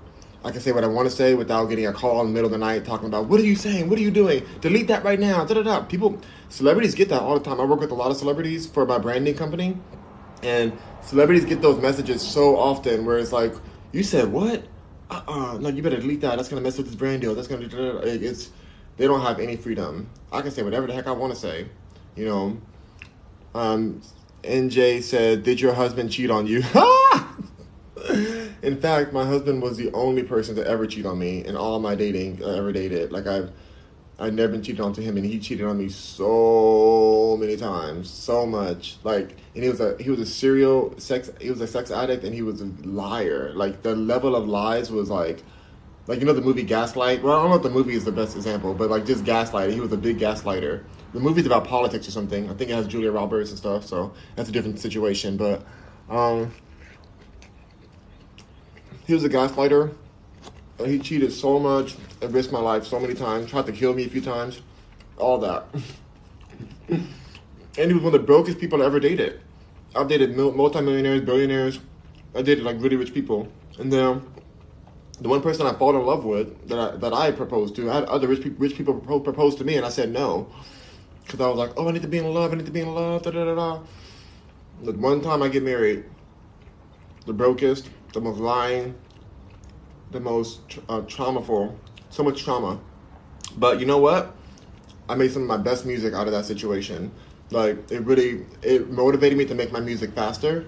I 0.44 0.50
can 0.50 0.60
say 0.60 0.72
what 0.72 0.82
I 0.82 0.88
want 0.88 1.08
to 1.08 1.14
say 1.14 1.34
without 1.34 1.66
getting 1.66 1.86
a 1.86 1.92
call 1.92 2.20
in 2.20 2.28
the 2.28 2.32
middle 2.32 2.46
of 2.46 2.52
the 2.52 2.58
night 2.58 2.84
talking 2.84 3.06
about 3.06 3.28
what 3.28 3.38
are 3.38 3.44
you 3.44 3.54
saying? 3.54 3.88
What 3.88 3.98
are 3.98 4.02
you 4.02 4.10
doing? 4.10 4.44
Delete 4.60 4.88
that 4.88 5.04
right 5.04 5.20
now. 5.20 5.44
Da 5.44 5.54
da 5.54 5.62
da. 5.62 5.82
People, 5.82 6.20
celebrities 6.48 6.94
get 6.94 7.08
that 7.10 7.22
all 7.22 7.38
the 7.38 7.44
time. 7.44 7.60
I 7.60 7.64
work 7.64 7.80
with 7.80 7.92
a 7.92 7.94
lot 7.94 8.10
of 8.10 8.16
celebrities 8.16 8.66
for 8.66 8.84
my 8.84 8.98
branding 8.98 9.36
company, 9.36 9.76
and 10.42 10.76
celebrities 11.00 11.44
get 11.44 11.62
those 11.62 11.80
messages 11.80 12.22
so 12.22 12.56
often 12.56 13.06
where 13.06 13.18
it's 13.18 13.32
like, 13.32 13.54
you 13.92 14.02
said 14.02 14.32
what? 14.32 14.64
Uh 15.10 15.22
uh 15.28 15.58
no, 15.58 15.68
you 15.68 15.82
better 15.82 15.98
delete 15.98 16.22
that. 16.22 16.36
That's 16.36 16.48
gonna 16.48 16.62
mess 16.62 16.76
with 16.76 16.86
this 16.86 16.96
brand 16.96 17.20
deal. 17.20 17.34
That's 17.34 17.48
gonna 17.48 17.68
it's 18.02 18.50
they 18.96 19.06
don't 19.06 19.22
have 19.22 19.38
any 19.38 19.56
freedom. 19.56 20.08
I 20.30 20.42
can 20.42 20.50
say 20.50 20.62
whatever 20.62 20.86
the 20.86 20.92
heck 20.92 21.06
I 21.06 21.12
want 21.12 21.34
to 21.34 21.38
say, 21.38 21.66
you 22.16 22.26
know. 22.26 22.58
Um, 23.54 24.02
NJ 24.42 25.02
said, 25.02 25.42
"Did 25.42 25.60
your 25.60 25.74
husband 25.74 26.10
cheat 26.10 26.30
on 26.30 26.46
you?" 26.46 26.58
in 28.62 28.80
fact, 28.80 29.12
my 29.12 29.24
husband 29.24 29.62
was 29.62 29.76
the 29.76 29.92
only 29.92 30.22
person 30.22 30.56
to 30.56 30.66
ever 30.66 30.86
cheat 30.86 31.06
on 31.06 31.18
me 31.18 31.44
in 31.44 31.56
all 31.56 31.78
my 31.78 31.94
dating 31.94 32.42
I 32.44 32.58
ever 32.58 32.72
dated. 32.72 33.12
Like 33.12 33.26
I've 33.26 33.52
I'd 34.18 34.34
never 34.34 34.52
been 34.52 34.62
cheated 34.62 34.80
on 34.80 34.92
to 34.94 35.02
him, 35.02 35.16
and 35.16 35.26
he 35.26 35.38
cheated 35.38 35.66
on 35.66 35.78
me 35.78 35.88
so 35.88 37.36
many 37.40 37.56
times, 37.56 38.10
so 38.10 38.46
much. 38.46 38.98
Like, 39.02 39.36
and 39.54 39.64
he 39.64 39.68
was 39.68 39.80
a 39.80 39.96
he 40.00 40.10
was 40.10 40.20
a 40.20 40.26
serial 40.26 40.94
sex 40.98 41.30
he 41.40 41.50
was 41.50 41.60
a 41.60 41.66
sex 41.66 41.90
addict, 41.90 42.24
and 42.24 42.34
he 42.34 42.42
was 42.42 42.60
a 42.60 42.66
liar. 42.84 43.52
Like 43.54 43.82
the 43.82 43.96
level 43.96 44.36
of 44.36 44.46
lies 44.46 44.90
was 44.90 45.10
like, 45.10 45.42
like 46.06 46.20
you 46.20 46.26
know 46.26 46.32
the 46.32 46.40
movie 46.40 46.62
Gaslight. 46.62 47.22
Well, 47.22 47.38
I 47.38 47.42
don't 47.42 47.50
know 47.50 47.56
if 47.56 47.62
the 47.62 47.70
movie 47.70 47.94
is 47.94 48.04
the 48.04 48.12
best 48.12 48.36
example, 48.36 48.74
but 48.74 48.90
like 48.90 49.06
just 49.06 49.24
Gaslight. 49.24 49.72
He 49.72 49.80
was 49.80 49.92
a 49.92 49.96
big 49.96 50.18
gaslighter. 50.18 50.84
The 51.12 51.20
movie's 51.20 51.46
about 51.46 51.66
politics 51.66 52.08
or 52.08 52.10
something. 52.10 52.48
I 52.48 52.54
think 52.54 52.70
it 52.70 52.74
has 52.74 52.86
Julia 52.86 53.12
Roberts 53.12 53.50
and 53.50 53.58
stuff, 53.58 53.86
so 53.86 54.12
that's 54.34 54.48
a 54.48 54.52
different 54.52 54.78
situation. 54.78 55.36
But 55.36 55.64
um, 56.08 56.52
he 59.06 59.14
was 59.14 59.24
a 59.24 59.28
gaslighter 59.28 59.94
he 60.86 60.98
cheated 60.98 61.32
so 61.32 61.58
much 61.58 61.96
and 62.20 62.32
risked 62.32 62.52
my 62.52 62.60
life 62.60 62.86
so 62.86 62.98
many 62.98 63.14
times, 63.14 63.50
tried 63.50 63.66
to 63.66 63.72
kill 63.72 63.94
me 63.94 64.04
a 64.04 64.08
few 64.08 64.20
times, 64.20 64.62
all 65.16 65.38
that. 65.38 65.64
and 66.88 67.06
he 67.76 67.92
was 67.92 68.02
one 68.02 68.06
of 68.06 68.12
the 68.12 68.26
brokest 68.26 68.58
people 68.58 68.82
I 68.82 68.86
ever 68.86 69.00
dated. 69.00 69.40
I've 69.94 70.08
dated 70.08 70.36
multimillionaires, 70.36 71.22
billionaires. 71.22 71.78
I 72.34 72.42
dated 72.42 72.64
like 72.64 72.76
really 72.80 72.96
rich 72.96 73.12
people. 73.12 73.48
And 73.78 73.92
then 73.92 74.22
the 75.22 75.28
one 75.28 75.40
person 75.40 75.66
I 75.66 75.72
fell 75.74 75.90
in 75.90 76.04
love 76.04 76.24
with 76.24 76.68
that 76.68 76.78
I, 76.78 76.96
that 76.96 77.12
I 77.12 77.30
proposed 77.30 77.76
to, 77.76 77.88
I 77.90 77.94
had 77.94 78.04
other 78.04 78.26
rich, 78.26 78.44
rich 78.58 78.74
people 78.74 78.94
propose 78.94 79.54
to 79.56 79.64
me, 79.64 79.76
and 79.76 79.86
I 79.86 79.88
said 79.88 80.10
no. 80.10 80.48
Because 81.24 81.40
I 81.40 81.46
was 81.46 81.56
like, 81.56 81.70
oh, 81.76 81.88
I 81.88 81.92
need 81.92 82.02
to 82.02 82.08
be 82.08 82.18
in 82.18 82.26
love, 82.34 82.52
I 82.52 82.56
need 82.56 82.66
to 82.66 82.72
be 82.72 82.80
in 82.80 82.92
love, 82.92 83.22
da 83.22 83.30
da 83.30 83.44
da 83.44 83.54
da. 83.54 83.80
The 84.82 84.92
one 84.92 85.20
time 85.20 85.42
I 85.42 85.48
get 85.48 85.62
married, 85.62 86.04
the 87.24 87.32
brokest, 87.32 87.88
the 88.12 88.20
most 88.20 88.38
lying, 88.38 88.96
the 90.10 90.18
most 90.18 90.60
uh, 90.88 91.02
traumaful, 91.02 91.76
so 92.10 92.24
much 92.24 92.42
trauma. 92.42 92.80
But 93.56 93.78
you 93.78 93.86
know 93.86 93.98
what? 93.98 94.34
I 95.08 95.14
made 95.14 95.30
some 95.30 95.42
of 95.42 95.48
my 95.48 95.56
best 95.56 95.86
music 95.86 96.14
out 96.14 96.26
of 96.26 96.32
that 96.32 96.46
situation. 96.46 97.12
Like 97.50 97.90
it 97.92 98.00
really 98.00 98.44
it 98.62 98.90
motivated 98.90 99.38
me 99.38 99.44
to 99.44 99.54
make 99.54 99.70
my 99.70 99.80
music 99.80 100.14
faster 100.14 100.66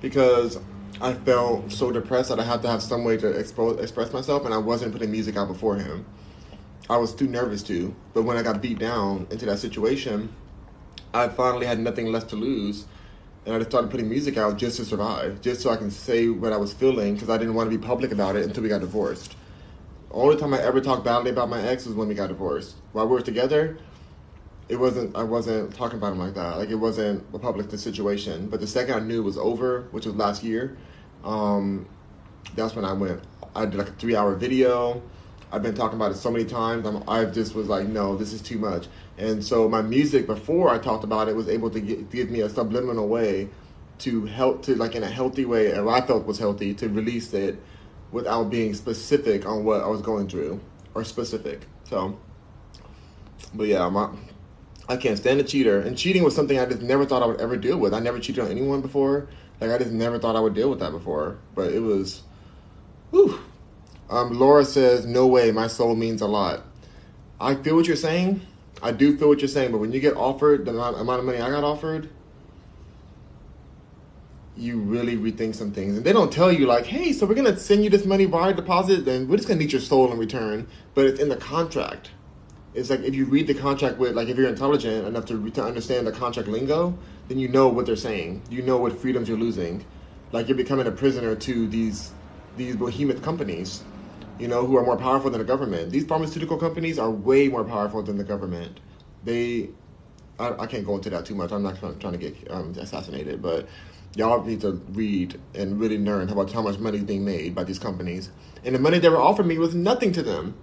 because 0.00 0.58
I 0.98 1.12
felt 1.12 1.70
so 1.70 1.92
depressed 1.92 2.30
that 2.30 2.40
I 2.40 2.44
had 2.44 2.62
to 2.62 2.68
have 2.68 2.82
some 2.82 3.04
way 3.04 3.18
to 3.18 3.28
expose, 3.28 3.78
express 3.80 4.14
myself, 4.14 4.46
and 4.46 4.54
I 4.54 4.58
wasn't 4.58 4.92
putting 4.92 5.10
music 5.10 5.36
out 5.36 5.46
before 5.46 5.76
him. 5.76 6.06
I 6.88 6.96
was 6.96 7.14
too 7.14 7.26
nervous 7.26 7.62
to. 7.64 7.94
But 8.14 8.22
when 8.22 8.38
I 8.38 8.42
got 8.42 8.62
beat 8.62 8.78
down 8.78 9.26
into 9.30 9.44
that 9.44 9.58
situation, 9.58 10.34
I 11.12 11.28
finally 11.28 11.66
had 11.66 11.78
nothing 11.80 12.10
left 12.10 12.30
to 12.30 12.36
lose, 12.36 12.86
and 13.44 13.54
I 13.54 13.58
just 13.58 13.70
started 13.70 13.90
putting 13.90 14.08
music 14.08 14.38
out 14.38 14.56
just 14.56 14.78
to 14.78 14.86
survive, 14.86 15.42
just 15.42 15.60
so 15.60 15.68
I 15.68 15.76
can 15.76 15.90
say 15.90 16.28
what 16.30 16.54
I 16.54 16.56
was 16.56 16.72
feeling, 16.72 17.12
because 17.12 17.28
I 17.28 17.36
didn't 17.36 17.54
want 17.54 17.70
to 17.70 17.76
be 17.76 17.84
public 17.84 18.10
about 18.10 18.36
it 18.36 18.44
until 18.44 18.62
we 18.62 18.70
got 18.70 18.80
divorced. 18.80 19.36
Only 20.10 20.36
time 20.36 20.54
I 20.54 20.62
ever 20.62 20.80
talked 20.80 21.04
badly 21.04 21.30
about 21.30 21.50
my 21.50 21.60
ex 21.60 21.84
was 21.84 21.94
when 21.94 22.08
we 22.08 22.14
got 22.14 22.28
divorced. 22.28 22.76
While 22.92 23.06
we 23.06 23.12
were 23.12 23.20
together, 23.20 23.76
it 24.68 24.76
wasn't. 24.76 25.16
I 25.16 25.22
wasn't 25.22 25.74
talking 25.74 25.98
about 25.98 26.12
him 26.12 26.18
like 26.18 26.34
that. 26.34 26.58
Like 26.58 26.70
it 26.70 26.76
wasn't 26.76 27.24
a 27.32 27.38
public 27.38 27.70
situation. 27.70 28.48
But 28.48 28.60
the 28.60 28.66
second 28.66 28.94
I 28.94 29.00
knew 29.00 29.20
it 29.20 29.24
was 29.24 29.38
over, 29.38 29.82
which 29.92 30.06
was 30.06 30.14
last 30.16 30.42
year, 30.42 30.76
um, 31.24 31.88
that's 32.54 32.74
when 32.74 32.84
I 32.84 32.92
went. 32.92 33.22
I 33.54 33.64
did 33.66 33.76
like 33.76 33.88
a 33.88 33.92
three-hour 33.92 34.34
video. 34.34 35.02
I've 35.52 35.62
been 35.62 35.74
talking 35.74 35.96
about 35.96 36.10
it 36.10 36.16
so 36.16 36.30
many 36.30 36.44
times. 36.44 36.86
I'm, 36.86 37.08
I 37.08 37.24
just 37.24 37.54
was 37.54 37.68
like, 37.68 37.86
no, 37.86 38.16
this 38.16 38.32
is 38.32 38.42
too 38.42 38.58
much. 38.58 38.88
And 39.16 39.42
so 39.42 39.68
my 39.68 39.80
music 39.80 40.26
before 40.26 40.68
I 40.68 40.78
talked 40.78 41.04
about 41.04 41.28
it 41.28 41.36
was 41.36 41.48
able 41.48 41.70
to 41.70 41.80
get, 41.80 42.10
give 42.10 42.30
me 42.30 42.40
a 42.40 42.48
subliminal 42.48 43.08
way 43.08 43.48
to 43.98 44.26
help 44.26 44.62
to 44.64 44.74
like 44.74 44.94
in 44.94 45.02
a 45.02 45.08
healthy 45.08 45.44
way, 45.44 45.72
or 45.72 45.88
I 45.88 46.04
felt 46.04 46.26
was 46.26 46.38
healthy 46.38 46.74
to 46.74 46.88
release 46.88 47.32
it 47.32 47.58
without 48.10 48.50
being 48.50 48.74
specific 48.74 49.46
on 49.46 49.64
what 49.64 49.82
I 49.82 49.86
was 49.86 50.02
going 50.02 50.28
through 50.28 50.60
or 50.94 51.04
specific. 51.04 51.60
So, 51.84 52.18
but 53.54 53.68
yeah, 53.68 53.88
my, 53.88 54.10
I 54.88 54.96
can't 54.96 55.18
stand 55.18 55.40
a 55.40 55.44
cheater. 55.44 55.80
And 55.80 55.98
cheating 55.98 56.22
was 56.22 56.34
something 56.34 56.58
I 56.58 56.66
just 56.66 56.82
never 56.82 57.04
thought 57.04 57.22
I 57.22 57.26
would 57.26 57.40
ever 57.40 57.56
deal 57.56 57.78
with. 57.78 57.92
I 57.92 58.00
never 58.00 58.18
cheated 58.18 58.44
on 58.44 58.50
anyone 58.50 58.80
before. 58.80 59.28
Like 59.60 59.70
I 59.70 59.78
just 59.78 59.92
never 59.92 60.18
thought 60.18 60.36
I 60.36 60.40
would 60.40 60.54
deal 60.54 60.70
with 60.70 60.80
that 60.80 60.92
before. 60.92 61.38
But 61.54 61.72
it 61.72 61.80
was, 61.80 62.22
whew. 63.10 63.40
Um, 64.08 64.38
Laura 64.38 64.64
says, 64.64 65.04
"No 65.04 65.26
way, 65.26 65.50
my 65.50 65.66
soul 65.66 65.96
means 65.96 66.20
a 66.20 66.26
lot." 66.26 66.64
I 67.40 67.56
feel 67.56 67.74
what 67.74 67.86
you're 67.86 67.96
saying. 67.96 68.42
I 68.82 68.92
do 68.92 69.16
feel 69.16 69.28
what 69.28 69.40
you're 69.40 69.48
saying, 69.48 69.72
but 69.72 69.78
when 69.78 69.92
you 69.92 70.00
get 70.00 70.16
offered 70.16 70.64
the 70.64 70.70
amount, 70.70 71.00
amount 71.00 71.20
of 71.20 71.24
money 71.24 71.38
I 71.38 71.50
got 71.50 71.64
offered, 71.64 72.08
you 74.56 74.78
really 74.78 75.16
rethink 75.16 75.54
some 75.54 75.72
things. 75.72 75.96
And 75.96 76.06
they 76.06 76.12
don't 76.12 76.32
tell 76.32 76.52
you 76.52 76.66
like, 76.66 76.86
"Hey, 76.86 77.12
so 77.12 77.26
we're 77.26 77.34
gonna 77.34 77.58
send 77.58 77.82
you 77.82 77.90
this 77.90 78.04
money 78.04 78.26
wire 78.26 78.52
deposit, 78.52 79.08
and 79.08 79.28
we're 79.28 79.36
just 79.36 79.48
gonna 79.48 79.60
need 79.60 79.72
your 79.72 79.80
soul 79.80 80.12
in 80.12 80.18
return." 80.18 80.68
But 80.94 81.06
it's 81.06 81.18
in 81.18 81.28
the 81.28 81.36
contract. 81.36 82.10
It's 82.76 82.90
like 82.90 83.00
if 83.00 83.14
you 83.14 83.24
read 83.24 83.46
the 83.48 83.54
contract 83.54 83.98
with, 83.98 84.14
like, 84.14 84.28
if 84.28 84.36
you're 84.36 84.48
intelligent 84.48 85.06
enough 85.06 85.24
to 85.26 85.50
to 85.50 85.64
understand 85.64 86.06
the 86.06 86.12
contract 86.12 86.48
lingo, 86.48 86.96
then 87.28 87.38
you 87.38 87.48
know 87.48 87.68
what 87.68 87.86
they're 87.86 87.96
saying. 87.96 88.42
You 88.50 88.62
know 88.62 88.76
what 88.76 89.00
freedoms 89.00 89.28
you're 89.28 89.38
losing. 89.38 89.84
Like 90.30 90.46
you're 90.48 90.56
becoming 90.56 90.86
a 90.86 90.92
prisoner 90.92 91.34
to 91.34 91.66
these 91.66 92.12
these 92.56 92.76
behemoth 92.76 93.22
companies 93.22 93.82
you 94.38 94.48
know, 94.48 94.66
who 94.66 94.76
are 94.76 94.84
more 94.84 94.96
powerful 94.96 95.30
than 95.30 95.40
the 95.40 95.46
government. 95.46 95.90
These 95.90 96.04
pharmaceutical 96.04 96.58
companies 96.58 96.98
are 96.98 97.10
way 97.10 97.48
more 97.48 97.64
powerful 97.64 98.02
than 98.02 98.18
the 98.18 98.24
government. 98.24 98.80
They, 99.24 99.70
I, 100.38 100.50
I 100.50 100.66
can't 100.66 100.84
go 100.84 100.96
into 100.96 101.10
that 101.10 101.24
too 101.24 101.34
much. 101.34 101.52
I'm 101.52 101.62
not 101.62 101.78
trying, 101.78 101.98
trying 101.98 102.12
to 102.12 102.18
get 102.18 102.50
um, 102.50 102.74
assassinated, 102.78 103.40
but 103.40 103.66
y'all 104.14 104.42
need 104.44 104.60
to 104.60 104.72
read 104.90 105.40
and 105.54 105.80
really 105.80 105.98
learn 105.98 106.28
about 106.28 106.52
how 106.52 106.62
much 106.62 106.78
money 106.78 106.98
is 106.98 107.04
being 107.04 107.24
made 107.24 107.54
by 107.54 107.64
these 107.64 107.78
companies. 107.78 108.30
And 108.64 108.74
the 108.74 108.78
money 108.78 108.98
they 108.98 109.08
were 109.08 109.20
offering 109.20 109.48
me 109.48 109.58
was 109.58 109.74
nothing 109.74 110.12
to 110.12 110.22
them. 110.22 110.54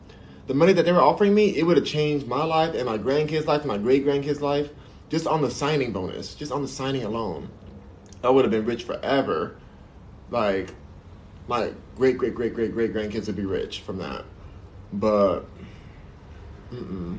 The 0.47 0.53
money 0.53 0.73
that 0.73 0.83
they 0.83 0.91
were 0.91 1.01
offering 1.01 1.33
me, 1.33 1.57
it 1.57 1.63
would 1.63 1.77
have 1.77 1.85
changed 1.85 2.27
my 2.27 2.43
life 2.43 2.75
and 2.75 2.85
my 2.85 2.97
grandkids' 2.97 3.45
life, 3.45 3.61
and 3.61 3.69
my 3.69 3.77
great 3.77 4.05
grandkids' 4.05 4.41
life, 4.41 4.69
just 5.09 5.25
on 5.25 5.41
the 5.41 5.49
signing 5.49 5.93
bonus, 5.93 6.35
just 6.35 6.51
on 6.51 6.61
the 6.61 6.67
signing 6.67 7.03
alone. 7.03 7.49
I 8.23 8.29
would 8.29 8.43
have 8.43 8.51
been 8.51 8.65
rich 8.65 8.83
forever. 8.83 9.55
Like, 10.29 10.73
my 11.47 11.71
great 11.95 12.17
great 12.17 12.35
great 12.35 12.53
great 12.53 12.73
great 12.73 12.93
grandkids 12.93 13.27
would 13.27 13.35
be 13.35 13.45
rich 13.45 13.81
from 13.81 13.97
that. 13.97 14.25
But 14.91 15.45
mm-mm. 16.71 17.17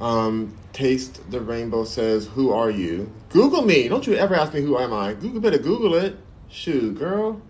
um 0.00 0.56
taste 0.72 1.30
the 1.30 1.40
rainbow 1.40 1.84
says 1.84 2.26
who 2.26 2.50
are 2.52 2.70
you 2.70 3.12
google 3.28 3.62
me 3.62 3.88
don't 3.88 4.06
you 4.06 4.14
ever 4.14 4.34
ask 4.34 4.54
me 4.54 4.60
who 4.60 4.78
am 4.78 4.92
i 4.92 5.12
google 5.12 5.40
better 5.40 5.58
google 5.58 5.94
it 5.94 6.16
shoot 6.48 6.98
girl 6.98 7.40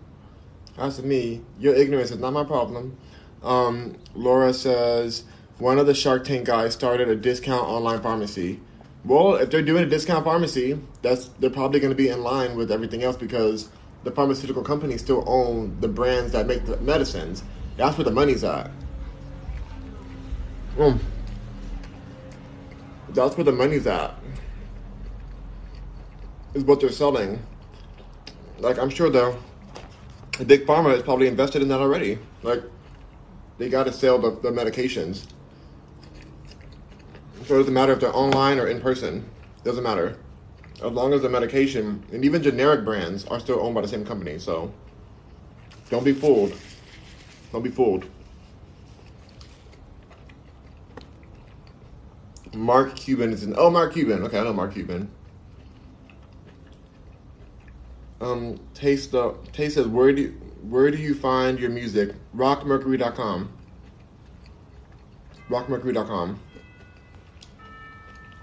that's 0.77 0.99
me 0.99 1.41
your 1.59 1.73
ignorance 1.73 2.11
is 2.11 2.19
not 2.19 2.33
my 2.33 2.43
problem 2.43 2.97
um, 3.43 3.95
laura 4.15 4.53
says 4.53 5.23
one 5.59 5.77
of 5.77 5.85
the 5.85 5.93
shark 5.93 6.23
tank 6.23 6.45
guys 6.45 6.73
started 6.73 7.07
a 7.09 7.15
discount 7.15 7.67
online 7.67 8.01
pharmacy 8.01 8.59
well 9.05 9.35
if 9.35 9.49
they're 9.49 9.61
doing 9.61 9.83
a 9.83 9.89
discount 9.89 10.23
pharmacy 10.23 10.79
that's 11.01 11.27
they're 11.39 11.49
probably 11.49 11.79
going 11.79 11.91
to 11.91 11.95
be 11.95 12.09
in 12.09 12.21
line 12.23 12.55
with 12.55 12.71
everything 12.71 13.03
else 13.03 13.15
because 13.15 13.69
the 14.03 14.11
pharmaceutical 14.11 14.63
companies 14.63 15.01
still 15.01 15.23
own 15.27 15.77
the 15.79 15.87
brands 15.87 16.33
that 16.33 16.45
make 16.45 16.65
the 16.65 16.77
medicines. 16.77 17.43
That's 17.77 17.97
where 17.97 18.05
the 18.05 18.11
money's 18.11 18.43
at. 18.43 18.69
Mm. 20.77 20.99
That's 23.09 23.37
where 23.37 23.43
the 23.43 23.51
money's 23.51 23.87
at. 23.87 24.13
Is 26.53 26.63
what 26.63 26.81
they're 26.81 26.91
selling. 26.91 27.41
Like 28.59 28.77
I'm 28.77 28.89
sure 28.89 29.09
the 29.09 29.35
big 30.45 30.65
pharma 30.65 30.95
is 30.95 31.01
probably 31.01 31.27
invested 31.27 31.61
in 31.61 31.69
that 31.69 31.79
already. 31.79 32.19
Like 32.43 32.61
they 33.63 33.69
got 33.69 33.85
to 33.85 33.93
sell 33.93 34.19
the, 34.19 34.29
the 34.29 34.51
medications. 34.51 35.25
So 37.45 37.55
it 37.55 37.59
doesn't 37.59 37.73
matter 37.73 37.93
if 37.93 38.01
they're 38.01 38.13
online 38.13 38.59
or 38.59 38.67
in 38.67 38.81
person. 38.81 39.29
Doesn't 39.63 39.83
matter 39.83 40.17
as 40.83 40.91
long 40.91 41.13
as 41.13 41.21
the 41.21 41.29
medication 41.29 42.03
and 42.11 42.25
even 42.25 42.43
generic 42.43 42.83
brands 42.83 43.23
are 43.25 43.39
still 43.39 43.61
owned 43.61 43.73
by 43.73 43.79
the 43.79 43.87
same 43.87 44.05
company. 44.05 44.37
So 44.37 44.73
don't 45.89 46.03
be 46.03 46.11
fooled. 46.11 46.53
Don't 47.53 47.61
be 47.61 47.69
fooled. 47.69 48.05
Mark 52.53 52.97
Cuban 52.97 53.31
is 53.31 53.43
in. 53.43 53.55
Oh, 53.57 53.69
Mark 53.69 53.93
Cuban. 53.93 54.23
Okay, 54.23 54.39
I 54.39 54.43
know 54.43 54.51
Mark 54.51 54.73
Cuban. 54.73 55.09
Um, 58.19 58.59
taste 58.73 59.11
the 59.13 59.35
taste 59.53 59.75
says 59.75 59.87
where 59.87 60.11
do 60.11 60.33
where 60.69 60.89
do 60.91 60.97
you 60.97 61.13
find 61.13 61.59
your 61.59 61.69
music? 61.69 62.15
Rockmercury.com. 62.35 63.49
Rockmercury.com. 65.49 66.39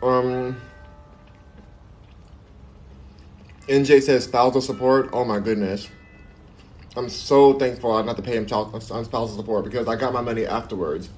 Um. 0.03 0.57
NJ 3.69 4.03
says 4.03 4.25
spousal 4.25 4.61
support. 4.61 5.11
Oh 5.13 5.25
my 5.25 5.39
goodness. 5.39 5.89
I'm 6.97 7.09
so 7.09 7.53
thankful 7.55 7.93
I 7.93 8.03
not 8.03 8.17
to 8.17 8.23
pay 8.23 8.37
him 8.37 8.47
child 8.47 8.75
on 8.75 9.05
spousal 9.05 9.29
support 9.29 9.65
because 9.65 9.87
I 9.87 9.95
got 9.95 10.13
my 10.13 10.21
money 10.21 10.45
afterwards. 10.45 11.09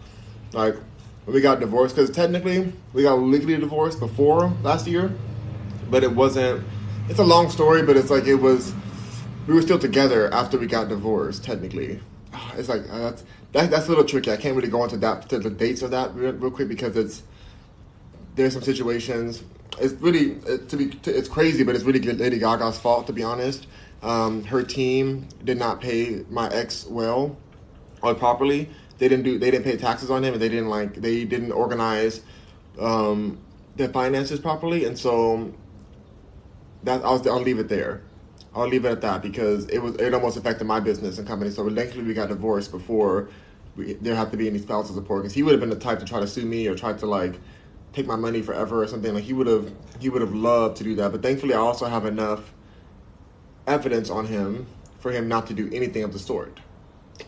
Like 0.53 0.76
we 1.24 1.40
got 1.40 1.61
divorced 1.61 1.96
because 1.96 2.11
technically 2.11 2.72
we 2.92 3.03
got 3.03 3.14
legally 3.14 3.57
divorced 3.57 3.98
before 3.98 4.53
last 4.62 4.86
year, 4.86 5.12
but 5.90 6.05
it 6.05 6.12
wasn't. 6.12 6.64
It's 7.09 7.18
a 7.18 7.24
long 7.24 7.48
story, 7.48 7.82
but 7.82 7.96
it's 7.96 8.11
like 8.11 8.26
it 8.26 8.34
was. 8.36 8.74
We 9.47 9.55
were 9.55 9.62
still 9.62 9.78
together 9.78 10.32
after 10.32 10.59
we 10.59 10.66
got 10.66 10.88
divorced. 10.88 11.45
Technically, 11.45 12.01
it's 12.55 12.68
like 12.68 12.82
uh, 12.90 12.99
that's 12.99 13.24
that, 13.53 13.70
that's 13.70 13.86
a 13.86 13.88
little 13.88 14.05
tricky. 14.05 14.30
I 14.30 14.36
can't 14.36 14.57
really 14.57 14.68
go 14.68 14.84
into 14.84 14.97
that 14.99 15.28
to 15.28 15.38
the 15.38 15.51
dates 15.51 15.82
of 15.82 15.90
that 15.90 16.14
real, 16.14 16.32
real 16.32 16.51
quick 16.51 16.68
because 16.68 16.97
it's 16.97 17.22
there's 18.34 18.55
some 18.55 18.62
situations 18.62 19.43
it's 19.78 19.95
really 19.95 20.36
to 20.68 20.76
be 20.76 20.99
it's 21.05 21.28
crazy, 21.28 21.64
but 21.64 21.74
it's 21.74 21.84
really 21.84 22.01
Lady 22.01 22.38
Gaga's 22.38 22.78
fault 22.78 23.07
to 23.07 23.12
be 23.12 23.22
honest. 23.22 23.66
Um, 24.03 24.45
her 24.45 24.62
team 24.62 25.28
did 25.45 25.59
not 25.59 25.80
pay 25.80 26.24
my 26.28 26.49
ex 26.49 26.86
well 26.86 27.36
or 28.03 28.14
properly. 28.14 28.68
They 28.99 29.09
didn't 29.09 29.24
do 29.24 29.38
they 29.38 29.51
didn't 29.51 29.64
pay 29.64 29.76
taxes 29.76 30.11
on 30.11 30.24
him, 30.24 30.34
and 30.34 30.43
they 30.43 30.49
didn't 30.49 30.68
like 30.68 30.97
they 30.97 31.24
didn't 31.24 31.53
organize 31.53 32.20
um, 32.78 33.38
their 33.76 33.88
finances 33.88 34.40
properly, 34.40 34.84
and 34.84 34.99
so 34.99 35.53
that 36.82 37.05
I'll 37.05 37.28
I'll 37.30 37.40
leave 37.40 37.59
it 37.59 37.68
there. 37.68 38.03
I'll 38.55 38.68
leave 38.68 38.84
it 38.84 38.90
at 38.90 39.00
that 39.00 39.22
because 39.22 39.66
it 39.68 39.78
was 39.78 39.96
it 39.96 40.12
almost 40.12 40.36
affected 40.36 40.64
my 40.66 40.80
business 40.80 41.18
and 41.18 41.26
company. 41.26 41.50
So 41.50 41.68
thankfully 41.70 42.05
we 42.05 42.14
got 42.14 42.28
divorced 42.28 42.70
before 42.70 43.30
we, 43.76 43.94
there 43.94 44.14
had 44.14 44.30
to 44.32 44.36
be 44.36 44.46
any 44.46 44.59
spousal 44.59 44.94
support 44.94 45.22
because 45.22 45.34
he 45.34 45.42
would 45.42 45.53
have 45.53 45.61
been 45.61 45.70
the 45.70 45.76
type 45.76 45.98
to 46.00 46.05
try 46.05 46.20
to 46.20 46.26
sue 46.26 46.44
me 46.44 46.66
or 46.66 46.74
try 46.74 46.92
to 46.92 47.07
like 47.07 47.40
take 47.92 48.07
my 48.07 48.16
money 48.16 48.42
forever 48.42 48.82
or 48.82 48.86
something. 48.86 49.14
Like 49.14 49.24
he 49.24 49.32
would 49.32 49.46
have 49.46 49.72
he 50.00 50.09
would 50.11 50.20
have 50.20 50.34
loved 50.34 50.76
to 50.78 50.84
do 50.84 50.94
that. 50.96 51.12
But 51.12 51.22
thankfully 51.22 51.55
I 51.55 51.59
also 51.59 51.86
have 51.86 52.05
enough 52.05 52.53
evidence 53.66 54.11
on 54.11 54.26
him 54.26 54.66
for 54.98 55.12
him 55.12 55.28
not 55.28 55.46
to 55.46 55.55
do 55.55 55.70
anything 55.72 56.03
of 56.05 56.12
the 56.12 56.18
sort. 56.18 56.61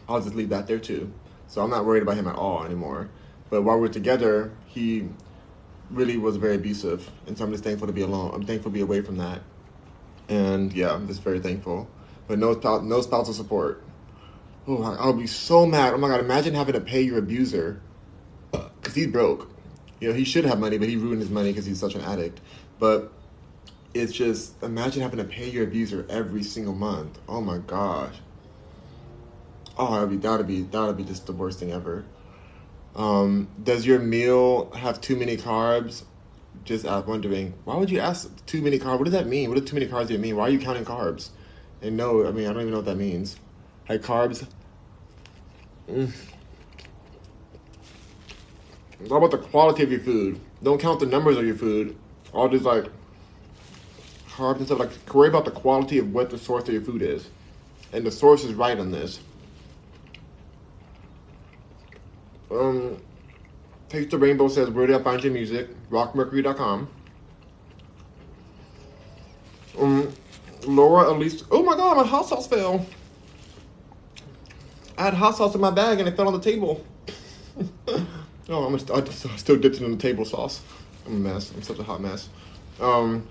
I'll 0.08 0.20
just 0.20 0.34
leave 0.34 0.50
that 0.50 0.66
there 0.66 0.78
too. 0.78 1.12
So 1.46 1.62
I'm 1.62 1.70
not 1.70 1.84
worried 1.84 2.02
about 2.02 2.16
him 2.16 2.26
at 2.26 2.36
all 2.36 2.64
anymore. 2.64 3.08
But 3.48 3.62
while 3.62 3.78
we're 3.78 3.88
together, 3.88 4.52
he 4.66 5.08
really 5.90 6.16
was 6.16 6.36
very 6.36 6.56
abusive. 6.56 7.10
And 7.26 7.38
so 7.38 7.44
I'm 7.44 7.52
just 7.52 7.64
thankful 7.64 7.86
to 7.86 7.92
be 7.92 8.02
alone. 8.02 8.32
I'm 8.34 8.44
thankful 8.44 8.70
to 8.70 8.74
be 8.74 8.80
away 8.80 9.00
from 9.00 9.16
that. 9.18 9.40
And 10.28 10.72
yeah, 10.72 10.92
I'm 10.92 11.06
just 11.06 11.22
very 11.22 11.40
thankful. 11.40 11.88
But 12.26 12.38
no, 12.38 12.54
no 12.80 13.00
spousal 13.02 13.34
support. 13.34 13.82
Oh, 14.66 14.82
I'll 14.82 15.12
be 15.12 15.26
so 15.26 15.66
mad. 15.66 15.92
Oh 15.92 15.98
my 15.98 16.08
God, 16.08 16.20
imagine 16.20 16.54
having 16.54 16.72
to 16.74 16.80
pay 16.80 17.02
your 17.02 17.18
abuser 17.18 17.82
because 18.50 18.94
he's 18.94 19.08
broke. 19.08 19.50
You 20.00 20.08
know, 20.08 20.14
he 20.14 20.24
should 20.24 20.44
have 20.44 20.58
money, 20.58 20.78
but 20.78 20.88
he 20.88 20.96
ruined 20.96 21.20
his 21.20 21.30
money 21.30 21.50
because 21.50 21.66
he's 21.66 21.78
such 21.78 21.94
an 21.94 22.00
addict. 22.00 22.40
But 22.78 23.12
it's 23.92 24.12
just 24.12 24.60
imagine 24.62 25.02
having 25.02 25.18
to 25.18 25.24
pay 25.24 25.48
your 25.50 25.64
abuser 25.64 26.06
every 26.08 26.42
single 26.42 26.74
month. 26.74 27.18
Oh 27.28 27.40
my 27.40 27.58
gosh. 27.58 28.14
Oh, 29.76 29.94
that'd 29.94 30.10
be 30.10 30.16
that'd 30.16 30.46
be 30.46 30.62
that'd 30.62 30.96
be 30.96 31.04
just 31.04 31.26
the 31.26 31.32
worst 31.32 31.58
thing 31.58 31.72
ever. 31.72 32.04
Um, 32.96 33.48
does 33.62 33.86
your 33.86 33.98
meal 33.98 34.70
have 34.72 35.00
too 35.00 35.16
many 35.16 35.36
carbs? 35.36 36.04
Just 36.64 36.84
wondering, 36.84 37.52
why 37.64 37.76
would 37.76 37.90
you 37.90 38.00
ask 38.00 38.44
too 38.46 38.62
many 38.62 38.78
carbs? 38.78 38.98
What 38.98 39.04
does 39.04 39.12
that 39.12 39.26
mean? 39.26 39.50
What 39.50 39.58
do 39.58 39.64
too 39.64 39.74
many 39.74 39.86
carbs 39.86 40.08
do 40.08 40.16
mean? 40.16 40.36
Why 40.36 40.44
are 40.44 40.50
you 40.50 40.58
counting 40.58 40.84
carbs? 40.84 41.28
And 41.82 41.96
no, 41.96 42.26
I 42.26 42.30
mean 42.30 42.46
I 42.46 42.52
don't 42.52 42.62
even 42.62 42.70
know 42.70 42.78
what 42.78 42.86
that 42.86 42.96
means. 42.96 43.36
Like 43.88 44.00
carbs. 44.00 44.46
Mm. 45.90 46.10
It's 49.00 49.10
all 49.10 49.18
about 49.18 49.32
the 49.32 49.46
quality 49.46 49.82
of 49.82 49.90
your 49.90 50.00
food. 50.00 50.40
Don't 50.62 50.80
count 50.80 51.00
the 51.00 51.06
numbers 51.06 51.36
of 51.36 51.44
your 51.44 51.56
food. 51.56 51.94
All 52.32 52.48
just 52.48 52.64
like 52.64 52.86
carbs 54.30 54.56
and 54.56 54.66
stuff. 54.66 54.78
Like 54.78 55.14
worry 55.14 55.28
about 55.28 55.44
the 55.44 55.50
quality 55.50 55.98
of 55.98 56.14
what 56.14 56.30
the 56.30 56.38
source 56.38 56.66
of 56.66 56.72
your 56.72 56.82
food 56.82 57.02
is, 57.02 57.28
and 57.92 58.06
the 58.06 58.10
source 58.10 58.44
is 58.44 58.54
right 58.54 58.78
on 58.78 58.90
this. 58.90 59.20
Um, 62.50 62.98
Taste 63.88 64.10
the 64.10 64.18
Rainbow 64.18 64.48
says, 64.48 64.70
Where 64.70 64.86
do 64.86 64.96
I 64.96 65.02
find 65.02 65.22
your 65.22 65.32
music? 65.32 65.68
Rockmercury.com. 65.90 66.88
Um, 69.78 70.12
Laura 70.66 71.10
Elise. 71.10 71.44
Oh 71.50 71.62
my 71.62 71.76
god, 71.76 71.96
my 71.96 72.04
hot 72.04 72.26
sauce 72.26 72.46
fell. 72.46 72.86
I 74.96 75.04
had 75.04 75.14
hot 75.14 75.36
sauce 75.36 75.54
in 75.54 75.60
my 75.60 75.70
bag 75.70 75.98
and 75.98 76.08
it 76.08 76.16
fell 76.16 76.26
on 76.26 76.32
the 76.32 76.40
table. 76.40 76.84
oh, 77.88 78.64
I'm 78.64 78.74
a, 78.74 78.94
I 78.94 79.36
still 79.36 79.56
dipped 79.56 79.76
it 79.76 79.82
in 79.82 79.90
the 79.90 79.96
table 79.96 80.24
sauce. 80.24 80.62
I'm 81.06 81.16
a 81.16 81.32
mess. 81.32 81.52
I'm 81.52 81.62
such 81.62 81.78
a 81.78 81.82
hot 81.82 82.00
mess. 82.00 82.28
Um, 82.80 83.28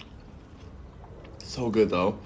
so 1.40 1.70
good 1.70 1.90
though. 1.90 2.18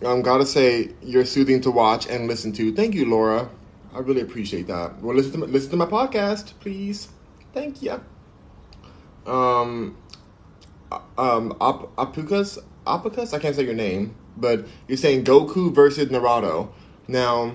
I'm 0.00 0.06
um, 0.06 0.22
gotta 0.22 0.44
say, 0.44 0.90
you're 1.00 1.24
soothing 1.24 1.60
to 1.60 1.70
watch 1.70 2.08
and 2.08 2.26
listen 2.26 2.52
to. 2.54 2.74
Thank 2.74 2.94
you, 2.94 3.08
Laura. 3.08 3.48
I 3.94 3.98
really 3.98 4.22
appreciate 4.22 4.66
that. 4.68 5.00
Well, 5.02 5.14
listen 5.14 5.32
to 5.32 5.38
my, 5.38 5.46
listen 5.46 5.70
to 5.70 5.76
my 5.76 5.86
podcast, 5.86 6.58
please. 6.60 7.08
Thank 7.52 7.82
you. 7.82 8.02
Um, 9.26 9.96
uh, 10.90 11.00
um, 11.18 11.52
Apukas, 11.60 12.58
Apukas. 12.86 13.34
I 13.34 13.38
can't 13.38 13.54
say 13.54 13.64
your 13.64 13.74
name, 13.74 14.14
but 14.36 14.66
you're 14.88 14.96
saying 14.96 15.24
Goku 15.24 15.74
versus 15.74 16.08
Naruto. 16.08 16.70
Now, 17.06 17.54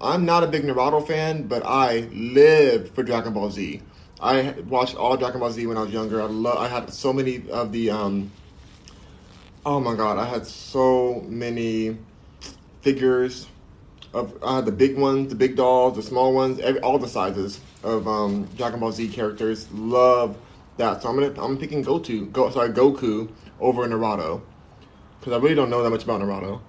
I'm 0.00 0.26
not 0.26 0.44
a 0.44 0.46
big 0.46 0.62
Naruto 0.62 1.06
fan, 1.06 1.48
but 1.48 1.64
I 1.64 2.08
live 2.12 2.90
for 2.90 3.02
Dragon 3.02 3.32
Ball 3.32 3.50
Z. 3.50 3.80
I 4.20 4.54
watched 4.66 4.96
all 4.96 5.16
Dragon 5.16 5.40
Ball 5.40 5.50
Z 5.50 5.66
when 5.66 5.76
I 5.76 5.82
was 5.82 5.92
younger. 5.92 6.20
I 6.20 6.26
love. 6.26 6.58
I 6.58 6.68
had 6.68 6.92
so 6.92 7.12
many 7.12 7.48
of 7.50 7.72
the. 7.72 7.90
Um, 7.90 8.30
oh 9.64 9.80
my 9.80 9.94
god! 9.94 10.18
I 10.18 10.26
had 10.26 10.46
so 10.46 11.24
many 11.26 11.96
figures 12.82 13.46
of 14.12 14.34
had 14.42 14.64
the 14.64 14.72
big 14.72 14.96
ones, 14.96 15.28
the 15.28 15.34
big 15.34 15.56
dolls, 15.56 15.96
the 15.96 16.02
small 16.02 16.32
ones, 16.32 16.58
every, 16.60 16.80
all 16.80 16.98
the 16.98 17.08
sizes 17.08 17.60
of 17.82 18.08
um, 18.08 18.48
Dragon 18.56 18.80
Ball 18.80 18.92
Z 18.92 19.08
characters. 19.08 19.70
Love 19.72 20.36
that. 20.78 21.02
So 21.02 21.08
I'm 21.08 21.18
gonna 21.18 21.42
I'm 21.42 21.58
picking 21.58 21.84
Goku, 21.84 22.30
go 22.32 22.50
sorry 22.50 22.70
Goku 22.70 23.30
over 23.60 23.86
Naruto 23.86 24.40
because 25.18 25.32
I 25.32 25.36
really 25.36 25.54
don't 25.54 25.70
know 25.70 25.82
that 25.82 25.90
much 25.90 26.04
about 26.04 26.20
Naruto. 26.20 26.60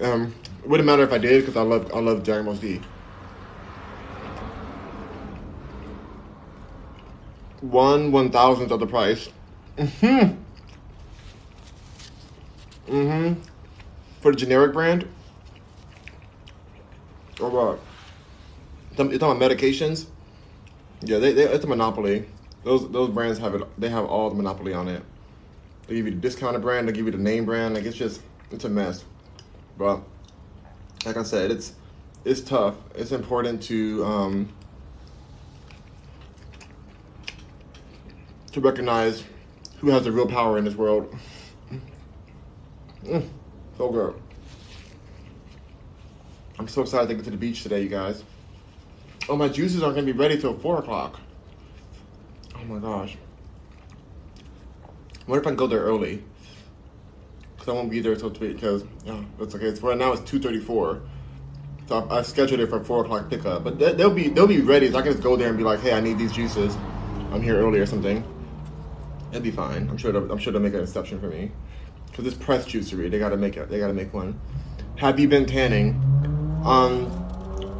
Um, 0.00 0.34
it 0.62 0.68
wouldn't 0.68 0.86
matter 0.86 1.02
if 1.02 1.12
I 1.12 1.18
did 1.18 1.42
because 1.42 1.56
I 1.56 1.62
love 1.62 1.92
I 1.94 2.00
love 2.00 2.24
Dragon 2.24 2.46
Ball 2.46 2.56
Z. 2.56 2.80
One 7.60 8.10
one 8.10 8.30
thousandth 8.30 8.72
of 8.72 8.80
the 8.80 8.86
price. 8.86 9.28
Mm-hmm. 9.76 10.42
Mm-hmm 12.92 13.51
for 14.22 14.30
the 14.30 14.38
generic 14.38 14.72
brand? 14.72 15.06
Or 17.40 17.50
what? 17.50 17.80
You're 18.96 19.18
talking 19.18 19.36
about 19.36 19.50
medications? 19.50 20.06
Yeah, 21.02 21.18
they, 21.18 21.32
they 21.32 21.44
it's 21.44 21.64
a 21.64 21.68
monopoly. 21.68 22.26
Those 22.62 22.88
those 22.92 23.10
brands 23.10 23.38
have 23.40 23.54
it. 23.56 23.62
They 23.78 23.88
have 23.88 24.04
all 24.04 24.30
the 24.30 24.36
monopoly 24.36 24.72
on 24.72 24.86
it. 24.86 25.02
They 25.86 25.96
give 25.96 26.06
you 26.06 26.12
the 26.12 26.20
discounted 26.20 26.62
brand. 26.62 26.88
They 26.88 26.92
give 26.92 27.06
you 27.06 27.10
the 27.10 27.18
name 27.18 27.44
brand. 27.44 27.74
Like 27.74 27.84
it's 27.84 27.96
just 27.96 28.22
it's 28.52 28.64
a 28.64 28.68
mess. 28.68 29.04
But 29.76 30.00
like 31.04 31.16
I 31.16 31.24
said, 31.24 31.50
it's 31.50 31.72
it's 32.24 32.40
tough. 32.40 32.76
It's 32.94 33.10
important 33.10 33.60
to 33.64 34.04
um, 34.04 34.48
to 38.52 38.60
recognize 38.60 39.24
who 39.78 39.88
has 39.88 40.04
the 40.04 40.12
real 40.12 40.28
power 40.28 40.58
in 40.58 40.64
this 40.64 40.76
world. 40.76 41.12
Oh, 43.74 43.78
so 43.78 43.90
good. 43.90 44.22
I'm 46.58 46.68
so 46.68 46.82
excited 46.82 47.08
to 47.08 47.14
get 47.14 47.24
to 47.24 47.30
the 47.30 47.36
beach 47.36 47.62
today, 47.62 47.82
you 47.82 47.88
guys. 47.88 48.22
Oh, 49.28 49.36
my 49.36 49.48
juices 49.48 49.82
aren't 49.82 49.94
going 49.94 50.06
to 50.06 50.12
be 50.12 50.18
ready 50.18 50.38
till 50.38 50.58
4 50.58 50.78
o'clock. 50.80 51.20
Oh 52.56 52.64
my 52.64 52.78
gosh. 52.78 53.16
What 55.26 55.38
if 55.38 55.46
I 55.46 55.54
go 55.54 55.66
there 55.66 55.80
early? 55.80 56.22
Because 57.56 57.68
I 57.68 57.72
won't 57.72 57.90
be 57.90 58.00
there 58.00 58.14
till 58.14 58.30
3, 58.30 58.52
because, 58.52 58.84
yeah, 59.04 59.22
that's 59.38 59.54
okay. 59.54 59.66
It's, 59.66 59.80
right 59.80 59.96
now 59.96 60.12
it's 60.12 60.22
2.34. 60.22 61.00
So 61.86 61.98
I, 61.98 62.18
I 62.18 62.22
scheduled 62.22 62.60
it 62.60 62.68
for 62.68 62.82
4 62.82 63.04
o'clock 63.04 63.30
pickup. 63.30 63.64
But 63.64 63.78
they, 63.78 63.92
they'll 63.92 64.14
be 64.14 64.28
they'll 64.28 64.46
be 64.46 64.60
ready. 64.60 64.90
So 64.90 64.98
I 64.98 65.02
can 65.02 65.12
just 65.12 65.22
go 65.22 65.36
there 65.36 65.48
and 65.48 65.58
be 65.58 65.64
like, 65.64 65.80
hey, 65.80 65.92
I 65.92 66.00
need 66.00 66.18
these 66.18 66.32
juices. 66.32 66.76
I'm 67.32 67.42
here 67.42 67.56
early 67.56 67.80
or 67.80 67.86
something. 67.86 68.24
It'd 69.30 69.42
be 69.42 69.50
fine. 69.50 69.88
I'm 69.88 69.96
sure 69.96 70.14
I'm 70.14 70.38
sure 70.38 70.52
they'll 70.52 70.62
make 70.62 70.74
an 70.74 70.82
exception 70.82 71.18
for 71.18 71.28
me 71.28 71.50
because 72.12 72.26
it's 72.26 72.36
Pressed 72.36 72.68
Juicery. 72.68 73.10
They 73.10 73.18
gotta 73.18 73.36
make 73.36 73.56
it. 73.56 73.68
They 73.68 73.78
gotta 73.78 73.94
make 73.94 74.12
one. 74.12 74.38
Have 74.96 75.18
you 75.18 75.26
been 75.26 75.46
tanning? 75.46 75.94
Um, 76.64 77.10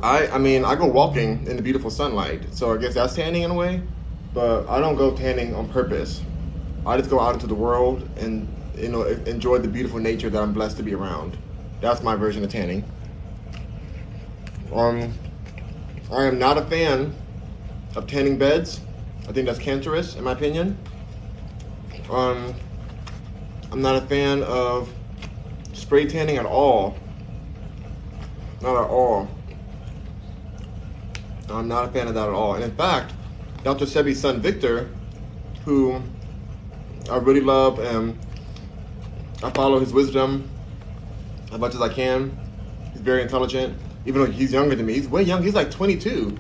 I 0.03 0.26
I 0.28 0.39
mean 0.39 0.64
I 0.64 0.74
go 0.74 0.87
walking 0.87 1.47
in 1.47 1.57
the 1.57 1.62
beautiful 1.62 1.91
sunlight, 1.91 2.53
so 2.53 2.74
I 2.74 2.78
guess 2.78 2.95
that's 2.95 3.14
tanning 3.14 3.43
in 3.43 3.51
a 3.51 3.55
way. 3.55 3.83
But 4.35 4.66
I 4.68 4.80
don't 4.80 4.97
go 4.97 5.14
tanning 5.14 5.55
on 5.55 5.68
purpose. 5.68 6.22
I 6.87 6.97
just 6.97 7.11
go 7.11 7.20
out 7.20 7.35
into 7.35 7.47
the 7.47 7.55
world 7.55 8.09
and 8.16 8.49
you 8.74 8.89
know 8.89 9.03
enjoy 9.05 9.59
the 9.59 9.68
beautiful 9.68 10.01
nature 10.01 10.30
that 10.30 10.43
I'm 10.43 10.55
blessed 10.55 10.78
to 10.78 10.83
be 10.83 10.95
around. 10.95 11.37
That's 11.83 12.03
my 12.03 12.16
version 12.16 12.43
of 12.43 12.51
tanning. 12.51 12.85
Um, 14.72 15.12
I 16.11 16.24
am 16.24 16.39
not 16.39 16.57
a 16.57 16.64
fan 16.64 17.14
of 17.95 18.07
tanning 18.07 18.39
beds. 18.39 18.80
I 19.28 19.33
think 19.33 19.47
that's 19.47 19.59
cancerous, 19.59 20.16
in 20.16 20.24
my 20.24 20.33
opinion. 20.33 20.78
Um, 22.11 22.55
I'm 23.73 23.81
not 23.81 23.97
a 23.97 24.07
fan 24.07 24.43
of 24.43 24.93
spray 25.73 26.07
tanning 26.07 26.37
at 26.37 26.45
all. 26.45 26.95
Not 28.61 28.85
at 28.85 28.91
all. 28.91 29.29
I'm 31.49 31.68
not 31.68 31.89
a 31.89 31.89
fan 31.89 32.07
of 32.07 32.12
that 32.14 32.29
at 32.29 32.35
all. 32.35 32.55
And 32.55 32.62
in 32.62 32.77
fact, 32.77 33.14
Dr. 33.64 33.87
Sebi's 33.87 34.20
son 34.20 34.43
Victor, 34.43 34.91
who 35.64 36.03
I 37.11 37.16
really 37.16 37.41
love 37.41 37.79
and 37.79 38.18
I 39.43 39.49
follow 39.51 39.81
his 39.81 39.95
wisdom 39.95 40.51
as 41.51 41.59
much 41.59 41.75
as 41.75 41.81
I 41.81 41.89
can. 41.89 42.39
He's 42.93 43.01
very 43.01 43.23
intelligent, 43.23 43.75
even 44.05 44.20
though 44.20 44.31
he's 44.31 44.53
younger 44.53 44.77
than 44.77 44.85
me. 44.85 44.93
He's 44.93 45.09
way 45.09 45.23
young. 45.23 45.43
He's 45.43 45.55
like 45.55 45.70
22, 45.70 46.37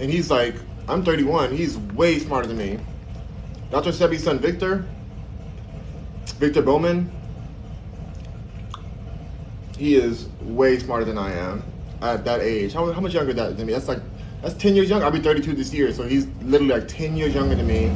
and 0.00 0.10
he's 0.10 0.28
like 0.28 0.56
I'm 0.88 1.04
31. 1.04 1.56
He's 1.56 1.78
way 1.78 2.18
smarter 2.18 2.48
than 2.48 2.58
me. 2.58 2.80
Dr. 3.70 3.90
Sebi's 3.90 4.24
son 4.24 4.40
Victor 4.40 4.84
Victor 6.38 6.62
Bowman, 6.62 7.10
he 9.76 9.94
is 9.94 10.28
way 10.40 10.78
smarter 10.78 11.04
than 11.04 11.18
I 11.18 11.32
am 11.32 11.62
at 12.02 12.24
that 12.24 12.40
age. 12.40 12.72
How, 12.72 12.90
how 12.92 13.00
much 13.00 13.14
younger 13.14 13.32
than 13.32 13.66
me? 13.66 13.72
That's 13.72 13.88
like 13.88 14.00
that's 14.42 14.54
ten 14.54 14.74
years 14.74 14.90
younger. 14.90 15.06
I'll 15.06 15.12
be 15.12 15.20
32 15.20 15.54
this 15.54 15.72
year, 15.72 15.92
so 15.92 16.02
he's 16.02 16.26
literally 16.42 16.74
like 16.74 16.88
10 16.88 17.16
years 17.16 17.34
younger 17.34 17.54
than 17.54 17.66
me, 17.66 17.86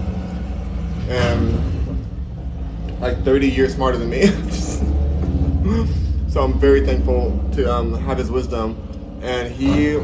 and 1.08 3.00
like 3.00 3.22
30 3.24 3.48
years 3.48 3.74
smarter 3.74 3.98
than 3.98 4.10
me. 4.10 4.26
so 6.28 6.42
I'm 6.42 6.58
very 6.58 6.84
thankful 6.84 7.38
to 7.54 7.72
um, 7.72 7.94
have 7.94 8.18
his 8.18 8.30
wisdom. 8.30 8.84
And 9.22 9.52
he 9.52 9.98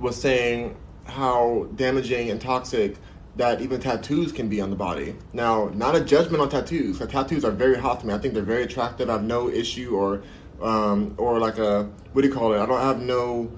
was 0.00 0.20
saying 0.20 0.76
how 1.04 1.68
damaging 1.76 2.30
and 2.30 2.40
toxic 2.40 2.96
that 3.36 3.60
even 3.60 3.80
tattoos 3.80 4.32
can 4.32 4.48
be 4.48 4.60
on 4.60 4.70
the 4.70 4.76
body. 4.76 5.16
Now, 5.32 5.70
not 5.74 5.96
a 5.96 6.00
judgment 6.00 6.42
on 6.42 6.50
tattoos. 6.50 6.98
tattoos 6.98 7.44
are 7.44 7.50
very 7.50 7.78
hot 7.78 8.00
to 8.00 8.06
me. 8.06 8.12
I 8.12 8.18
think 8.18 8.34
they're 8.34 8.42
very 8.42 8.64
attractive. 8.64 9.08
I 9.08 9.14
have 9.14 9.24
no 9.24 9.48
issue 9.48 9.94
or 9.96 10.22
um, 10.60 11.14
or 11.18 11.38
like 11.38 11.58
a 11.58 11.84
what 12.12 12.22
do 12.22 12.28
you 12.28 12.34
call 12.34 12.52
it? 12.52 12.60
I 12.60 12.66
don't 12.66 12.80
have 12.80 13.00
no 13.00 13.50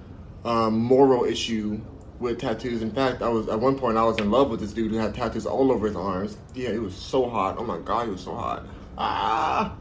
um, 0.44 0.78
moral 0.78 1.24
issue 1.24 1.80
with 2.20 2.40
tattoos. 2.40 2.82
In 2.82 2.92
fact, 2.92 3.22
I 3.22 3.28
was 3.28 3.48
at 3.48 3.58
one 3.58 3.76
point 3.78 3.98
I 3.98 4.04
was 4.04 4.18
in 4.18 4.30
love 4.30 4.50
with 4.50 4.60
this 4.60 4.72
dude 4.72 4.92
who 4.92 4.98
had 4.98 5.14
tattoos 5.14 5.46
all 5.46 5.72
over 5.72 5.86
his 5.86 5.96
arms. 5.96 6.36
Yeah, 6.54 6.70
it 6.70 6.80
was 6.80 6.94
so 6.94 7.28
hot. 7.28 7.56
Oh 7.58 7.64
my 7.64 7.78
god, 7.78 8.06
he 8.06 8.12
was 8.12 8.22
so 8.22 8.34
hot. 8.34 8.66
Ah, 8.96 9.76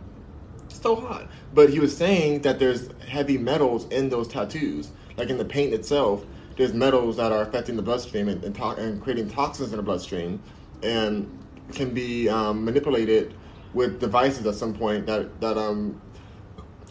so 0.70 0.96
hot. 0.96 1.28
But 1.54 1.70
he 1.70 1.80
was 1.80 1.96
saying 1.96 2.42
that 2.42 2.60
there's 2.60 2.90
heavy 3.08 3.38
metals 3.38 3.88
in 3.90 4.10
those 4.10 4.28
tattoos. 4.28 4.92
like 5.18 5.30
in 5.30 5.38
the 5.38 5.46
paint 5.46 5.74
itself, 5.74 6.26
there's 6.56 6.74
metals 6.74 7.18
that 7.18 7.32
are 7.32 7.42
affecting 7.42 7.76
the 7.76 7.82
bloodstream 7.82 8.28
and, 8.30 8.44
and, 8.44 8.56
to- 8.56 8.76
and 8.76 9.02
creating 9.02 9.30
toxins 9.30 9.72
in 9.72 9.78
the 9.78 9.84
bloodstream, 9.84 10.42
and 10.82 11.30
can 11.74 11.94
be 11.94 12.30
um, 12.30 12.64
manipulated 12.66 13.34
with 13.74 14.00
devices 14.00 14.46
at 14.46 14.56
some 14.56 14.74
point 14.74 15.06
that 15.08 15.40
that 15.42 15.58
um 15.58 16.00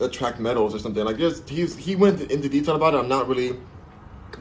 attract 0.01 0.41
metals 0.41 0.75
or 0.75 0.79
something. 0.79 1.05
Like 1.05 1.19
just 1.19 1.49
he's 1.49 1.77
he 1.77 1.97
went 1.97 2.21
into 2.31 2.49
detail 2.49 2.77
about 2.77 2.95
it. 2.95 2.99
I'm 2.99 3.09
not 3.09 3.29
really 3.29 3.57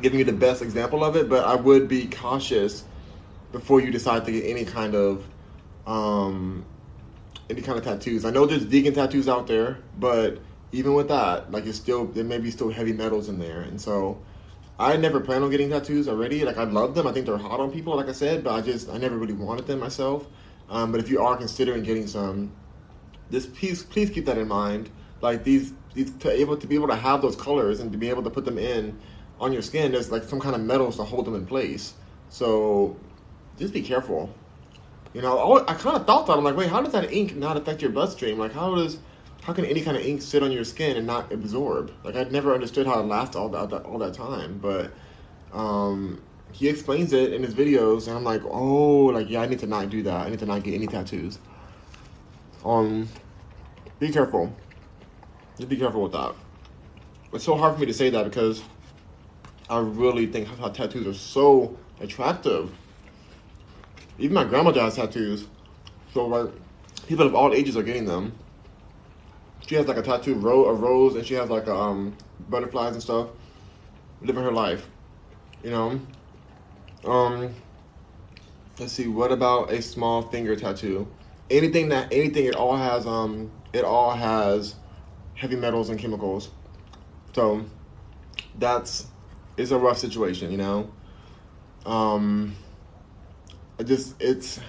giving 0.02 0.20
you 0.20 0.26
the 0.26 0.34
best 0.34 0.62
example 0.62 1.04
of 1.04 1.16
it, 1.16 1.30
but 1.30 1.46
I 1.46 1.56
would 1.56 1.88
be 1.88 2.08
cautious 2.08 2.84
before 3.52 3.82
you 3.82 3.92
decide 3.92 4.26
to 4.26 4.32
get 4.32 4.46
any 4.46 4.66
kind 4.66 4.96
of 4.96 5.28
um 5.86 6.66
any 7.50 7.62
kind 7.62 7.78
of 7.78 7.84
tattoos. 7.84 8.26
I 8.26 8.32
know 8.32 8.46
there's 8.46 8.64
vegan 8.64 8.94
tattoos 8.94 9.28
out 9.28 9.48
there, 9.48 9.80
but 10.00 10.40
even 10.72 10.94
with 10.94 11.10
that, 11.10 11.52
like 11.52 11.66
it's 11.66 11.78
still 11.78 12.06
there 12.06 12.24
may 12.24 12.38
be 12.40 12.50
still 12.50 12.70
heavy 12.70 12.94
metals 12.94 13.30
in 13.30 13.38
there, 13.40 13.62
and 13.62 13.80
so 13.80 14.18
I 14.82 14.98
never 14.98 15.20
plan 15.20 15.44
on 15.44 15.52
getting 15.52 15.70
tattoos 15.70 16.08
already. 16.08 16.44
Like 16.44 16.58
I 16.58 16.64
love 16.64 16.96
them. 16.96 17.06
I 17.06 17.12
think 17.12 17.28
they're 17.28 17.38
hot 17.38 17.60
on 17.60 17.72
people, 17.72 17.96
like 17.96 18.08
I 18.08 18.14
said, 18.14 18.44
but 18.44 18.54
I 18.54 18.62
just 18.62 18.90
I 18.90 18.98
never 18.98 19.16
really 19.16 19.34
wanted 19.34 19.68
them 19.68 19.80
myself. 19.80 20.26
Um, 20.70 20.92
but 20.92 21.00
if 21.00 21.10
you 21.10 21.22
are 21.22 21.38
considering 21.38 21.84
getting 21.84 22.08
some, 22.08 22.52
just 23.30 23.54
please 23.54 23.84
please 23.84 24.10
keep 24.10 24.26
that 24.26 24.40
in 24.40 24.48
mind. 24.48 24.90
Like 25.22 25.44
these 25.44 25.74
these 25.94 26.12
to 26.12 26.32
able 26.32 26.58
to 26.58 26.66
be 26.66 26.76
able 26.76 26.88
to 26.88 26.96
have 26.96 27.22
those 27.22 27.36
colors 27.36 27.80
and 27.80 27.92
to 27.92 27.98
be 27.98 28.10
able 28.10 28.24
to 28.24 28.30
put 28.30 28.44
them 28.44 28.58
in 28.58 28.98
on 29.40 29.54
your 29.54 29.62
skin, 29.62 29.92
there's 29.92 30.12
like 30.12 30.24
some 30.24 30.40
kind 30.40 30.56
of 30.56 30.62
metals 30.62 30.96
to 30.98 31.04
hold 31.04 31.26
them 31.26 31.36
in 31.36 31.46
place. 31.46 31.94
So 32.30 32.98
just 33.60 33.74
be 33.74 33.82
careful. 33.84 34.34
You 35.14 35.22
know, 35.22 35.38
I, 35.38 35.72
I 35.72 35.74
kind 35.76 35.98
of 35.98 36.08
thought 36.08 36.26
that 36.28 36.38
I'm 36.38 36.44
like, 36.44 36.56
wait, 36.56 36.70
how 36.70 36.82
does 36.82 36.94
that 36.94 37.12
ink 37.12 37.36
not 37.36 37.58
affect 37.58 37.82
your 37.82 37.92
bloodstream? 37.92 38.40
Like, 38.40 38.54
how 38.54 38.74
does 38.76 38.98
how 39.44 39.54
can 39.54 39.66
any 39.66 39.82
kind 39.82 39.98
of 39.98 40.04
ink 40.04 40.22
sit 40.22 40.44
on 40.44 40.52
your 40.52 40.64
skin 40.64 40.98
and 40.98 41.08
not 41.08 41.32
absorb? 41.32 41.92
Like, 42.04 42.16
I'd 42.16 42.32
never 42.32 42.54
understood 42.54 42.86
how 42.86 43.00
it 43.00 43.06
lasts 43.06 43.36
all 43.36 43.50
that, 43.50 43.74
all 43.86 43.98
that 43.98 44.14
time, 44.14 44.60
but 44.60 44.92
um, 45.52 46.22
he 46.52 46.68
explains 46.68 47.14
it 47.14 47.34
in 47.34 47.44
his 47.44 47.54
videos, 47.54 48.08
and 48.08 48.16
I'm 48.16 48.24
like, 48.24 48.42
oh, 48.46 49.06
like 49.06 49.30
yeah, 49.30 49.42
I 49.42 49.48
need 49.48 49.60
to 49.60 49.68
not 49.68 49.90
do 49.90 50.04
that. 50.04 50.28
I 50.28 50.30
need 50.30 50.40
to 50.40 50.46
not 50.46 50.64
get 50.64 50.74
any 50.74 50.88
tattoos. 50.88 51.40
Um, 52.64 53.08
be 54.00 54.12
careful. 54.12 54.54
Just 55.58 55.70
be 55.70 55.78
careful 55.78 56.04
with 56.04 56.12
that. 56.12 56.34
It's 57.34 57.44
so 57.44 57.56
hard 57.56 57.76
for 57.76 57.80
me 57.80 57.86
to 57.86 57.94
say 57.94 58.10
that 58.10 58.26
because 58.26 58.62
I 59.70 59.80
really 59.80 60.28
think 60.28 60.48
how 60.60 60.70
tattoos 60.70 61.08
are 61.08 61.14
so 61.14 61.78
attractive. 62.00 62.72
Even 64.20 64.36
my 64.36 64.44
grandma 64.44 64.72
has 64.74 64.96
tattoos, 64.96 65.48
so 66.14 66.28
like 66.28 66.52
people 67.08 67.26
of 67.26 67.34
all 67.34 67.54
ages 67.54 67.78
are 67.78 67.84
getting 67.84 68.06
them. 68.06 68.34
She 69.68 69.76
has 69.76 69.88
like 69.88 69.98
a 69.98 70.02
tattoo 70.02 70.36
ro- 70.36 70.66
a 70.66 70.74
rose, 70.74 71.16
and 71.16 71.26
she 71.26 71.34
has 71.36 71.50
like 71.50 71.68
um 71.68 72.16
butterflies 72.50 72.94
and 72.94 73.02
stuff. 73.02 73.30
Living 74.22 74.44
her 74.44 74.52
life, 74.52 74.88
you 75.64 75.72
know. 75.72 76.00
Um, 77.04 77.54
let's 78.80 78.94
see. 78.94 79.08
What 79.08 79.32
about 79.32 79.72
a 79.72 79.82
small 79.82 80.22
finger 80.22 80.56
tattoo? 80.56 81.08
Anything 81.50 81.90
that 81.90 82.12
anything 82.12 82.46
it 82.46 82.56
all 82.56 82.78
has 82.78 83.06
um 83.06 83.52
it 83.74 83.84
all 83.84 84.12
has 84.12 84.76
heavy 85.36 85.56
metals 85.56 85.90
and 85.90 86.00
chemicals. 86.00 86.50
So 87.34 87.66
that's 88.58 89.08
it's 89.58 89.72
a 89.72 89.78
rough 89.78 89.98
situation, 89.98 90.52
you 90.52 90.58
know. 90.58 90.92
Um, 91.86 92.56
I 93.80 93.84
just 93.84 94.16
it's 94.22 94.60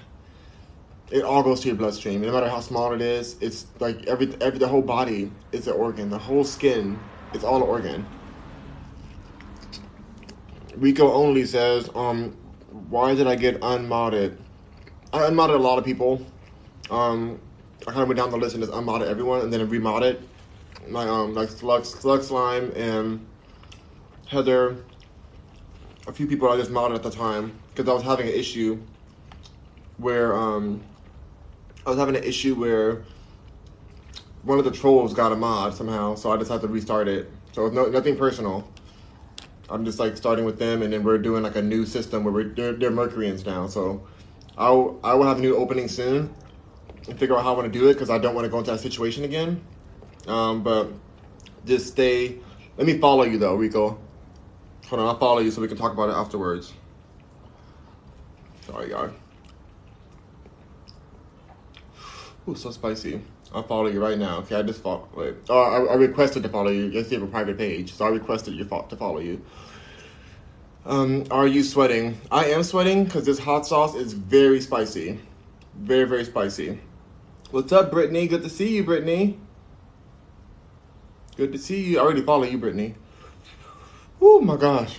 it 1.13 1.25
all 1.25 1.43
goes 1.43 1.61
to 1.61 1.69
your 1.69 1.77
bloodstream. 1.77 2.23
No 2.23 2.33
matter 2.33 2.49
how 2.49 2.61
small 2.61 2.93
it 2.95 3.03
is, 3.03 3.37
it's 3.41 3.67
like 3.79 4.07
every 4.07 4.35
every 4.41 4.59
the 4.59 4.67
whole 4.67 4.83
body 4.83 5.31
is 5.53 5.67
an 5.69 5.75
organ. 5.75 6.09
The 6.09 6.19
whole 6.19 6.43
skin 6.43 6.99
is 7.35 7.45
all 7.45 7.57
an 7.57 7.63
organ. 7.63 8.07
Rico 10.77 11.13
only 11.13 11.45
says, 11.45 11.91
um, 11.95 12.35
why 12.89 13.15
did 13.15 13.27
I 13.27 13.37
get 13.37 13.59
unmodded? 13.61 14.39
I 15.13 15.27
unmodded 15.27 15.57
a 15.57 15.59
lot 15.59 15.79
of 15.79 15.85
people. 15.85 16.25
Um, 16.91 17.39
I 17.87 17.91
kind 17.91 18.01
of 18.03 18.09
went 18.09 18.19
down 18.19 18.31
the 18.31 18.39
list 18.39 18.55
and 18.55 18.65
just 18.65 18.75
unmodded 18.75 19.09
everyone, 19.09 19.43
and 19.43 19.53
then 19.53 19.69
remodded 19.69 20.27
my 20.89 21.07
um 21.07 21.35
like 21.35 21.51
Slug, 21.51 21.85
Slug 21.85 22.23
Slime 22.23 22.73
and 22.75 23.25
Heather. 24.27 24.77
A 26.07 26.13
few 26.13 26.27
people 26.27 26.49
I 26.49 26.57
just 26.57 26.71
modded 26.71 26.95
at 26.95 27.03
the 27.03 27.11
time 27.11 27.53
because 27.69 27.89
I 27.89 27.93
was 27.93 28.03
having 28.03 28.27
an 28.27 28.35
issue 28.35 28.81
where 29.99 30.35
um 30.35 30.83
I 31.85 31.91
was 31.91 31.99
having 31.99 32.17
an 32.17 32.25
issue 32.25 32.55
where 32.55 33.03
one 34.43 34.59
of 34.59 34.65
the 34.65 34.71
trolls 34.71 35.15
got 35.15 35.33
a 35.33 35.37
mod 35.37 35.75
somehow, 35.75 36.15
so 36.15 36.33
I 36.33 36.37
just 36.37 36.51
had 36.51 36.61
to 36.61 36.69
restart 36.69 37.09
it. 37.09 37.31
So 37.53 37.67
it's 37.67 37.75
no, 37.75 37.87
nothing 37.87 38.17
personal. 38.17 38.69
I'm 39.69 39.85
just 39.85 39.99
like 39.99 40.17
starting 40.17 40.45
with 40.45 40.59
them, 40.59 40.83
and 40.83 40.93
then 40.93 41.03
we're 41.03 41.19
doing 41.19 41.43
like 41.43 41.57
a 41.57 41.63
new 41.63 41.87
system 41.87 42.25
where 42.25 42.33
we're 42.33 42.49
they're, 42.55 42.73
they're 42.73 42.91
Mercuryans 42.91 43.45
now. 43.47 43.67
So 43.67 44.07
I'll 44.57 45.01
I 45.03 45.15
will 45.15 45.27
have 45.27 45.39
a 45.39 45.41
new 45.41 45.57
opening 45.57 45.89
soon 45.89 46.33
and 47.09 47.19
figure 47.19 47.37
out 47.37 47.43
how 47.43 47.55
I 47.55 47.57
want 47.57 47.73
to 47.73 47.79
do 47.79 47.89
it 47.89 47.95
because 47.95 48.11
I 48.11 48.19
don't 48.19 48.35
want 48.35 48.45
to 48.45 48.51
go 48.51 48.59
into 48.59 48.71
that 48.71 48.81
situation 48.81 49.25
again. 49.25 49.65
Um, 50.27 50.63
but 50.63 50.93
just 51.65 51.89
stay. 51.89 52.39
Let 52.77 52.87
me 52.87 52.99
follow 52.99 53.25
you 53.25 53.39
though, 53.39 53.55
Rico. 53.55 53.99
Hold 54.87 55.01
on, 55.01 55.09
I'll 55.09 55.19
follow 55.19 55.41
you 55.41 55.51
so 55.51 55.61
we 55.61 55.69
can 55.69 55.77
talk 55.77 55.93
about 55.93 56.11
it 56.11 56.15
afterwards. 56.15 56.73
Sorry, 58.67 58.91
y'all. 58.91 59.13
Ooh, 62.49 62.55
so 62.55 62.71
spicy. 62.71 63.21
I'll 63.55 63.63
follow 63.63 63.87
you 63.87 64.03
right 64.03 64.19
now. 64.19 64.39
Okay, 64.39 64.57
I 64.57 64.63
just 64.63 64.83
follow. 64.83 65.09
Wait. 65.15 65.35
Oh, 65.49 65.61
I, 65.61 65.93
I 65.93 65.95
requested 65.95 66.43
to 66.43 66.49
follow 66.49 66.71
you. 66.71 66.87
Yes, 66.87 67.11
you 67.11 67.21
have 67.21 67.29
a 67.29 67.31
private 67.31 67.59
page, 67.59 67.93
so 67.93 68.07
I 68.07 68.09
requested 68.09 68.55
you 68.55 68.65
fo- 68.65 68.87
to 68.87 68.97
follow 68.97 69.21
you. 69.21 69.41
Um, 70.85 71.25
are 71.31 71.47
you 71.47 71.63
sweating? 71.63 72.21
I 72.31 72.47
am 72.47 72.65
sweating 72.65 73.05
because 73.05 73.25
this 73.25 73.39
hot 73.39 73.67
sauce 73.67 73.95
is 73.95 74.15
very 74.15 74.61
spicy, 74.61 75.21
very 75.77 76.05
very 76.05 76.25
spicy. 76.25 76.81
What's 77.53 77.71
up, 77.71 77.93
Brittany? 77.93 78.27
Good 78.27 78.43
to 78.43 78.49
see 78.49 78.75
you, 78.75 78.83
Brittany. 78.83 79.39
Good 81.37 81.53
to 81.53 81.59
see 81.59 81.83
you. 81.83 81.99
I 81.99 82.03
already 82.03 82.23
follow 82.23 82.45
you, 82.45 82.59
Brittany. 82.59 82.97
Oh 84.21 84.41
my 84.41 84.57
gosh, 84.57 84.99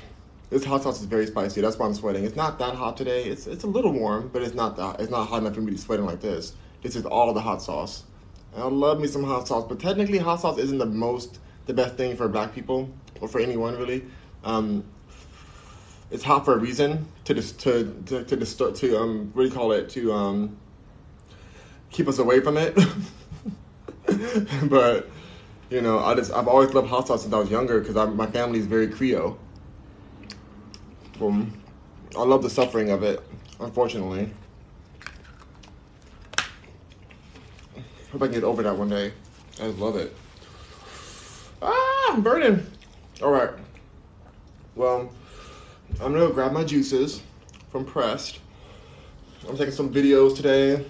this 0.50 0.64
hot 0.64 0.84
sauce 0.84 1.02
is 1.02 1.06
very 1.06 1.28
spicy. 1.28 1.60
That's 1.60 1.78
why 1.78 1.88
I'm 1.88 1.94
sweating. 1.94 2.24
It's 2.24 2.38
not 2.38 2.60
that 2.60 2.76
hot 2.76 2.96
today. 2.96 3.26
It's 3.26 3.48
it's 3.48 3.66
a 3.66 3.68
little 3.68 3.91
warm, 3.91 4.30
but 4.32 4.41
it's 4.41 4.56
not 4.56 4.78
that. 4.78 5.02
It's 5.02 5.12
not 5.12 5.28
hot 5.28 5.41
enough 5.41 5.56
for 5.56 5.60
me 5.62 5.66
to 5.68 5.72
be 5.74 5.78
sweating 5.78 6.06
like 6.06 6.22
this. 6.22 6.54
This 6.84 6.95
is 6.97 7.05
all 7.05 7.34
the 7.34 7.41
hot 7.41 7.61
sauce. 7.61 8.03
I 8.55 8.65
love 8.67 8.99
me 8.99 9.07
some 9.07 9.23
hot 9.23 9.47
sauce, 9.47 9.65
but 9.67 9.79
technically, 9.79 10.19
hot 10.19 10.41
sauce 10.41 10.59
isn't 10.59 10.77
the 10.77 10.86
most, 10.86 11.39
the 11.65 11.73
best 11.73 11.95
thing 11.95 12.15
for 12.15 12.27
black 12.27 12.53
people 12.53 12.93
or 13.19 13.27
for 13.27 13.39
anyone 13.39 13.75
really. 13.77 14.03
Um, 14.43 14.84
it's 16.11 16.23
hot 16.23 16.45
for 16.45 16.53
a 16.53 16.57
reason 16.57 17.07
to 17.23 17.34
dis- 17.34 17.53
to 17.53 17.91
to 18.05 18.23
to, 18.23 18.36
distort, 18.36 18.75
to 18.75 18.97
um 18.99 19.31
what 19.34 19.43
do 19.43 19.47
you 19.47 19.53
call 19.53 19.71
it 19.71 19.89
to 19.91 20.13
um 20.13 20.57
keep 21.89 22.07
us 22.07 22.19
away 22.19 22.41
from 22.41 22.57
it. 22.57 22.75
but 24.69 25.09
you 25.69 25.81
know, 25.81 25.99
I 25.99 26.13
just 26.13 26.31
I've 26.31 26.47
always 26.47 26.73
loved 26.73 26.89
hot 26.89 27.07
sauce 27.07 27.23
since 27.23 27.34
I 27.34 27.39
was 27.39 27.49
younger 27.49 27.79
because 27.79 27.95
my 28.13 28.27
family 28.27 28.59
is 28.59 28.67
very 28.67 28.88
Creole. 28.88 29.39
Um, 31.21 31.53
I 32.17 32.23
love 32.23 32.43
the 32.43 32.49
suffering 32.49 32.91
of 32.91 33.01
it, 33.01 33.21
unfortunately. 33.59 34.29
Hope 38.14 38.22
I 38.22 38.26
can 38.28 38.36
get 38.36 38.43
over 38.43 38.61
that 38.61 38.78
one 38.78 38.89
day. 38.89 39.11
I 39.59 39.66
love 39.66 39.95
it. 39.95 40.16
Ah, 41.64 42.14
I'm 42.14 42.22
burning. 42.22 42.64
All 43.24 43.32
right. 43.32 43.49
Well, 44.76 45.11
I'm 45.93 46.14
gonna 46.14 46.20
go 46.20 46.32
grab 46.32 46.51
my 46.51 46.64
juices 46.64 47.24
from 47.72 47.86
Pressed. 47.86 48.38
I'm 49.49 49.57
taking 49.57 49.74
some 49.74 49.91
videos 49.91 50.36
today. 50.36 50.86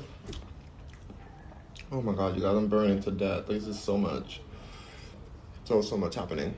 Oh 1.94 2.02
my 2.02 2.14
god, 2.14 2.36
you 2.36 2.42
guys, 2.42 2.58
I'm 2.58 2.68
burning 2.68 3.02
to 3.04 3.12
death. 3.12 3.48
This 3.48 3.68
is 3.68 3.80
so 3.80 3.98
much. 3.98 4.42
So, 5.64 5.82
so 5.82 5.96
much 5.96 6.16
happening. 6.16 6.54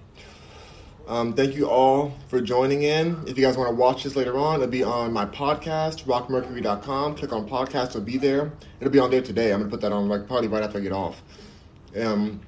Um, 1.07 1.33
thank 1.33 1.55
you 1.55 1.69
all 1.69 2.17
for 2.29 2.41
joining 2.41 2.81
in. 2.81 3.23
If 3.27 3.37
you 3.37 3.45
guys 3.45 3.57
want 3.57 3.69
to 3.69 3.75
watch 3.75 4.03
this 4.03 4.15
later 4.15 4.39
on, 4.39 4.55
it'll 4.55 4.67
be 4.67 4.81
on 4.81 5.13
my 5.13 5.25
podcast, 5.25 6.05
rockmercury.com. 6.05 7.15
Click 7.15 7.31
on 7.31 7.47
podcast, 7.47 7.89
it'll 7.89 8.01
be 8.01 8.17
there. 8.17 8.51
It'll 8.79 8.91
be 8.91 8.97
on 8.97 9.11
there 9.11 9.21
today. 9.21 9.53
I'm 9.53 9.59
going 9.59 9.69
to 9.69 9.73
put 9.75 9.81
that 9.81 9.91
on 9.91 10.09
like 10.09 10.25
probably 10.25 10.47
right 10.47 10.63
after 10.63 10.79
I 10.79 10.81
get 10.81 10.91
off. 10.91 11.21
Um, 11.95 12.41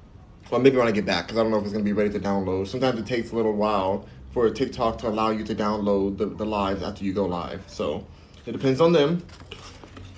well, 0.50 0.60
maybe 0.60 0.76
when 0.76 0.88
I 0.88 0.90
get 0.90 1.06
back, 1.06 1.26
because 1.26 1.38
I 1.38 1.42
don't 1.42 1.52
know 1.52 1.58
if 1.58 1.64
it's 1.64 1.72
going 1.72 1.84
to 1.84 1.88
be 1.88 1.92
ready 1.92 2.10
to 2.10 2.18
download. 2.18 2.66
Sometimes 2.66 2.98
it 2.98 3.06
takes 3.06 3.30
a 3.30 3.36
little 3.36 3.52
while 3.52 4.08
for 4.32 4.50
TikTok 4.50 4.98
to 4.98 5.08
allow 5.08 5.30
you 5.30 5.44
to 5.44 5.54
download 5.54 6.18
the, 6.18 6.26
the 6.26 6.44
live 6.44 6.82
after 6.82 7.04
you 7.04 7.12
go 7.12 7.26
live. 7.26 7.62
So 7.68 8.04
it 8.44 8.52
depends 8.52 8.80
on 8.80 8.92
them. 8.92 9.24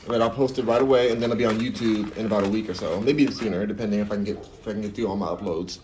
But 0.06 0.22
I'll 0.22 0.30
post 0.30 0.58
it 0.58 0.64
right 0.64 0.80
away, 0.80 1.12
and 1.12 1.20
then 1.20 1.30
it'll 1.30 1.38
be 1.38 1.44
on 1.44 1.60
YouTube 1.60 2.16
in 2.16 2.24
about 2.24 2.44
a 2.44 2.48
week 2.48 2.70
or 2.70 2.74
so, 2.74 3.02
maybe 3.02 3.30
sooner, 3.30 3.66
depending 3.66 4.00
if 4.00 4.10
I 4.10 4.14
can 4.14 4.24
get 4.24 4.38
if 4.38 4.66
I 4.66 4.72
can 4.72 4.80
get 4.80 4.94
through 4.94 5.08
all 5.08 5.16
my 5.16 5.26
uploads. 5.26 5.80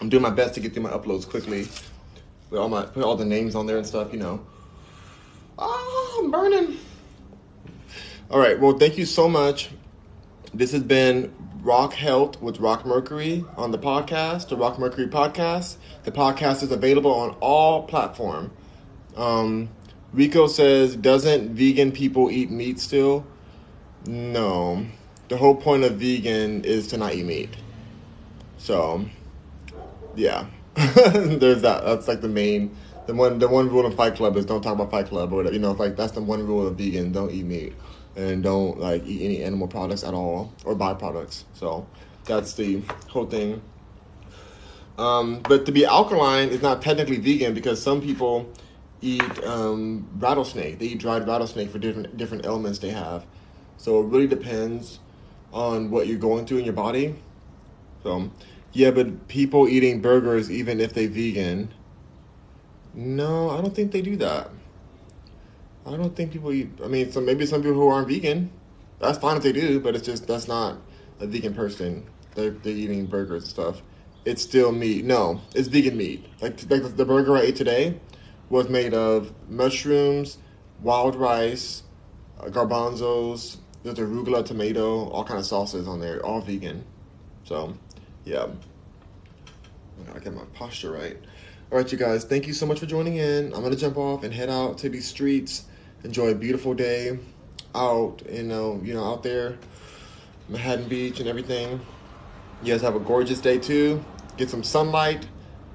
I'm 0.00 0.08
doing 0.08 0.22
my 0.22 0.30
best 0.30 0.54
to 0.54 0.60
get 0.60 0.74
through 0.74 0.84
my 0.84 0.90
uploads 0.90 1.28
quickly. 1.28 1.66
With 2.50 2.60
all 2.60 2.68
my 2.68 2.86
put 2.86 3.02
all 3.02 3.16
the 3.16 3.24
names 3.24 3.54
on 3.54 3.66
there 3.66 3.76
and 3.76 3.86
stuff, 3.86 4.12
you 4.12 4.18
know. 4.18 4.44
Ah, 5.58 6.18
I'm 6.18 6.30
burning. 6.30 6.78
All 8.30 8.38
right. 8.38 8.58
Well, 8.58 8.78
thank 8.78 8.96
you 8.96 9.04
so 9.04 9.28
much 9.28 9.70
this 10.54 10.72
has 10.72 10.82
been 10.82 11.32
Rock 11.62 11.92
Health 11.92 12.40
with 12.40 12.58
Rock 12.58 12.86
Mercury 12.86 13.44
on 13.56 13.70
the 13.70 13.78
podcast, 13.78 14.48
the 14.48 14.56
Rock 14.56 14.78
Mercury 14.78 15.06
podcast. 15.06 15.76
The 16.04 16.12
podcast 16.12 16.62
is 16.62 16.72
available 16.72 17.12
on 17.12 17.36
all 17.40 17.82
platform. 17.82 18.50
Um, 19.16 19.68
Rico 20.12 20.46
says, 20.46 20.96
doesn't 20.96 21.50
vegan 21.50 21.92
people 21.92 22.30
eat 22.30 22.50
meat 22.50 22.80
still? 22.80 23.26
No. 24.06 24.86
The 25.28 25.36
whole 25.36 25.54
point 25.54 25.84
of 25.84 25.96
vegan 25.96 26.64
is 26.64 26.86
to 26.88 26.96
not 26.96 27.14
eat 27.14 27.26
meat. 27.26 27.50
So, 28.56 29.04
yeah. 30.18 30.46
There's 30.74 31.62
that. 31.62 31.84
That's 31.84 32.08
like 32.08 32.20
the 32.20 32.28
main 32.28 32.76
the 33.06 33.14
one 33.14 33.38
the 33.38 33.48
one 33.48 33.68
rule 33.68 33.86
in 33.86 33.96
Fight 33.96 34.16
Club 34.16 34.36
is 34.36 34.44
don't 34.44 34.60
talk 34.60 34.74
about 34.74 34.90
Fight 34.90 35.06
Club 35.06 35.32
or 35.32 35.36
whatever. 35.36 35.54
You 35.54 35.60
know, 35.60 35.72
like 35.72 35.96
that's 35.96 36.12
the 36.12 36.22
one 36.22 36.46
rule 36.46 36.66
of 36.66 36.76
vegan: 36.76 37.10
don't 37.10 37.30
eat 37.30 37.44
meat 37.44 37.74
and 38.16 38.42
don't 38.42 38.78
like 38.78 39.06
eat 39.06 39.24
any 39.24 39.42
animal 39.42 39.68
products 39.68 40.04
at 40.04 40.12
all 40.12 40.52
or 40.64 40.74
byproducts. 40.74 41.44
So 41.54 41.86
that's 42.24 42.52
the 42.54 42.82
whole 43.08 43.26
thing. 43.26 43.62
Um, 44.98 45.40
but 45.48 45.64
to 45.66 45.72
be 45.72 45.86
alkaline 45.86 46.48
is 46.48 46.60
not 46.60 46.82
technically 46.82 47.16
vegan 47.16 47.54
because 47.54 47.80
some 47.80 48.02
people 48.02 48.52
eat 49.00 49.44
um, 49.44 50.08
rattlesnake. 50.18 50.78
They 50.80 50.86
eat 50.86 50.98
dried 50.98 51.26
rattlesnake 51.26 51.70
for 51.70 51.78
different 51.78 52.16
different 52.16 52.44
ailments 52.44 52.80
they 52.80 52.90
have. 52.90 53.24
So 53.78 54.00
it 54.00 54.06
really 54.06 54.26
depends 54.26 54.98
on 55.52 55.90
what 55.90 56.08
you're 56.08 56.18
going 56.18 56.44
through 56.46 56.58
in 56.58 56.64
your 56.64 56.74
body. 56.74 57.14
So 58.02 58.30
yeah, 58.72 58.90
but 58.90 59.28
people 59.28 59.68
eating 59.68 60.00
burgers, 60.00 60.50
even 60.50 60.80
if 60.80 60.92
they 60.92 61.06
vegan, 61.06 61.72
no, 62.94 63.50
I 63.50 63.60
don't 63.60 63.74
think 63.74 63.92
they 63.92 64.02
do 64.02 64.16
that. 64.16 64.50
I 65.86 65.96
don't 65.96 66.14
think 66.14 66.32
people 66.32 66.52
eat. 66.52 66.70
I 66.84 66.88
mean, 66.88 67.10
so 67.10 67.20
maybe 67.20 67.46
some 67.46 67.62
people 67.62 67.76
who 67.76 67.88
aren't 67.88 68.08
vegan, 68.08 68.50
that's 68.98 69.18
fine 69.18 69.36
if 69.36 69.42
they 69.42 69.52
do, 69.52 69.80
but 69.80 69.94
it's 69.94 70.04
just 70.04 70.26
that's 70.26 70.48
not 70.48 70.78
a 71.20 71.26
vegan 71.26 71.54
person. 71.54 72.06
They're, 72.34 72.50
they're 72.50 72.72
eating 72.72 73.06
burgers 73.06 73.44
and 73.44 73.50
stuff. 73.50 73.82
It's 74.24 74.42
still 74.42 74.72
meat. 74.72 75.04
No, 75.04 75.40
it's 75.54 75.68
vegan 75.68 75.96
meat. 75.96 76.26
Like 76.40 76.58
like 76.70 76.96
the 76.96 77.04
burger 77.04 77.36
I 77.36 77.42
ate 77.42 77.56
today 77.56 77.98
was 78.50 78.68
made 78.68 78.94
of 78.94 79.32
mushrooms, 79.48 80.38
wild 80.82 81.16
rice, 81.16 81.82
uh, 82.40 82.46
garbanzos. 82.46 83.58
There's 83.82 83.98
arugula, 83.98 84.44
tomato, 84.44 85.08
all 85.10 85.24
kind 85.24 85.38
of 85.38 85.46
sauces 85.46 85.86
on 85.86 86.00
there, 86.00 86.24
all 86.24 86.40
vegan. 86.40 86.84
So, 87.44 87.78
yeah. 88.28 88.46
I 90.00 90.06
gotta 90.06 90.20
get 90.20 90.34
my 90.34 90.44
posture 90.54 90.92
right. 90.92 91.16
All 91.70 91.78
right, 91.78 91.90
you 91.90 91.98
guys, 91.98 92.24
thank 92.24 92.46
you 92.46 92.52
so 92.52 92.66
much 92.66 92.78
for 92.78 92.86
joining 92.86 93.16
in. 93.16 93.52
I'm 93.54 93.62
to 93.62 93.76
jump 93.76 93.96
off 93.96 94.22
and 94.22 94.32
head 94.32 94.48
out 94.48 94.78
to 94.78 94.88
these 94.88 95.06
streets, 95.06 95.64
enjoy 96.04 96.28
a 96.28 96.34
beautiful 96.34 96.74
day 96.74 97.18
out, 97.74 98.22
you 98.30 98.42
know, 98.42 98.80
you 98.82 98.94
know, 98.94 99.04
out 99.04 99.22
there, 99.22 99.58
Manhattan 100.48 100.88
Beach 100.88 101.20
and 101.20 101.28
everything. 101.28 101.80
You 102.62 102.72
guys 102.72 102.82
have 102.82 102.96
a 102.96 103.00
gorgeous 103.00 103.40
day 103.40 103.58
too. 103.58 104.04
Get 104.36 104.50
some 104.50 104.62
sunlight. 104.62 105.26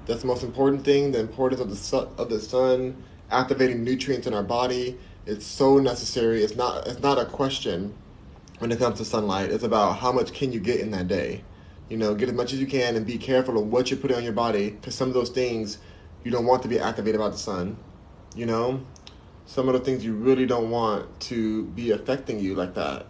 That's 0.05 0.21
the 0.21 0.27
most 0.27 0.43
important 0.43 0.83
thing. 0.83 1.11
The 1.11 1.19
importance 1.19 1.61
of 1.61 1.69
the 1.69 2.07
of 2.21 2.29
the 2.29 2.39
sun 2.39 3.03
activating 3.31 3.83
nutrients 3.83 4.27
in 4.27 4.33
our 4.33 4.43
body. 4.43 4.97
It's 5.25 5.45
so 5.45 5.79
necessary. 5.79 6.43
It's 6.43 6.55
not. 6.55 6.87
It's 6.87 6.99
not 7.01 7.17
a 7.17 7.25
question 7.25 7.95
when 8.59 8.71
it 8.71 8.79
comes 8.79 8.97
to 8.97 9.05
sunlight. 9.05 9.51
It's 9.51 9.63
about 9.63 9.99
how 9.99 10.11
much 10.11 10.33
can 10.33 10.51
you 10.51 10.59
get 10.59 10.79
in 10.79 10.91
that 10.91 11.07
day. 11.07 11.43
You 11.89 11.97
know, 11.97 12.15
get 12.15 12.29
as 12.29 12.35
much 12.35 12.53
as 12.53 12.59
you 12.59 12.67
can 12.67 12.95
and 12.95 13.05
be 13.05 13.17
careful 13.17 13.57
of 13.57 13.67
what 13.67 13.91
you're 13.91 13.99
putting 13.99 14.17
on 14.17 14.23
your 14.23 14.33
body 14.33 14.71
because 14.71 14.95
some 14.95 15.07
of 15.09 15.13
those 15.13 15.29
things 15.29 15.77
you 16.23 16.31
don't 16.31 16.45
want 16.45 16.61
to 16.63 16.67
be 16.67 16.79
activated 16.79 17.19
by 17.19 17.29
the 17.29 17.37
sun. 17.37 17.77
You 18.35 18.45
know, 18.45 18.85
some 19.45 19.67
of 19.67 19.73
the 19.73 19.79
things 19.79 20.03
you 20.03 20.13
really 20.13 20.45
don't 20.45 20.71
want 20.71 21.19
to 21.21 21.65
be 21.65 21.91
affecting 21.91 22.39
you 22.39 22.55
like 22.55 22.73
that. 22.75 23.05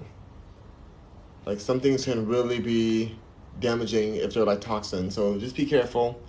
Like 1.45 1.59
some 1.59 1.80
things 1.80 2.05
can 2.05 2.28
really 2.28 2.59
be 2.59 3.17
damaging 3.59 4.15
if 4.15 4.34
they're 4.34 4.45
like 4.45 4.61
toxins. 4.61 5.15
So 5.15 5.38
just 5.38 5.55
be 5.55 5.65
careful. 5.65 6.21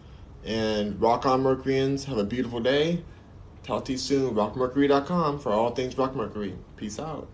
And 0.45 1.01
rock 1.01 1.25
on 1.25 1.43
Mercuryans. 1.43 2.05
Have 2.05 2.19
a 2.19 2.25
beautiful 2.25 2.61
day. 2.61 3.03
Talk 3.63 3.87
to 3.87 3.93
you 3.93 3.99
soon. 3.99 4.35
RockMercury.com 4.35 5.39
for 5.39 5.53
all 5.53 5.71
things 5.71 5.97
Rock 5.97 6.15
Mercury. 6.15 6.55
Peace 6.77 6.99
out. 6.99 7.29